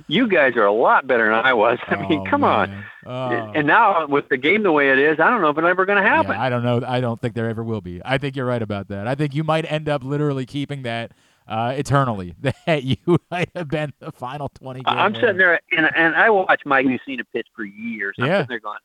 [0.08, 1.78] you guys are a lot better than I was.
[1.88, 2.70] I mean, Oh, come on.
[2.70, 2.84] man.
[3.06, 3.52] Oh.
[3.54, 5.84] And now with the game the way it is, I don't know if it's ever
[5.86, 6.32] going to happen.
[6.32, 6.82] Yeah, I don't know.
[6.86, 8.00] I don't think there ever will be.
[8.04, 9.06] I think you're right about that.
[9.08, 11.12] I think you might end up literally keeping that
[11.48, 12.34] uh, eternally.
[12.66, 12.96] That you
[13.30, 15.20] might have been the final 20 game I- I'm winner.
[15.26, 18.14] sitting there, and and I watched Mike Mussina pitch for years.
[18.20, 18.32] I'm Yeah.
[18.38, 18.78] sitting there going,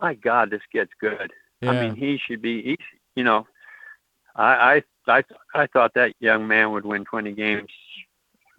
[0.00, 1.32] my God, this gets good.
[1.60, 1.70] Yeah.
[1.72, 2.62] I mean, he should be.
[2.62, 2.78] He,
[3.16, 3.46] you know,
[4.36, 4.44] I
[4.76, 5.24] I I
[5.54, 7.68] I thought that young man would win 20 games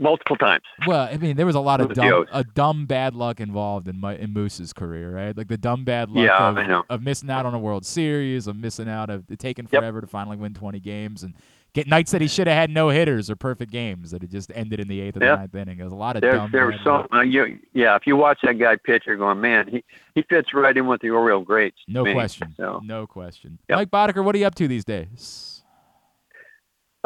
[0.02, 0.64] multiple times.
[0.88, 4.00] Well, I mean, there was a lot of dumb, a dumb bad luck involved in
[4.00, 5.36] my, in Moose's career, right?
[5.36, 8.56] Like the dumb bad luck Yeah, of, of missing out on a World Series, of
[8.56, 9.82] missing out of it taking Yep.
[9.82, 11.34] forever to finally win 20 games, and
[11.74, 14.54] get nights that he should have had no hitters or perfect games that it just
[14.56, 15.32] ended in the eighth or Yeah.
[15.32, 15.78] the ninth inning.
[15.78, 16.50] There was a lot of There's dumb.
[16.54, 17.96] there's bad so uh, you, yeah.
[17.98, 19.84] If you watch that guy pitch, you're going, man, he
[20.16, 21.78] he fits right in with the Oriole greats.
[21.90, 22.54] No me." question.
[22.56, 23.60] So, No question.
[23.68, 23.76] Yep.
[23.78, 25.49] Mike Boddicker, what are you up to these days?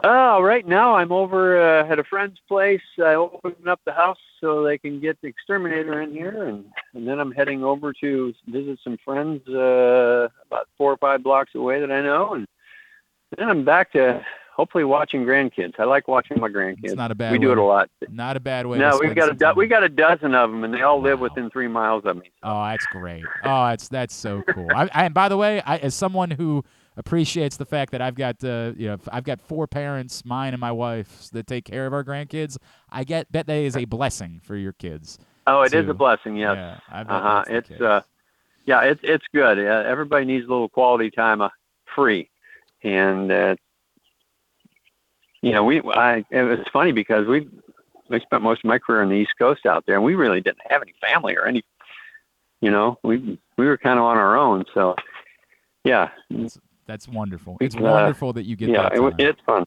[0.04, 2.82] Oh, right now I'm over uh, at a friend's place.
[3.00, 7.08] I opened up the house so they can get the exterminator in here, and and
[7.08, 11.80] then I'm heading over to visit some friends uh, about four or five blocks away
[11.80, 12.48] that I know, and
[13.38, 14.24] then I'm back to
[14.56, 15.80] hopefully watching grandkids.
[15.80, 16.84] I like watching my grandkids.
[16.84, 17.90] It's not a bad we do it a lot.
[18.10, 18.78] Not a bad way.
[18.78, 21.20] No, we've got a do- we got a dozen of them, and they all live
[21.20, 22.32] within three miles of me.
[22.44, 23.24] Oh, that's great.
[23.44, 24.68] Oh, that's that's so cool.
[24.76, 26.64] I, I, and by the way, I, as someone who
[26.98, 30.61] appreciates the fact that I've got uh, you know I've got four parents, mine and
[30.61, 32.57] my wife's, that take care of our grandkids.
[32.90, 35.18] I get bet that is a blessing for your kids.
[35.48, 35.91] Oh, it is too.
[35.91, 36.38] a blessing.
[36.38, 36.56] Yes.
[36.56, 37.44] Yeah, Uh huh.
[37.45, 37.82] that's the It's case.
[37.82, 38.02] uh,
[38.65, 39.60] yeah, it's it's good.
[39.60, 41.49] Uh, everybody needs a little quality time uh,
[41.94, 42.30] free,
[42.84, 43.56] and uh,
[45.41, 47.48] you know, we I it was funny because we
[48.11, 50.40] I spent most of my career on the East Coast out there, and we really
[50.41, 51.64] didn't have any family or any,
[52.61, 54.64] you know, we we were kind of on our own.
[54.74, 54.95] So,
[55.84, 56.10] yeah,
[56.86, 57.58] That's, wonderful.
[57.62, 59.64] It's Uh, wonderful that you get yeah, that it, it's fun.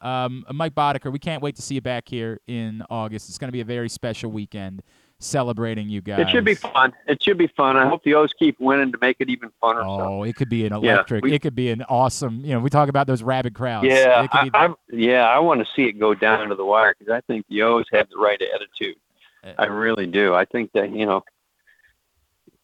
[0.00, 3.28] Um, Mike Boddicker, we can't wait to see you back here in August.
[3.28, 4.82] It's going to be a very special weekend
[5.18, 6.20] celebrating you guys.
[6.20, 6.92] It should be fun.
[7.08, 7.76] It should be fun.
[7.78, 9.80] I hope the O's keep winning to make it even funner.
[9.82, 10.04] so.
[10.06, 11.24] Oh, it could be an Yeah, electric.
[11.24, 12.40] we- it could be an awesome.
[12.44, 13.86] You know, we talk about those rabid crowds.
[13.86, 16.64] Yeah, it could I, I'm, yeah, I want to see it go down to the
[16.66, 18.96] wire because I think the O's have the right attitude.
[19.42, 20.34] Uh, I really do.
[20.34, 21.24] I think that you know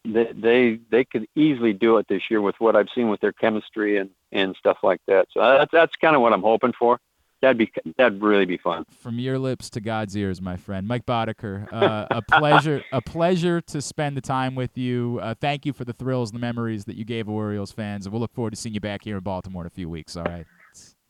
[0.04, 3.32] they they they could easily do it this year with what I've seen with their
[3.32, 5.28] chemistry and and stuff like that.
[5.32, 6.98] So that's that's kind of what I'm hoping for.
[7.40, 8.84] That'd be that'd really be fun.
[9.00, 11.72] from your lips to God's ears, my friend, Mike Boddicker.
[11.72, 15.18] Uh, a pleasure, a pleasure to spend the time with you.
[15.20, 18.12] Uh, thank you for the thrills and the memories that you gave Orioles fans, and
[18.12, 20.16] we'll look forward to seeing you back here in Baltimore in a few weeks.
[20.16, 20.46] All right.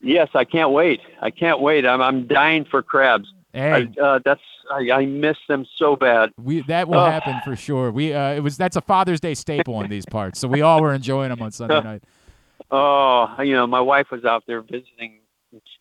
[0.01, 0.99] Yes, I can't wait.
[1.21, 1.85] I can't wait.
[1.85, 3.31] I'm I'm dying for crabs.
[3.53, 6.31] Hey, I, uh, that's I, I miss them so bad.
[6.43, 7.05] we that will Oh.
[7.09, 7.91] happen for sure.
[7.91, 10.81] We uh, it was that's a Father's Day staple in these parts, so we all
[10.81, 12.03] were enjoying them on Sunday night.
[12.71, 15.19] Oh, you know, my wife was out there visiting,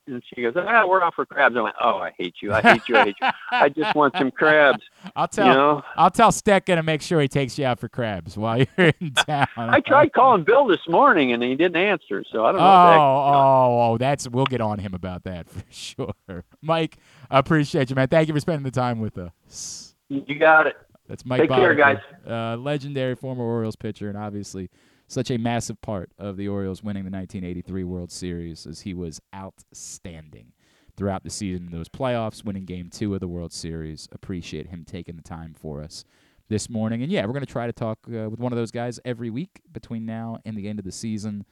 [0.06, 2.52] and she goes, "Ah, we're out for crabs." I went, "Oh, I hate you!
[2.52, 2.96] I hate you!
[2.96, 3.28] I hate you!
[3.50, 4.82] I just want some crabs."
[5.16, 7.88] I'll You tell know, I'll tell Steck to make sure he takes you out for
[7.88, 9.46] crabs while you're in town.
[9.56, 12.24] I tried calling Bill this morning, and he didn't answer.
[12.30, 12.90] So I Oh, don't know.
[12.90, 16.44] heck- oh, oh, that's we'll get on him about that for sure.
[16.60, 16.98] Mike,
[17.30, 18.08] I appreciate you, man.
[18.08, 19.94] Thank you for spending the time with us.
[20.08, 20.76] You got it.
[21.08, 24.70] That's Mike Take care, Boddicker, Uh, legendary former Orioles pitcher, and obviously
[25.12, 29.20] such a massive part of the Orioles winning the 1983 World Series, as he was
[29.34, 30.52] outstanding
[30.96, 34.08] throughout the season in those playoffs, winning Game Two of the World Series.
[34.10, 36.04] Appreciate him taking the time for us
[36.48, 38.70] this morning, and yeah, we're going to try to talk uh, with one of those
[38.70, 41.44] guys every week between now and the end of the season,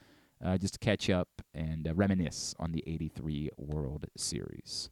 [0.43, 4.89] uh, just to catch up and uh, reminisce on the 83 World Series.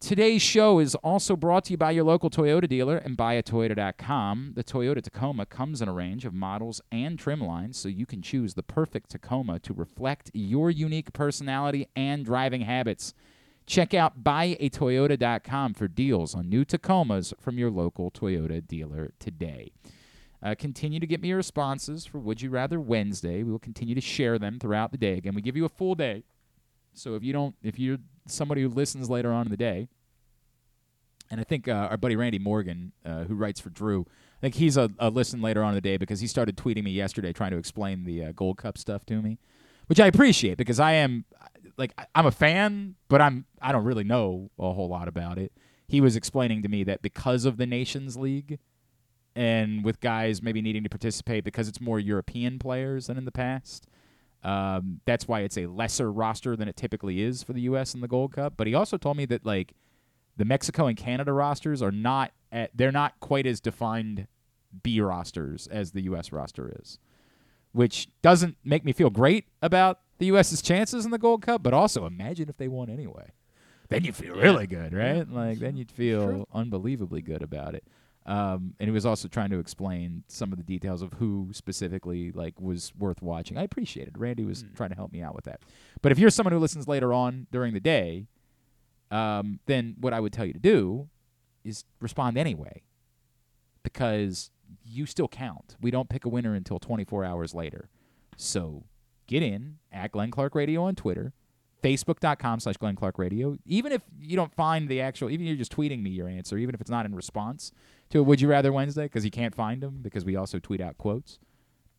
[0.00, 4.52] Today's show is also brought to you by your local Toyota dealer and buyatoyota.com.
[4.54, 8.22] The Toyota Tacoma comes in a range of models and trim lines, so you can
[8.22, 13.12] choose the perfect Tacoma to reflect your unique personality and driving habits.
[13.66, 19.72] Check out buyatoyota.com for deals on new Tacomas from your local Toyota dealer today.
[20.40, 23.42] Uh, continue to get me your responses for Would You Rather Wednesday.
[23.42, 25.14] We will continue to share them throughout the day.
[25.14, 26.22] Again, we give you a full day.
[26.94, 27.98] So if you don't, if you're
[28.30, 29.88] somebody who listens later on in the day,
[31.30, 34.06] and I think uh, our buddy Randy Morgan, uh, who writes for Drew,
[34.38, 36.84] I think he's a, a listen later on in the day because he started tweeting
[36.84, 39.38] me yesterday trying to explain the uh, Gold Cup stuff to me,
[39.88, 41.24] which I appreciate because I am
[41.76, 45.52] like I'm a fan, but I'm I don't really know a whole lot about it.
[45.86, 48.58] He was explaining to me that because of the Nations League
[49.34, 53.32] and with guys maybe needing to participate because it's more European players than in the
[53.32, 53.86] past.
[54.44, 57.94] Um, that's why it's a lesser roster than it typically is for the U.S.
[57.94, 58.54] in the Gold Cup.
[58.56, 59.74] But he also told me that like
[60.36, 64.26] the Mexico and Canada rosters are not at, they're not quite as defined
[64.82, 66.30] B rosters as the U.S.
[66.32, 66.98] roster is,
[67.72, 71.62] which doesn't make me feel great about the U.S.'s chances in the Gold Cup.
[71.62, 73.32] But also imagine if they won anyway,
[73.88, 75.28] then you feel really good, right?
[75.28, 77.84] Like then you'd feel unbelievably good about it.
[78.28, 82.30] Um, and he was also trying to explain some of the details of who specifically
[82.30, 83.56] like was worth watching.
[83.56, 84.16] I appreciated.
[84.16, 84.20] It.
[84.20, 85.62] Randy was trying to help me out with that.
[86.02, 88.26] But if you're someone who listens later on during the day,
[89.10, 91.08] um, then what I would tell you to do
[91.64, 92.82] is respond anyway,
[93.82, 94.50] because
[94.84, 95.76] you still count.
[95.80, 97.88] We don't pick a winner until 24 hours later.
[98.36, 98.84] So
[99.26, 101.32] get in at Glenn Clark Radio on Twitter,
[101.82, 103.56] facebook.com slash Glenn Clark Radio.
[103.64, 106.58] Even if you don't find the actual, even if you're just tweeting me your answer,
[106.58, 107.72] even if it's not in response
[108.10, 110.80] to a Would You Rather Wednesday, because you can't find them because we also tweet
[110.80, 111.38] out quotes,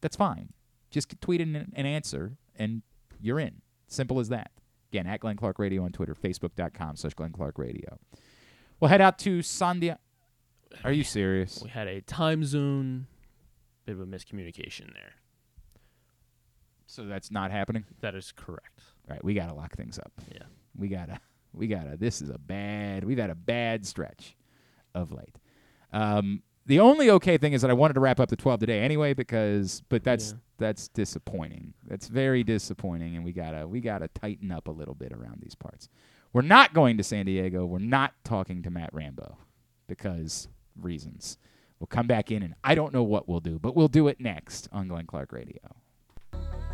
[0.02, 0.54] that's fine.
[0.92, 2.82] Just tweet an, an answer and
[3.22, 3.62] you're in.
[3.88, 4.52] Simple as that.
[4.92, 8.00] Again, at Glenn Clark Radio on Twitter, facebook.com slash Glenn Clark Radio.
[8.80, 9.98] We'll head out to Sandia.
[10.84, 11.62] Are you serious?
[11.64, 13.08] We had a time zone,
[13.86, 15.14] bit of a miscommunication there.
[16.88, 17.86] So that's not happening?
[18.02, 18.82] That is correct.
[19.08, 20.12] All right, we got to lock things up.
[20.34, 20.44] Yeah.
[20.76, 21.20] We got to,
[21.54, 24.36] we got to, this is a bad, we've had a bad stretch
[24.96, 25.36] of late.
[25.92, 28.82] Um, the only okay thing is that I wanted to wrap up the 12 today
[28.82, 30.38] anyway because, but that's, Yeah.
[30.60, 31.74] that's disappointing.
[31.88, 33.16] That's very disappointing.
[33.16, 35.90] And we got to, we got to tighten up a little bit around these parts.
[36.32, 37.66] We're not going to San Diego.
[37.66, 39.38] We're not talking to Matt Rambo
[39.88, 40.48] because
[40.80, 41.38] reasons.
[41.80, 44.20] We'll come back in and I don't know what we'll do, but we'll do it
[44.20, 45.76] next on Glenn Clark Radio.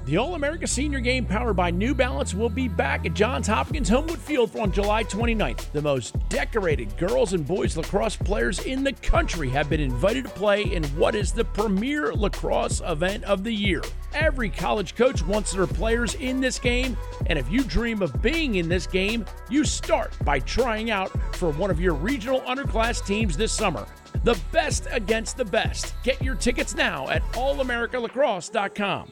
[0.05, 3.89] The All America Senior Game powered by New Balance will be back at Johns Hopkins
[3.89, 5.71] Homewood Field on July 29th.
[5.71, 10.29] The most decorated girls and boys lacrosse players in the country have been invited to
[10.29, 13.81] play in what is the premier lacrosse event of the year.
[14.13, 16.95] Every college coach wants their players in this game,
[17.25, 21.49] and if you dream of being in this game, you start by trying out for
[21.49, 23.87] one of your regional underclass teams this summer.
[24.23, 25.95] The best against the best.
[26.03, 29.11] Get your tickets now at allamericalacrosse.com.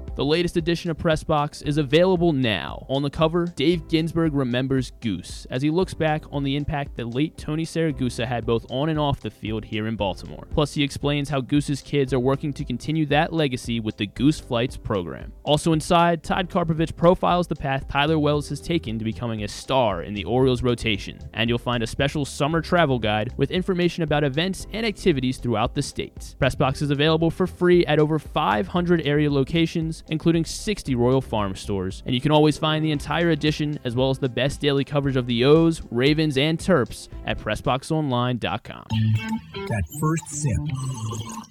[0.21, 2.85] The latest edition of Press Box is available now.
[2.89, 7.15] On the cover, Dave Ginsburg remembers Goose as he looks back on the impact that
[7.15, 10.47] late Tony Siragusa had both on and off the field here in Baltimore.
[10.51, 14.39] Plus, he explains how Goose's kids are working to continue that legacy with the Goose
[14.39, 15.33] Flights program.
[15.41, 20.03] Also inside, Todd Karpovich profiles the path Tyler Wells has taken to becoming a star
[20.03, 21.17] in the Orioles rotation.
[21.33, 25.73] And you'll find a special summer travel guide with information about events and activities throughout
[25.73, 26.35] the state.
[26.39, 32.03] Pressbox is available for free at over 500 area locations, including 60 Royal Farm stores.
[32.05, 35.15] And you can always find the entire edition as well as the best daily coverage
[35.15, 38.85] of the O's, Ravens, and Terps at PressBoxOnline.com.
[38.89, 41.50] That first sip.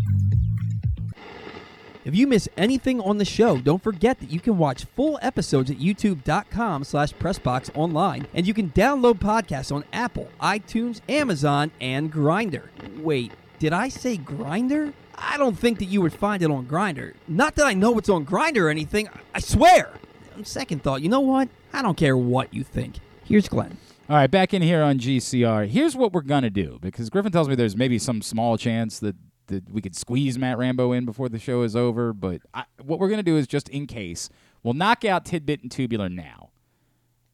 [2.03, 5.69] If you miss anything on the show, don't forget that you can watch full episodes
[5.69, 12.11] at youtube.com slash pressbox online, and you can download podcasts on Apple, iTunes, Amazon, and
[12.11, 12.69] Grindr.
[12.97, 14.93] Wait, did I say Grindr?
[15.13, 17.13] I don't think that you would find it on Grindr.
[17.27, 19.91] Not that I know it's on Grindr or anything, I swear.
[20.35, 21.49] On second thought, you know what?
[21.71, 22.95] I don't care what you think.
[23.23, 23.77] Here's Glenn.
[24.09, 25.67] All right, back in here on GCR.
[25.69, 29.15] Here's what we're gonna do because Griffin tells me there's maybe some small chance that,
[29.51, 32.11] that we could squeeze Matt Rambo in before the show is over.
[32.11, 34.27] But I, what we're gonna do is just in case
[34.63, 36.49] we'll knock out tidbit and tubular now,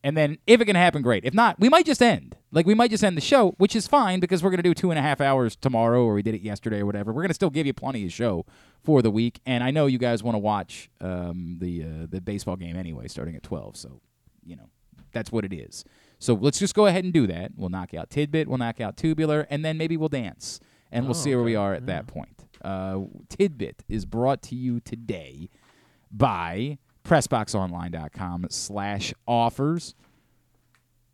[0.04, 1.24] and then if it can happen, great.
[1.24, 2.36] If not, we might just end.
[2.52, 4.92] Like we might just end the show, which is fine because we're gonna do two
[4.92, 7.14] and a half hours tomorrow, or we did it yesterday, or whatever.
[7.14, 8.46] We're gonna still give you plenty of show
[8.84, 12.22] for the week, and I know you guys want to watch um, the uh, the
[12.22, 13.76] baseball game anyway, starting at twelve.
[13.76, 14.02] So,
[14.46, 14.70] you know,
[15.12, 15.84] that's what it is.
[16.20, 17.52] So let's just go ahead and do that.
[17.56, 20.60] We'll knock out tidbit, we'll knock out tubular, and then maybe we'll dance,
[20.92, 22.46] and we'll Oh, see where we are at that point.
[22.64, 25.50] Uh, tidbit is brought to you today
[26.12, 29.96] by PressBoxOnline.com slash offers.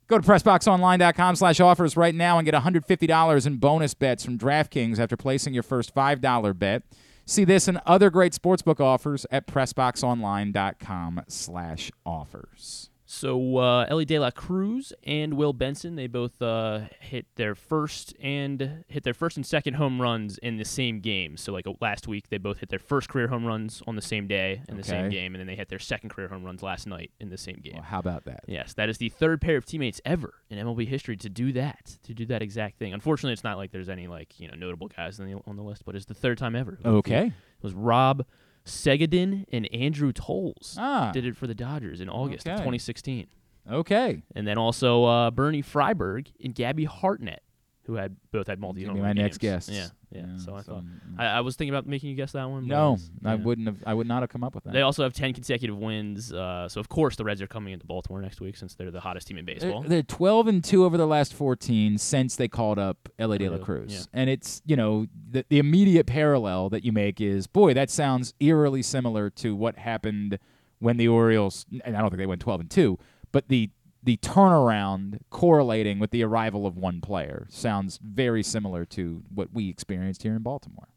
[0.07, 4.99] Go to PressBoxOnline.com slash offers right now and get $150 in bonus bets from DraftKings
[4.99, 6.83] after placing your first $5 bet.
[7.25, 12.89] See this and other great sportsbook offers at PressBoxOnline.com slash offers.
[13.15, 18.15] So uh, Elly De La Cruz and Will Benson, they both uh, hit their first
[18.19, 21.37] and hit their first and second home runs in the same game.
[21.37, 24.01] So like uh, last week, they both hit their first career home runs on the
[24.01, 26.63] same day in the same game, and then they hit their second career home runs
[26.63, 27.75] last night in the same game.
[27.75, 28.45] Well, how about that?
[28.47, 31.97] Yes, that is the third pair of teammates ever in MLB history to do that,
[32.03, 32.93] to do that exact thing.
[32.93, 35.63] Unfortunately, it's not like there's any like you know notable guys on the on the
[35.63, 36.79] list, but it's the third time ever.
[36.83, 37.27] Okay.
[37.27, 38.25] It was Rob
[38.65, 41.11] Segedin and Andrew Toles Ah.
[41.11, 43.27] did it for the Dodgers in August of 2016.
[43.69, 44.23] Okay.
[44.35, 47.43] And then also uh, Bernie Friberg and Gabby Hartnett,
[47.85, 49.67] who had both had multi home my next games.
[49.67, 49.69] guest.
[49.69, 49.87] Yeah,
[50.21, 50.25] yeah.
[50.33, 50.83] Yeah, so I thought.
[51.17, 52.65] I, I was thinking about making you guess that one.
[52.67, 53.77] No, it's- I wouldn't have.
[53.85, 54.73] I would not have come up with that.
[54.73, 56.31] They also have 10 consecutive wins.
[56.31, 58.99] Uh, so of course the Reds are coming into Baltimore next week since they're the
[59.01, 59.83] hottest team in They're, baseball.
[59.85, 63.57] they're 12 and 2 over the last 14 since they called up Elly De La
[63.57, 63.63] Yeah.
[63.63, 64.07] Cruz.
[64.13, 68.33] And it's, you know, the, the immediate parallel that you make is, boy, that sounds
[68.39, 70.39] eerily similar to what happened
[70.79, 72.97] when the Orioles, and I don't think they went 12 and 2,
[73.31, 73.69] but the
[74.03, 79.69] the turnaround correlating with the arrival of one player sounds very similar to what we
[79.69, 80.87] experienced here in Baltimore.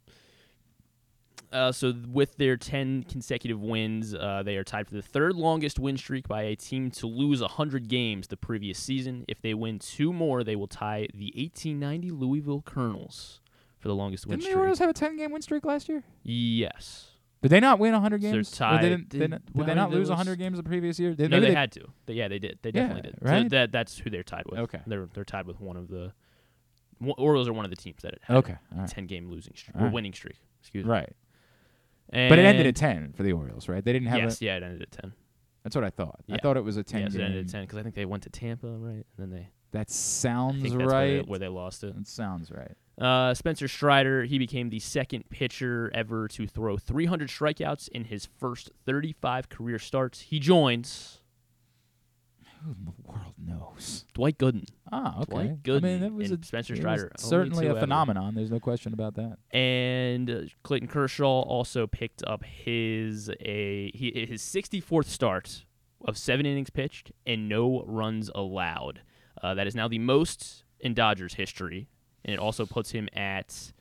[1.53, 5.78] Uh, so with their 10 consecutive wins, uh, they are tied for the third longest
[5.78, 9.24] win streak by a team to lose 100 games the previous season.
[9.28, 13.41] If they win two more, they will tie the 1890 Louisville Colonels
[13.78, 14.59] for the longest win Didn't the streak.
[14.59, 16.03] Orioles have a 10 game win streak last year?
[16.24, 17.12] yes.
[17.43, 18.51] Did they not win 100 So they're games?
[18.51, 18.83] Tied.
[18.83, 21.15] They didn't, Did- did, did well, they not lose 100 games the previous year?
[21.15, 21.87] Did, no, maybe they, had to.
[22.07, 22.59] They, yeah, they did.
[22.63, 23.19] They Yeah, definitely did.
[23.23, 23.51] So right?
[23.51, 24.59] that that's who they're tied with.
[24.61, 24.81] Okay.
[24.87, 26.13] They're they're tied with one of the
[27.19, 28.89] Orioles are one of the teams that had Okay, a right.
[28.89, 29.93] 10 game losing streak or right.
[29.93, 30.39] winning streak.
[30.61, 30.91] Excuse me.
[30.91, 31.13] Right.
[32.11, 33.85] And But it ended at 10 for the Orioles, right?
[33.85, 35.13] They didn't have Yes, a, yeah, it ended at 10.
[35.63, 36.21] That's what I thought.
[36.31, 38.07] I thought it was a 10 Yes, it ended at 10 because I think they
[38.07, 38.95] went to Tampa, right?
[38.95, 41.29] And then they That sounds think that's where they, right.
[41.29, 41.95] where they lost it.
[41.95, 42.73] That sounds right.
[43.01, 48.27] Uh, Spencer Strider, he became the second pitcher ever to throw 300 strikeouts in his
[48.39, 50.20] first 35 career starts.
[50.23, 51.20] He joins
[52.64, 54.06] Who in the world knows?
[54.14, 54.66] Dwight Gooden.
[54.90, 55.56] Ah, okay.
[55.62, 57.12] Dwight I mean, that was and a, Spencer Strider.
[57.18, 57.81] certainly a ever.
[57.81, 58.35] phenomenon.
[58.35, 59.36] There's no question about that.
[59.51, 65.66] And uh, Clayton Kershaw also picked up his a he, his 64th start
[66.02, 69.02] of seven innings pitched and no runs allowed.
[69.43, 71.89] Uh, that is now the most in Dodgers history,
[72.27, 73.73] and it also puts him at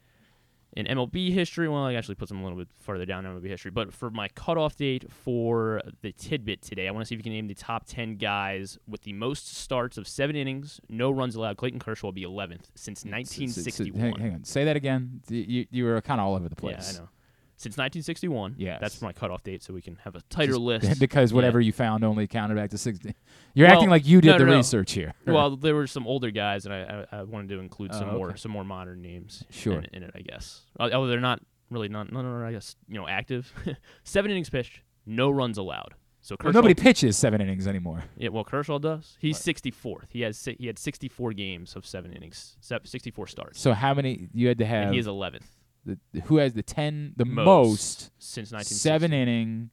[0.77, 1.69] in MLB history.
[1.69, 3.71] Well, it actually puts him a little bit further down in MLB history.
[3.71, 7.23] But for my cutoff date for the tidbit today, I want to see if you
[7.23, 11.35] can name the top 10 guys with the most starts of seven innings, no runs
[11.35, 11.55] allowed.
[11.57, 14.01] Clayton Kershaw will be 11th since S- s- s- 1961.
[14.01, 14.43] Hang, hang on.
[14.43, 15.21] Say that again.
[15.29, 16.93] You, you were kind of all over the place.
[16.93, 17.09] Yeah, I know.
[17.57, 18.55] Since 1961.
[18.57, 18.79] Yes.
[18.81, 20.99] That's my cutoff date, so we can have a tighter Just- list.
[20.99, 21.35] because Yeah.
[21.35, 23.15] whatever you found only counted back to 60.
[23.53, 24.57] You're Well, acting like you did no, the no, no.
[24.57, 25.13] research here.
[25.25, 28.17] well, there were some older guys, and I, I, I wanted to include some Oh,
[28.17, 29.43] more some more modern names.
[29.49, 29.77] Sure.
[29.77, 30.61] In, in it, I guess.
[30.79, 33.51] Although they're not really not no no no I guess you know active.
[34.03, 35.93] Seven innings pitched, no runs allowed.
[36.21, 38.03] So Kershaw, Well, nobody pitches seven innings anymore.
[38.17, 39.15] Yeah, well Kershaw does.
[39.19, 40.05] He's 64th.
[40.09, 43.61] He has he had 64 games of seven innings, 64 starts.
[43.61, 44.85] So how many you had to have?
[44.85, 45.43] and he is 11th.
[45.85, 48.75] The, who has the 10 the Most most, since 1960.
[48.75, 49.69] seven inning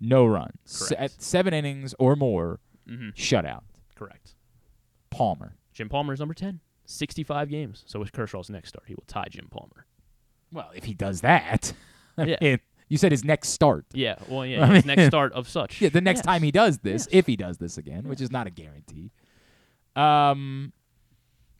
[0.00, 3.14] no runs Se- at seven innings or more Mhm.
[3.14, 3.62] shutout
[3.94, 4.34] Correct.
[5.10, 6.60] palmer Jim Palmer is number 10.
[6.86, 7.82] 65 games.
[7.86, 9.86] So with Kershaw's next start, he will tie Jim Palmer.
[10.52, 11.72] well if he does that
[12.18, 12.36] Yeah.
[12.40, 12.58] mean,
[12.88, 15.80] you said his next start Yeah, well, yeah, his next start of such.
[15.80, 16.26] yeah the next Yes.
[16.26, 19.10] time he does this if he does this again which is not a guarantee
[19.96, 20.72] um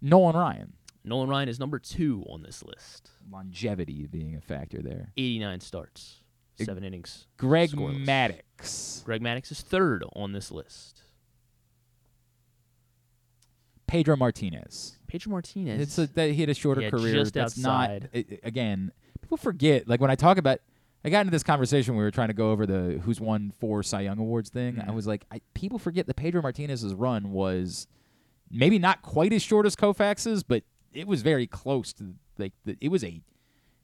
[0.02, 0.73] nolan ryan
[1.05, 3.11] Nolan Ryan is number two on this list.
[3.31, 6.21] longevity being a factor there 89 starts,
[6.57, 7.27] seven innings.
[7.37, 8.05] greg scoreless.
[8.07, 11.03] maddux Greg Maddux is third on this list.
[13.87, 15.81] pedro martinez Pedro Martinez.
[15.81, 17.13] It's a, that he had a shorter Yeah, career.
[17.15, 18.03] just That's outside.
[18.03, 18.91] not i- i- again.
[19.23, 19.87] People forget.
[19.87, 20.59] Like when I talk about,
[21.05, 21.95] I got into this conversation.
[21.95, 24.81] We were trying to go over the who's won four Cy Young awards thing.
[24.81, 24.95] I Mhm.
[24.95, 27.87] was like, I, people forget that Pedro Martinez's run was
[28.51, 30.65] maybe not quite as short as Koufax's, but
[30.95, 33.21] it was very close to like the, it was a,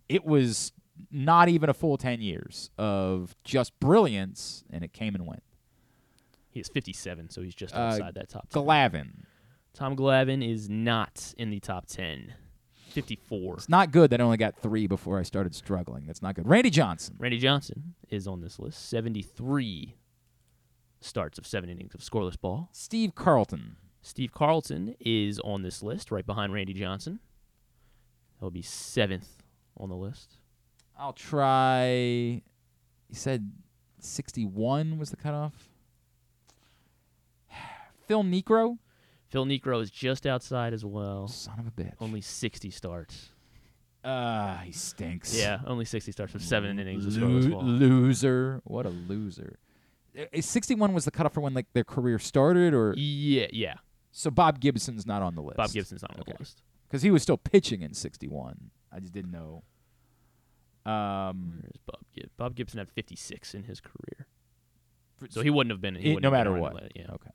[0.08, 0.72] it was
[1.10, 5.42] not even a full ten years of just brilliance, and it came and went.
[6.50, 8.62] he is 57, so he's just Uh, outside that top 10.
[8.62, 9.10] Glavine,
[9.72, 12.34] Tom Glavine is not in the top 10.
[12.88, 13.54] 54.
[13.54, 16.06] It's not good that I only got three before I started struggling.
[16.06, 16.48] That's not good.
[16.48, 17.14] Randy Johnson.
[17.20, 18.88] Randy Johnson is on this list.
[18.88, 19.94] 73
[21.00, 22.68] starts of seven innings of scoreless ball.
[22.72, 23.76] Steve Carlton.
[24.02, 27.20] Steve Carlton is on this list, right behind Randy Johnson.
[28.40, 29.42] Would be seventh
[29.76, 30.36] on the list.
[30.98, 31.86] I'll try.
[33.08, 33.50] You said
[33.98, 35.68] 61 was the cutoff.
[38.06, 38.78] Phil Niekro.
[39.28, 41.28] Phil Niekro is just outside as well.
[41.28, 41.92] Son of a bitch.
[42.00, 43.30] Only 60 starts.
[44.02, 45.36] Ah, he stinks.
[45.38, 47.62] Yeah, only 60 starts of seven innings Lo- scoreless ball.
[47.62, 48.60] loser.
[48.64, 49.58] What a loser.
[50.18, 53.74] Uh, uh, 61 was the cutoff for when like their career started, or Yeah, yeah.
[54.12, 55.56] So Bob Gibson's not on the list.
[55.56, 56.32] Bob Gibson's not on Okay.
[56.32, 56.62] the list.
[56.88, 58.70] because he was still pitching in 61.
[58.92, 59.62] I just didn't know.
[60.84, 62.30] Um, Where's Bob Gibson?
[62.36, 64.26] Bob Gibson had 56 in his career.
[65.28, 65.94] So he wouldn't have been.
[65.94, 66.90] He it- no matter what.
[66.96, 67.06] Yeah.
[67.12, 67.30] Okay.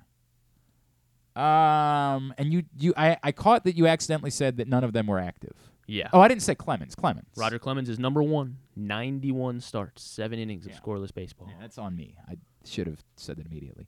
[1.36, 5.08] Um, and you, you, I, I caught that you accidentally said that none of them
[5.08, 5.54] were active.
[5.88, 6.08] Yeah.
[6.14, 6.96] Oh, I didn't say Clemens.
[6.96, 7.28] Clemens.
[7.36, 8.58] Roger Clemens is number one.
[8.76, 10.74] 91 starts, seven innings Yeah.
[10.74, 11.48] of scoreless baseball.
[11.50, 12.16] Yeah, that's on me.
[12.28, 13.88] I should have said that immediately.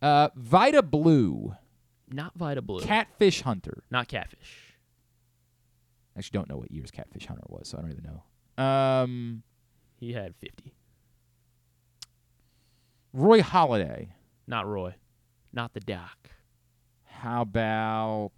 [0.00, 1.54] Uh, Vida Blue,
[2.14, 2.80] Not Vida Blue.
[2.80, 3.82] Catfish Hunter.
[3.90, 4.74] Not Catfish.
[6.14, 8.04] I actually don't know what year's Catfish Hunter was, so I don't even
[8.56, 8.62] know.
[8.64, 9.42] Um,
[9.98, 10.72] He had 50.
[13.12, 14.10] Roy Halladay.
[14.46, 14.94] Not Roy.
[15.52, 16.30] Not the Doc.
[17.04, 18.30] How about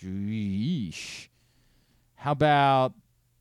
[0.00, 1.28] Geesh.
[2.14, 2.94] How about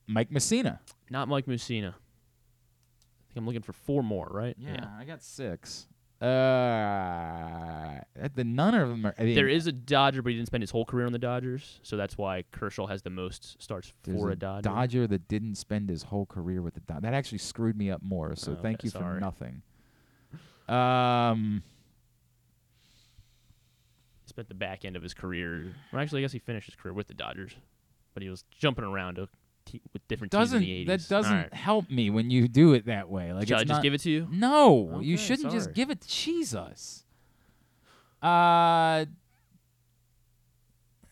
[0.07, 0.79] Mike Mussina?
[1.09, 1.89] Not Mike Mussina.
[1.93, 4.55] I think I'm looking for four more, right?
[4.59, 5.87] Yeah, I got six.
[6.23, 7.99] Uh,
[8.35, 9.13] the none of them are.
[9.19, 11.19] I mean, There is a Dodger, but he didn't spend his whole career on the
[11.19, 14.61] Dodgers, so that's why Kershaw has the most starts for a a Dodger.
[14.69, 17.01] Dodger that didn't spend his whole career with the Dodgers.
[17.03, 18.35] That actually screwed me up more.
[18.35, 19.61] So Okay, thank you for nothing.
[20.69, 21.61] Um,
[24.23, 25.73] He spent the back end of his career.
[25.91, 27.51] Well, actually, I guess he finished his career with the Dodgers,
[28.13, 29.27] but he was jumping around to,
[29.65, 31.07] te- with different doesn't teams in the 80s.
[31.07, 31.53] that doesn't All right.
[31.53, 33.33] help me when you do it that way?
[33.33, 34.27] Like Shall it's I just not- give it to you?
[34.31, 36.01] No, you shouldn't just give it.
[36.01, 37.03] To Jesus.
[38.21, 39.05] Uh,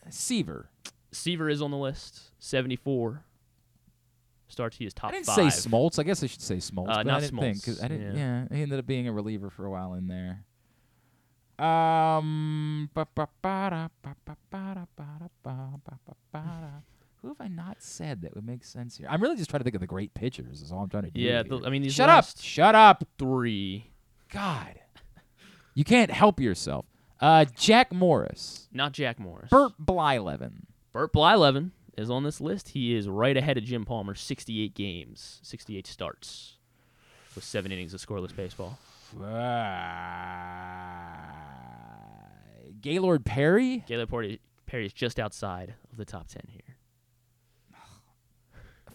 [0.10, 0.70] Seaver.
[1.12, 2.32] Seaver is on the list.
[2.40, 3.24] 74
[4.48, 4.78] starts.
[4.78, 5.54] He is top I didn't five.
[5.54, 6.00] say Smoltz.
[6.00, 6.90] I guess I should say Smoltz.
[6.90, 8.16] Uh, but not I didn't think 'cause I Smoltz, didn't.
[8.18, 8.46] yeah.
[8.50, 8.56] Yeah.
[8.56, 10.46] he ended up being a reliever for a while in there.
[11.66, 12.90] Um.
[17.22, 19.08] Who have I not said that would make sense here?
[19.10, 20.62] I'm really just trying to think of the great pitchers.
[20.62, 21.22] Is all I'm trying to do.
[21.22, 22.26] Yeah, the- I mean, these shut up.
[22.40, 23.04] Shut up.
[23.20, 23.92] three.
[24.30, 24.80] God.
[25.76, 26.86] You can't help yourself.
[27.20, 29.50] Uh, Jack Morris, Not Jack Morris.
[29.52, 30.64] Bert Blyleven.
[30.92, 32.70] Bert Blyleven is on this list.
[32.70, 34.16] He is right ahead of Jim Palmer.
[34.16, 36.58] 68 games, 68 starts,
[37.36, 38.80] with seven innings of scoreless baseball.
[39.22, 39.26] Uh,
[42.82, 43.84] Gaylord Perry.
[43.88, 46.71] Gaylord Perry, Perry is just outside of the top 10 here.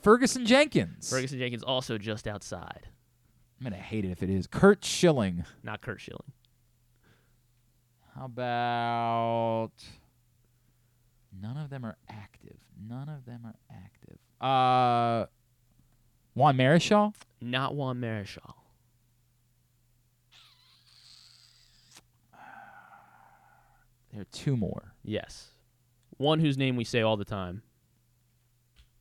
[0.07, 1.11] Ferguson Jenkins.
[1.11, 2.87] Ferguson Jenkins also just outside.
[3.59, 4.47] I'm gonna hate it if it is.
[4.47, 5.45] Curt Schilling.
[5.65, 6.31] Not Curt Schilling.
[8.15, 9.73] How about?
[11.43, 12.57] None of them are active.
[12.89, 14.19] None of them are active.
[14.41, 15.27] Uh,
[16.35, 17.13] Juan Marichal.
[17.41, 18.55] Not Juan Marichal.
[24.13, 24.95] There are two more.
[25.03, 25.49] Yes.
[26.17, 27.63] One whose name we say all the time,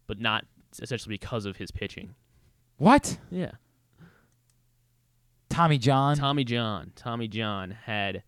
[0.07, 0.45] but not
[0.80, 2.15] essentially because of his pitching.
[2.77, 3.18] What?
[3.31, 3.52] Yeah.
[5.49, 6.18] Tommy John.
[6.18, 6.91] Tommy John.
[6.95, 8.23] Tommy John had.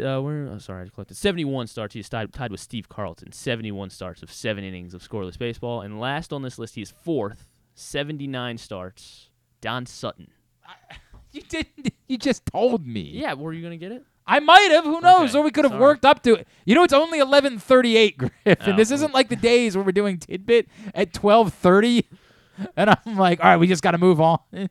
[0.00, 1.94] Uh, where, oh, sorry, I collected 71 starts.
[1.94, 3.30] He's tied, tied with Steve Carlton.
[3.32, 5.80] 71 starts of seven innings of scoreless baseball.
[5.80, 7.46] And last on this list, he is fourth.
[7.74, 9.30] 79 starts.
[9.60, 10.28] Don Sutton.
[11.32, 11.90] You didn't.
[12.08, 13.02] You just told me.
[13.02, 14.04] Yeah, were you going to get it?
[14.30, 14.84] I might have.
[14.84, 15.30] Who knows?
[15.30, 15.80] Okay, Or we could have sorry.
[15.82, 16.48] worked up to it.
[16.64, 19.84] You know, it's only eleven thirty-eight, Griff, and Oh, this isn't like the days where
[19.84, 22.08] we're doing tidbit at twelve thirty,
[22.76, 24.38] and I'm like, all right, we just got to move on.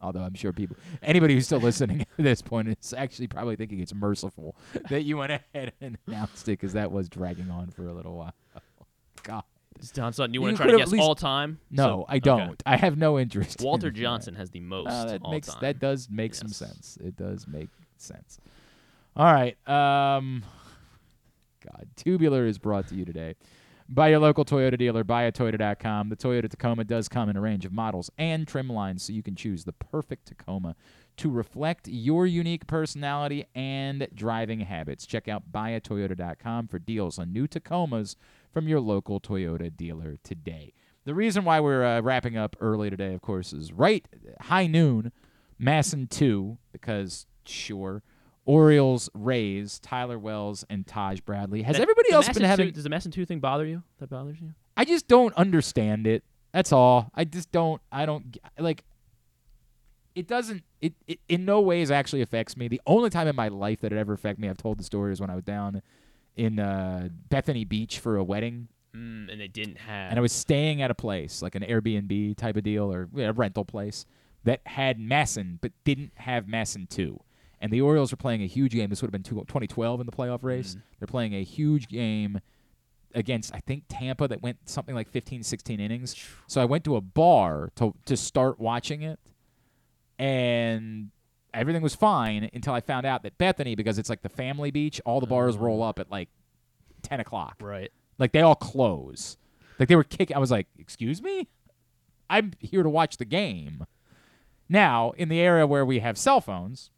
[0.00, 3.80] Although I'm sure people, anybody who's still listening at this point is actually probably thinking
[3.80, 4.54] it's merciful
[4.90, 8.14] that you went ahead and announced it because that was dragging on for a little
[8.16, 8.34] while.
[9.24, 9.42] God,
[9.94, 10.34] Don Sutton.
[10.34, 11.58] You You want to try to guess least- all time?
[11.72, 12.62] no, So- I don't.
[12.64, 13.60] I have no interest.
[13.60, 13.94] Walter in.
[13.96, 14.86] Johnson has the uh, most.
[14.90, 15.58] Oh, that all makes time.
[15.62, 16.96] that does make some sense.
[17.02, 18.38] It does make sense.
[19.18, 19.56] All right.
[19.68, 20.44] Um
[21.60, 23.34] God, Tubular is brought to you today
[23.88, 26.08] by your local Toyota dealer, buyatoyota.com.
[26.08, 29.24] The Toyota Tacoma does come in a range of models and trim lines, so you
[29.24, 30.76] can choose the perfect Tacoma
[31.16, 35.04] to reflect your unique personality and driving habits.
[35.04, 38.14] Check out buyatoyota.com for deals on new Tacomas
[38.52, 40.74] from your local Toyota dealer today.
[41.04, 44.06] The reason why we're uh, wrapping up early today, of course, is right
[44.42, 45.10] high noon,
[45.60, 48.04] MASN 2, because sure,
[48.48, 51.60] Orioles, Rays, Tyler Wells, and Taj Bradley.
[51.62, 52.68] Has That- everybody else been having?
[52.68, 53.82] Two, does the two thing bother you?
[53.98, 54.54] That bothers you?
[54.74, 56.24] I just don't understand it.
[56.52, 57.10] That's all.
[57.14, 57.82] I just don't.
[57.92, 58.84] I don't like.
[60.14, 60.64] It doesn't.
[60.80, 62.68] It, it in no ways actually affects me.
[62.68, 65.12] The only time in my life that it ever affected me, I've told the story,
[65.12, 65.82] is when I was down
[66.34, 70.08] in uh, Bethany Beach for a wedding, Mm, and they didn't have.
[70.10, 73.32] and I was staying at a place like an Airbnb type of deal or a
[73.34, 74.06] rental place
[74.44, 77.20] that had MASN but didn't have MASN two.
[77.60, 78.88] And the Orioles are playing a huge game.
[78.88, 80.70] This would have been 2012 in the playoff race.
[80.70, 80.80] Mm-hmm.
[80.98, 82.40] They're playing a huge game
[83.14, 86.14] against I think Tampa that went something like 15 16 innings.
[86.46, 89.18] So I went to a bar to to start watching it
[90.18, 91.10] and
[91.54, 95.00] everything was fine until I found out that Bethany because it's like the family beach,
[95.04, 95.34] all the mm-hmm.
[95.34, 96.28] bars roll up at like
[97.02, 97.56] 10 o'clock.
[97.60, 97.90] right.
[98.18, 99.36] Like they all close.
[99.78, 100.36] Like they were kicking.
[100.36, 101.46] I was like, "Excuse me,
[102.28, 103.86] I'm here to watch the game."
[104.68, 106.90] Now, in the area where we have cell phones,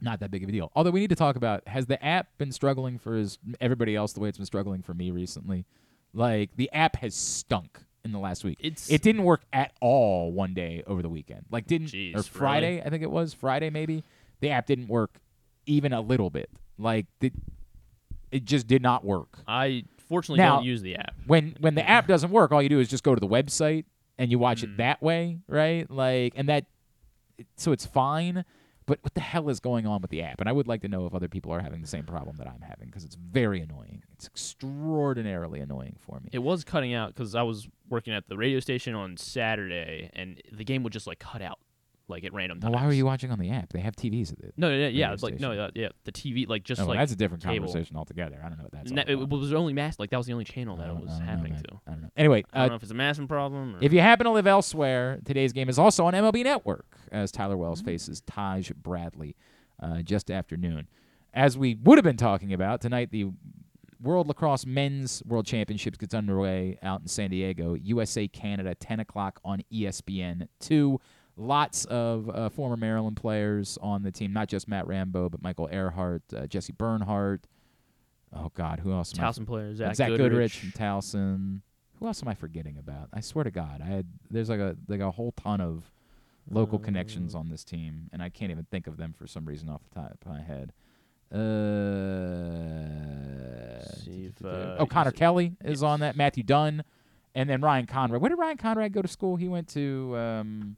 [0.00, 0.70] not that big of a deal.
[0.76, 4.12] Although we need to talk about has the app been struggling for as everybody else
[4.12, 5.64] the way it's been struggling for me recently?
[6.12, 8.58] Like the app has stunk in the last week.
[8.60, 11.44] It's- it didn't work at all one day over the weekend.
[11.50, 12.22] Like didn't Jeez, or really?
[12.28, 14.04] Friday, I think it was Friday maybe.
[14.40, 15.18] The app didn't work
[15.66, 16.50] even a little bit.
[16.78, 17.32] Like the,
[18.30, 21.14] it just did not work I fortunately Now- don't use the app.
[21.26, 23.84] when when the app doesn't work, all you do is just go to the website
[24.18, 24.64] and you watch Mm.
[24.64, 25.90] it that way, right?
[25.90, 26.64] Like, and that,
[27.56, 28.44] so it's fine.
[28.86, 30.40] But what the hell is going on with the app?
[30.40, 32.46] And I would like to know if other people are having the same problem that
[32.46, 34.04] I'm having because it's very annoying.
[34.12, 36.30] It's extraordinarily annoying for me.
[36.32, 40.40] It was cutting out because I was working at the radio station on Saturday, and
[40.52, 41.58] the game would just like cut out,
[42.08, 42.72] like at random times.
[42.74, 43.72] why were you watching on the app?
[43.72, 44.54] They have TVs at it.
[44.56, 46.84] No, no, no, yeah, radio it's like no, uh, yeah, the TV, like just Oh,
[46.84, 47.66] well, like that's a different cable.
[47.66, 48.40] conversation altogether.
[48.44, 48.92] I don't know what that's.
[48.92, 51.18] That- it was only mass, like that was the only channel that it was don't
[51.20, 51.80] know, happening to.
[51.86, 52.10] I don't know.
[52.16, 53.76] Anyway, I don't uh, know if it's a massive problem.
[53.76, 57.30] Or, If you happen to live elsewhere, today's game is also on MLB Network as
[57.32, 57.86] Tyler Wells Mm-hmm.
[57.90, 59.36] faces Taj Bradley
[59.82, 60.86] uh, just after noon.
[61.34, 63.26] As we would have been talking about tonight, the
[64.00, 67.74] World Lacrosse Men's World Championships gets underway out in San Diego.
[67.74, 71.00] USA Canada, 10 o'clock on ESPN two.
[71.36, 75.68] Lots of uh, former Maryland players on the team, not just Matt Rambo, but Michael
[75.70, 77.46] Ehrhardt, uh, Jesse Bernhardt.
[78.34, 79.12] Oh God, who else?
[79.16, 80.62] am I Towson players, Zach, Zach Goodrich.
[80.62, 81.60] and Towson.
[82.00, 83.08] Who else am I forgetting about?
[83.12, 85.90] I swear to God, I had there's like a like a whole ton of
[86.50, 87.38] local connections Uh.
[87.40, 90.00] on this team, and I can't even think of them for some reason off the
[90.00, 90.72] top of my head.
[91.32, 91.38] Uh,
[94.06, 96.16] if, uh, oh, Connor Kelly is on that.
[96.16, 96.82] Matthew Dunn,
[97.34, 98.20] and then Ryan Conrad.
[98.20, 99.36] Where did Ryan Conrad go to school?
[99.36, 100.76] He went to um,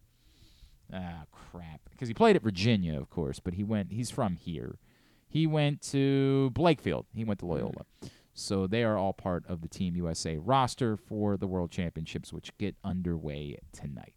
[0.93, 3.93] ah crap, because he played at Virginia, of course, but he went.
[3.93, 4.79] He's from here.
[5.29, 7.05] He went to Blakefield.
[7.15, 7.85] He went to Loyola.
[8.33, 12.57] So they are all part of the Team USA roster for the World Championships, which
[12.57, 14.15] get underway tonight.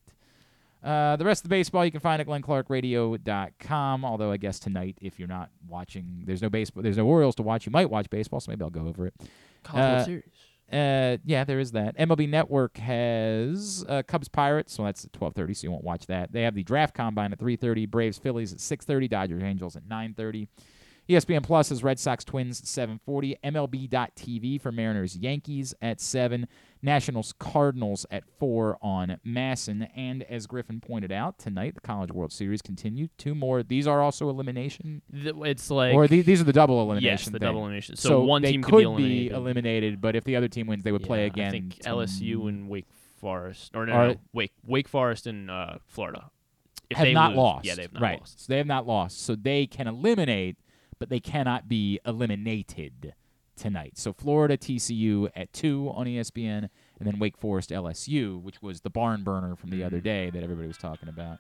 [0.83, 4.05] Uh, the rest of the baseball you can find at glennclarkradio.com.
[4.05, 7.43] Although I guess tonight, if you're not watching, there's no baseball, there's no Orioles to
[7.43, 7.65] watch.
[7.65, 9.13] You might watch baseball, so maybe I'll go over it.
[9.63, 10.23] College World Uh, Series.
[10.71, 11.97] Uh, yeah, there is that.
[11.97, 16.05] MLB Network has uh, Cubs Pirates, so that's at twelve thirty, so you won't watch
[16.07, 16.31] that.
[16.31, 19.75] They have the Draft Combine at three thirty, Braves Phillies at six thirty, Dodgers Angels
[19.75, 20.47] at nine thirty.
[21.11, 26.47] ESPN Plus is Red Sox Twins at seven forty, MLB.TV for Mariners Yankees at seven,
[26.81, 32.31] Nationals Cardinals at four on MASN, and as Griffin pointed out tonight, the College World
[32.31, 33.09] Series continued.
[33.17, 33.63] Two more.
[33.63, 37.05] These are also elimination, It's like or the, these are the double elimination.
[37.11, 37.39] yes, the thing.
[37.41, 37.95] double elimination.
[37.95, 39.31] So, one they team could could be eliminated.
[39.33, 41.47] eliminated, but if the other team wins, they would play again.
[41.47, 42.87] I think LSU and Wake
[43.19, 46.29] Forest, or no, Are- no, Wake Wake Forest and uh, Florida.
[46.89, 47.65] If have they not lose- lost.
[47.65, 48.19] Yeah, they have not right.
[48.19, 48.39] lost.
[48.41, 49.21] So they have not lost.
[49.23, 50.57] So they can eliminate,
[51.01, 53.15] but they cannot be eliminated
[53.55, 53.97] tonight.
[53.97, 56.69] So Florida TCU at two on ESPN,
[56.99, 60.03] and then Wake Forest LSU, which was the barn burner from the other Mm-hmm.
[60.03, 61.39] day that everybody was talking about.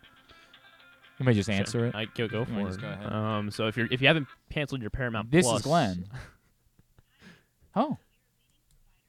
[1.19, 1.85] You may just answer Sure.
[1.85, 1.95] it.
[1.95, 2.81] I go go for it.
[2.81, 2.87] go?
[2.87, 6.05] Um, so if you're if you haven't canceled your Paramount This Plus, is Glenn.
[7.75, 7.97] Oh.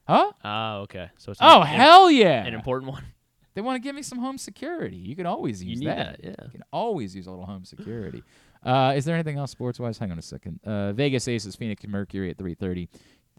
[0.07, 0.33] Huh?
[0.45, 1.11] Ah, okay.
[1.19, 2.45] So it's Oh an, hell yeah!
[2.45, 3.05] an important one.
[3.55, 4.97] They want to give me some home security.
[4.97, 6.23] You can always use that.
[6.23, 6.45] that, yeah.
[6.47, 8.23] You can always use a little home security.
[8.65, 9.99] Uh, is there anything else sports wise?
[9.99, 10.61] Hang on a second.
[10.65, 12.89] Uh, Vegas Aces, Phoenix Mercury at 3:30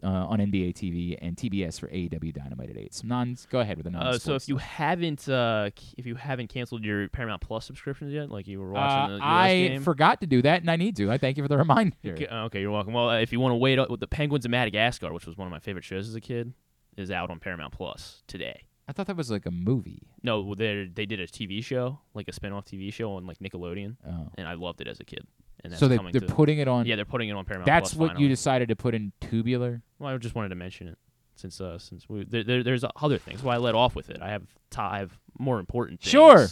[0.02, 2.94] uh, on NBA TV and TBS for AEW Dynamite at 8.
[2.94, 3.36] Some non.
[3.50, 4.06] Go ahead with the non.
[4.06, 8.30] Uh, so if you haven't uh, if you haven't canceled your Paramount Plus subscriptions yet,
[8.30, 10.96] like you were watching uh, the US I forgot to do that, and I need
[10.96, 11.10] to.
[11.10, 11.96] I thank you for the reminder.
[12.04, 12.92] Okay, okay, you're welcome.
[12.92, 15.52] Well, uh, if you want to wait, the Penguins of Madagascar, which was one of
[15.52, 16.52] my favorite shows as a kid,
[16.96, 18.62] is out on Paramount Plus today.
[18.86, 20.02] I thought that was like a movie.
[20.22, 23.96] No, they they did a TV show, like a spin-off TV show on like Nickelodeon,
[24.06, 24.28] Oh.
[24.36, 25.26] and I loved it as a kid.
[25.62, 26.84] And that's So they, they're to, putting it on.
[26.84, 27.66] Yeah, they're putting it on Paramount.
[27.66, 28.24] That's Plus what finally.
[28.24, 29.80] you decided to put in tubular.
[29.98, 30.98] Well, I just wanted to mention it
[31.36, 33.42] since uh since we there, there, there's other things.
[33.42, 34.18] Why I let off with it.
[34.20, 36.10] I have t- I have more important things.
[36.10, 36.46] Sure.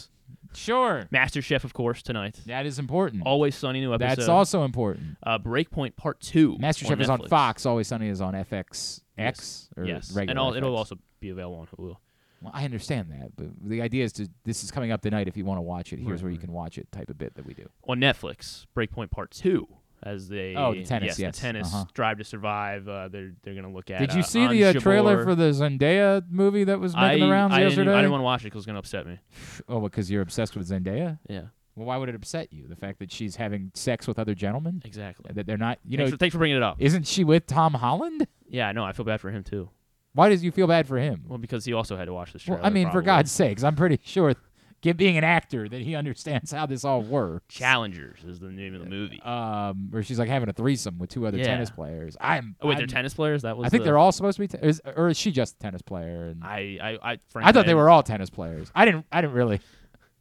[0.54, 1.06] Sure.
[1.10, 2.40] Master Chef, of course, tonight.
[2.46, 3.22] That is important.
[3.26, 4.16] Always Sunny new episode.
[4.16, 5.16] That's also important.
[5.22, 6.56] Uh, Breakpoint Part Two.
[6.58, 7.66] Master Chef is on Fox.
[7.66, 9.68] Always Sunny is on FX Yes.
[9.76, 11.96] Or yes, regular and all, it'll also be available on Hulu.
[12.42, 15.28] Well, I understand that, but the idea is to this is coming up tonight.
[15.28, 16.90] If you want to watch it, here's Right, where you can watch it.
[16.90, 17.68] Type of bit that we do.
[17.86, 18.66] on Netflix.
[18.76, 19.68] Breakpoint Part Two,
[20.02, 21.84] as they Oh, the tennis, yes, yes, the tennis uh-huh.
[21.94, 22.88] Drive to Survive.
[22.88, 24.00] Uh, they're they're gonna look at.
[24.00, 27.26] Did you uh, see the uh, trailer for the Zendaya movie that was I, making
[27.26, 27.84] the rounds I yesterday?
[27.84, 29.18] Didn't, I didn't want to watch it because it's gonna upset me.
[29.68, 31.18] oh, because you're obsessed with Zendaya.
[31.28, 31.42] Yeah,
[31.76, 32.66] Well, why would it upset you?
[32.66, 34.82] The fact that she's having sex with other gentlemen?
[34.84, 35.30] exactly.
[35.32, 35.78] That they're not.
[35.86, 36.76] You thanks, know, for, thanks for bringing it up.
[36.80, 38.26] isn't she with Tom Holland?
[38.48, 38.84] Yeah, I know.
[38.84, 39.70] I feel bad for him too.
[40.14, 41.24] Why does you feel bad for him?
[41.26, 42.60] Well, because he also had to watch this Well.
[42.62, 43.00] I mean, for.
[43.02, 44.34] God's sakes, I'm pretty sure,
[44.82, 47.54] get being an actor, that he understands how this all works.
[47.54, 49.20] Challengers is the name of the movie.
[49.22, 51.44] Um, where she's like having a threesome with two other Yeah.
[51.44, 52.16] tennis players.
[52.20, 52.56] I'm.
[52.60, 53.42] oh wait, they're tennis players.
[53.42, 53.66] That was.
[53.66, 55.58] I think the- they're all supposed to be, te- is, or is she just a
[55.60, 56.26] tennis player?
[56.28, 58.70] And I I I, frankly, I thought they were all tennis players.
[58.74, 59.06] I didn't.
[59.10, 59.60] I didn't really.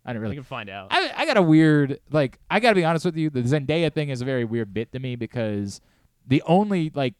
[0.05, 0.35] I didn't really.
[0.35, 0.87] can find out.
[0.89, 2.39] I, I got a weird like.
[2.49, 3.29] I got to be honest with you.
[3.29, 5.79] The Zendaya thing is a very weird bit to me because
[6.25, 7.13] the only like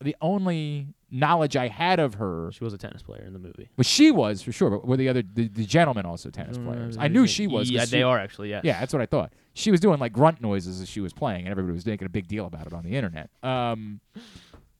[0.00, 3.70] the only knowledge I had of her she was a tennis player in the movie.
[3.76, 6.96] well, she was for sure, but were the other the, the gentlemen also tennis players?
[6.98, 7.68] I knew she was.
[7.68, 8.50] 'cause Yeah, she- they are actually.
[8.50, 8.60] Yeah.
[8.62, 9.32] Yeah, that's what I thought.
[9.54, 12.10] She was doing like grunt noises as she was playing, and everybody was making a
[12.10, 13.30] big deal about it on the internet.
[13.42, 14.00] Um,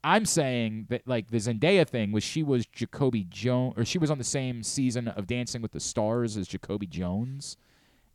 [0.04, 4.10] I'm saying that like the Zendaya thing was she was Jacoby Jones, or she was
[4.10, 7.56] on the same season of Dancing with the Stars as Jacoby Jones,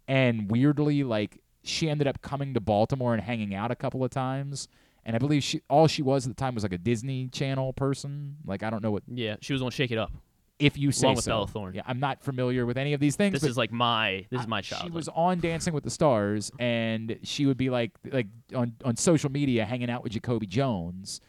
[0.08, 4.12] and weirdly like she ended up coming to Baltimore and hanging out a couple of
[4.12, 4.68] times.
[5.06, 7.74] And I believe she all she was at the time was like a Disney Channel
[7.74, 8.38] person.
[8.46, 10.12] Like I don't know what Yeah, she was on Shake It Up.
[10.60, 11.32] if you say Along with so.
[11.32, 11.74] Bella Thorne.
[11.76, 13.34] Yeah, I'm not familiar with any of these things.
[13.34, 14.94] This is like my this is I- my She childhood.
[14.94, 19.30] was on Dancing with the Stars, and she would be like like on on social
[19.32, 21.20] media hanging out with Jacoby Jones,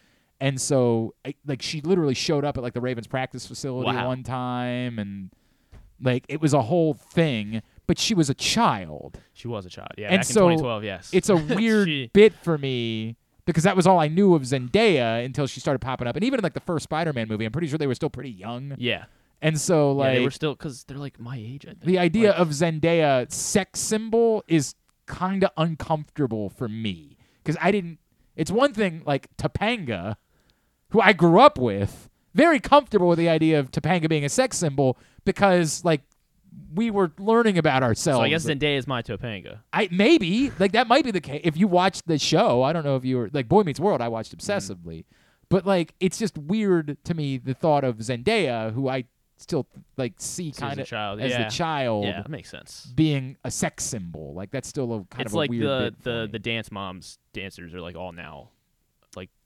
[0.40, 4.06] and so I- like she literally showed up at like the Ravens practice facility Wow.
[4.06, 5.30] one time, and
[6.00, 7.60] like it was a whole thing.
[7.86, 9.18] But she was a child.
[9.34, 9.90] She was a child.
[9.98, 10.84] Yeah, And back so in 2012.
[10.84, 11.10] Yes.
[11.12, 13.16] It's a weird She- bit for me
[13.46, 16.38] because that was all I knew of Zendaya until she started popping up, and even
[16.38, 19.04] in like the first Spider-Man movie, I'm pretty sure they were still pretty young, Yeah.
[19.42, 21.64] and so yeah, like they were still because they're like my age.
[21.66, 21.82] I think.
[21.84, 24.74] the idea Like, of Zendaya sex symbol is
[25.06, 27.98] kind of uncomfortable for me because I didn't.
[28.36, 30.16] It's one thing like Topanga,
[30.90, 34.56] who I grew up with, very comfortable with the idea of Topanga being a sex
[34.56, 36.00] symbol because like
[36.74, 38.18] we were learning about ourselves.
[38.18, 39.60] So I guess Zendaya is my Topanga.
[39.72, 42.62] I maybe like that might be the case if you watched the show.
[42.62, 44.00] I don't know if you were like Boy Meets World.
[44.00, 44.50] I watched mm-hmm.
[44.50, 45.04] obsessively,
[45.48, 49.04] but like it's just weird to me the thought of Zendaya, who I
[49.36, 49.66] still
[49.96, 51.44] like see kind a of child, as yeah.
[51.44, 52.90] the child Yeah, that makes sense.
[52.94, 54.34] being a sex symbol.
[54.34, 57.18] Like that's still a kind it's of a like weird the the the dance moms
[57.32, 58.50] dancers are like all now.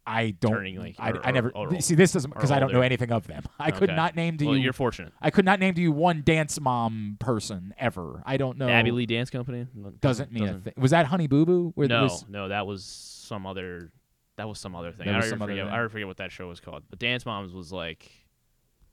[0.08, 0.52] I don't.
[0.52, 2.80] turning, like, I, or- I never or- or- see this doesn't because I don't know
[2.80, 3.42] anything of them.
[3.58, 3.96] I could Okay.
[3.96, 4.62] not name to well, you.
[4.62, 5.12] you're fortunate.
[5.20, 8.22] I could not name to you one dance mom person ever.
[8.24, 8.68] I don't know.
[8.68, 9.66] Abby Lee Dance Company
[10.00, 10.72] doesn't mean doesn't- thing.
[10.78, 11.72] Was that Honey Boo Boo?
[11.74, 13.92] Where No, was- no, that was some other.
[14.36, 15.08] That was some other thing.
[15.08, 15.64] I was already other forget.
[15.66, 15.74] thing.
[15.74, 16.84] I already forget what that show was called.
[16.88, 18.08] But Dance Moms was like,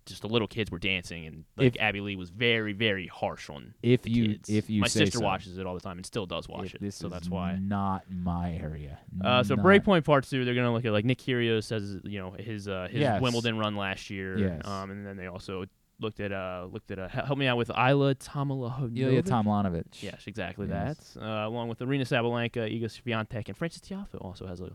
[0.06, 3.49] just the little kids were dancing, and like If- Abby Lee was very, very harsh
[3.49, 4.49] on If the you- kids.
[4.49, 5.23] if you my sister so.
[5.26, 7.56] watches it all the time and still does watch If it, so that's why.
[7.60, 8.99] not my area.
[9.23, 12.19] Uh, so Not- Breakpoint Part Two, they're gonna look at like Nick Kyrgios says you
[12.19, 13.22] know his uh, his Yes.
[13.22, 14.65] Wimbledon run last year, Yes.
[14.68, 15.65] um, and then they also
[16.02, 18.98] looked at uh looked at uh, help me out with Isla Tomalahovic.
[18.99, 20.03] Ilya Tomlanovich.
[20.03, 21.14] Yes, exactly Yes.
[21.14, 21.23] that.
[21.23, 24.72] Uh, along with Aryna Sabalenka, Iga Swiatek, and Frances Tiafoe also has a.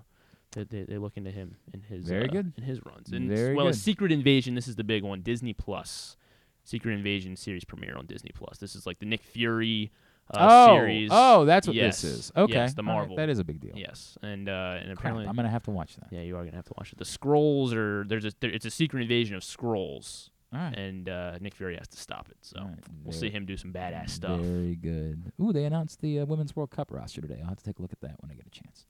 [0.53, 2.53] They, they, look into him in his Very uh, good.
[2.57, 3.85] in his runs, and Very well as good.
[3.85, 4.57] Secret Invasion.
[4.57, 6.17] This is the big one, Disney Plus.
[6.65, 8.59] Secret Invasion series premiere on Disney Plus.
[8.59, 9.91] This is like the Nick Fury
[10.33, 11.11] uh, oh, series.
[11.13, 12.03] oh, that's what yes.
[12.03, 12.33] this is.
[12.37, 13.17] Okay, yes, the All right, Marvel.
[13.17, 13.73] That is a big deal.
[13.75, 16.09] Yes, and uh, and Crap, apparently I'm gonna have to watch that.
[16.11, 16.99] yeah, you are gonna have to watch it.
[16.99, 20.75] The Skrulls are there's a there, it's a secret invasion of Skrulls, right.
[20.77, 22.37] and uh, Nick Fury has to stop it.
[22.43, 22.75] So right,
[23.05, 24.41] we'll see him do some badass stuff.
[24.41, 25.33] Very good.
[25.41, 27.39] Ooh, they announced the uh, Women's World Cup roster today.
[27.43, 28.87] I'll have to take a look at that when I get a chance.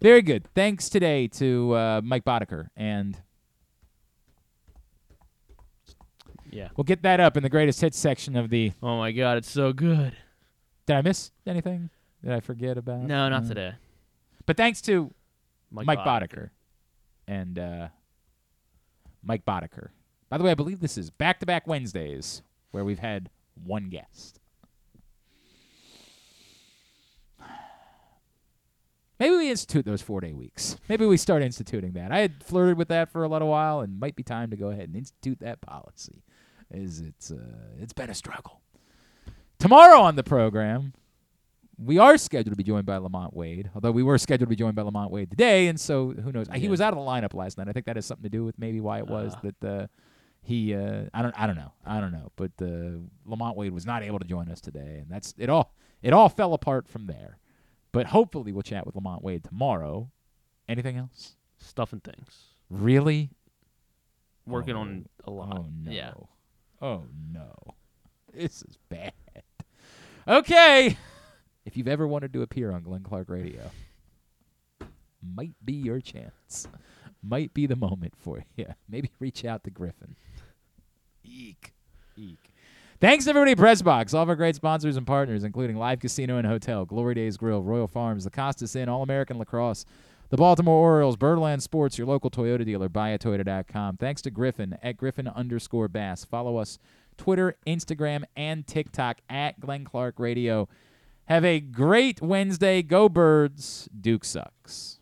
[0.00, 0.46] Very good.
[0.54, 2.68] Thanks today to uh, Mike Boddicker.
[2.76, 3.16] And
[6.50, 6.68] Yeah.
[6.76, 8.72] we'll get that up in the greatest hits section of the.
[8.82, 10.16] Oh my God, it's so good.
[10.86, 11.90] Did I miss anything?
[12.22, 13.00] Did I forget about?
[13.02, 13.72] No, not Uh, today.
[14.46, 15.12] But thanks to
[15.70, 16.06] Mike, Mike, Boddicker.
[16.06, 16.50] Boddicker.
[17.28, 17.88] and uh,
[19.22, 19.88] Mike Boddicker.
[20.28, 22.42] By the way, I believe this is back to back Wednesdays
[22.72, 23.30] where we've had
[23.64, 24.40] one guest.
[29.20, 30.76] Maybe we institute those four day weeks.
[30.88, 32.12] Maybe we start instituting that.
[32.12, 34.68] I had flirted with that for a little while, and might be time to go
[34.68, 36.22] ahead and institute that policy.
[36.70, 37.36] Is it's uh,
[37.80, 38.60] it's been a struggle.
[39.58, 40.92] Tomorrow on the program,
[41.78, 44.56] we are scheduled to be joined by LaMonte Wade, although we were scheduled to be
[44.56, 46.48] joined by LaMonte Wade today, and so who knows?
[46.54, 47.68] He was out of the lineup last night.
[47.68, 49.40] I think that has something to do with maybe why it was Ah.
[49.60, 49.86] that uh,
[50.46, 53.84] he uh, I don't I don't know I don't know, but uh, LaMonte Wade was
[53.84, 55.74] not able to join us today, and that's it all.
[56.02, 57.38] It all fell apart from there.
[57.92, 60.10] But hopefully we'll chat with LaMonte Wade tomorrow.
[60.68, 61.36] Anything else?
[61.58, 62.54] Stuff and things.
[62.68, 63.30] Really?
[64.46, 65.58] Working Oh, on a lot.
[65.58, 65.90] Oh no.
[65.90, 66.12] Yeah.
[66.80, 67.54] Oh no.
[68.32, 69.12] This is bad.
[70.28, 70.96] Okay.
[71.64, 73.70] If you've ever wanted to appear on Glenn Clark Radio,
[75.22, 76.68] might be your chance.
[77.22, 78.66] Might be the moment for you.
[78.88, 80.14] Maybe reach out to Griffin.
[81.36, 81.72] Eek.
[82.16, 82.50] Eek.
[82.98, 86.38] Thanks to everybody at Pressbox, all of our great sponsors and partners, including Live Casino
[86.38, 89.84] and Hotel, Glory Days Grill, Royal Farms, the Costas Inn, All American Lacrosse,
[90.30, 93.98] the Baltimore Orioles, Birdland Sports, your local Toyota dealer, buyatoyota.com.
[93.98, 96.24] Thanks to Griffin at Griffin underscore Bass.
[96.24, 96.78] Follow us
[97.18, 100.66] Twitter, Instagram, and TikTok at Glenn Clark Radio.
[101.26, 102.82] Have a great Wednesday.
[102.82, 103.90] Go Birds.
[104.00, 105.00] Duke sucks.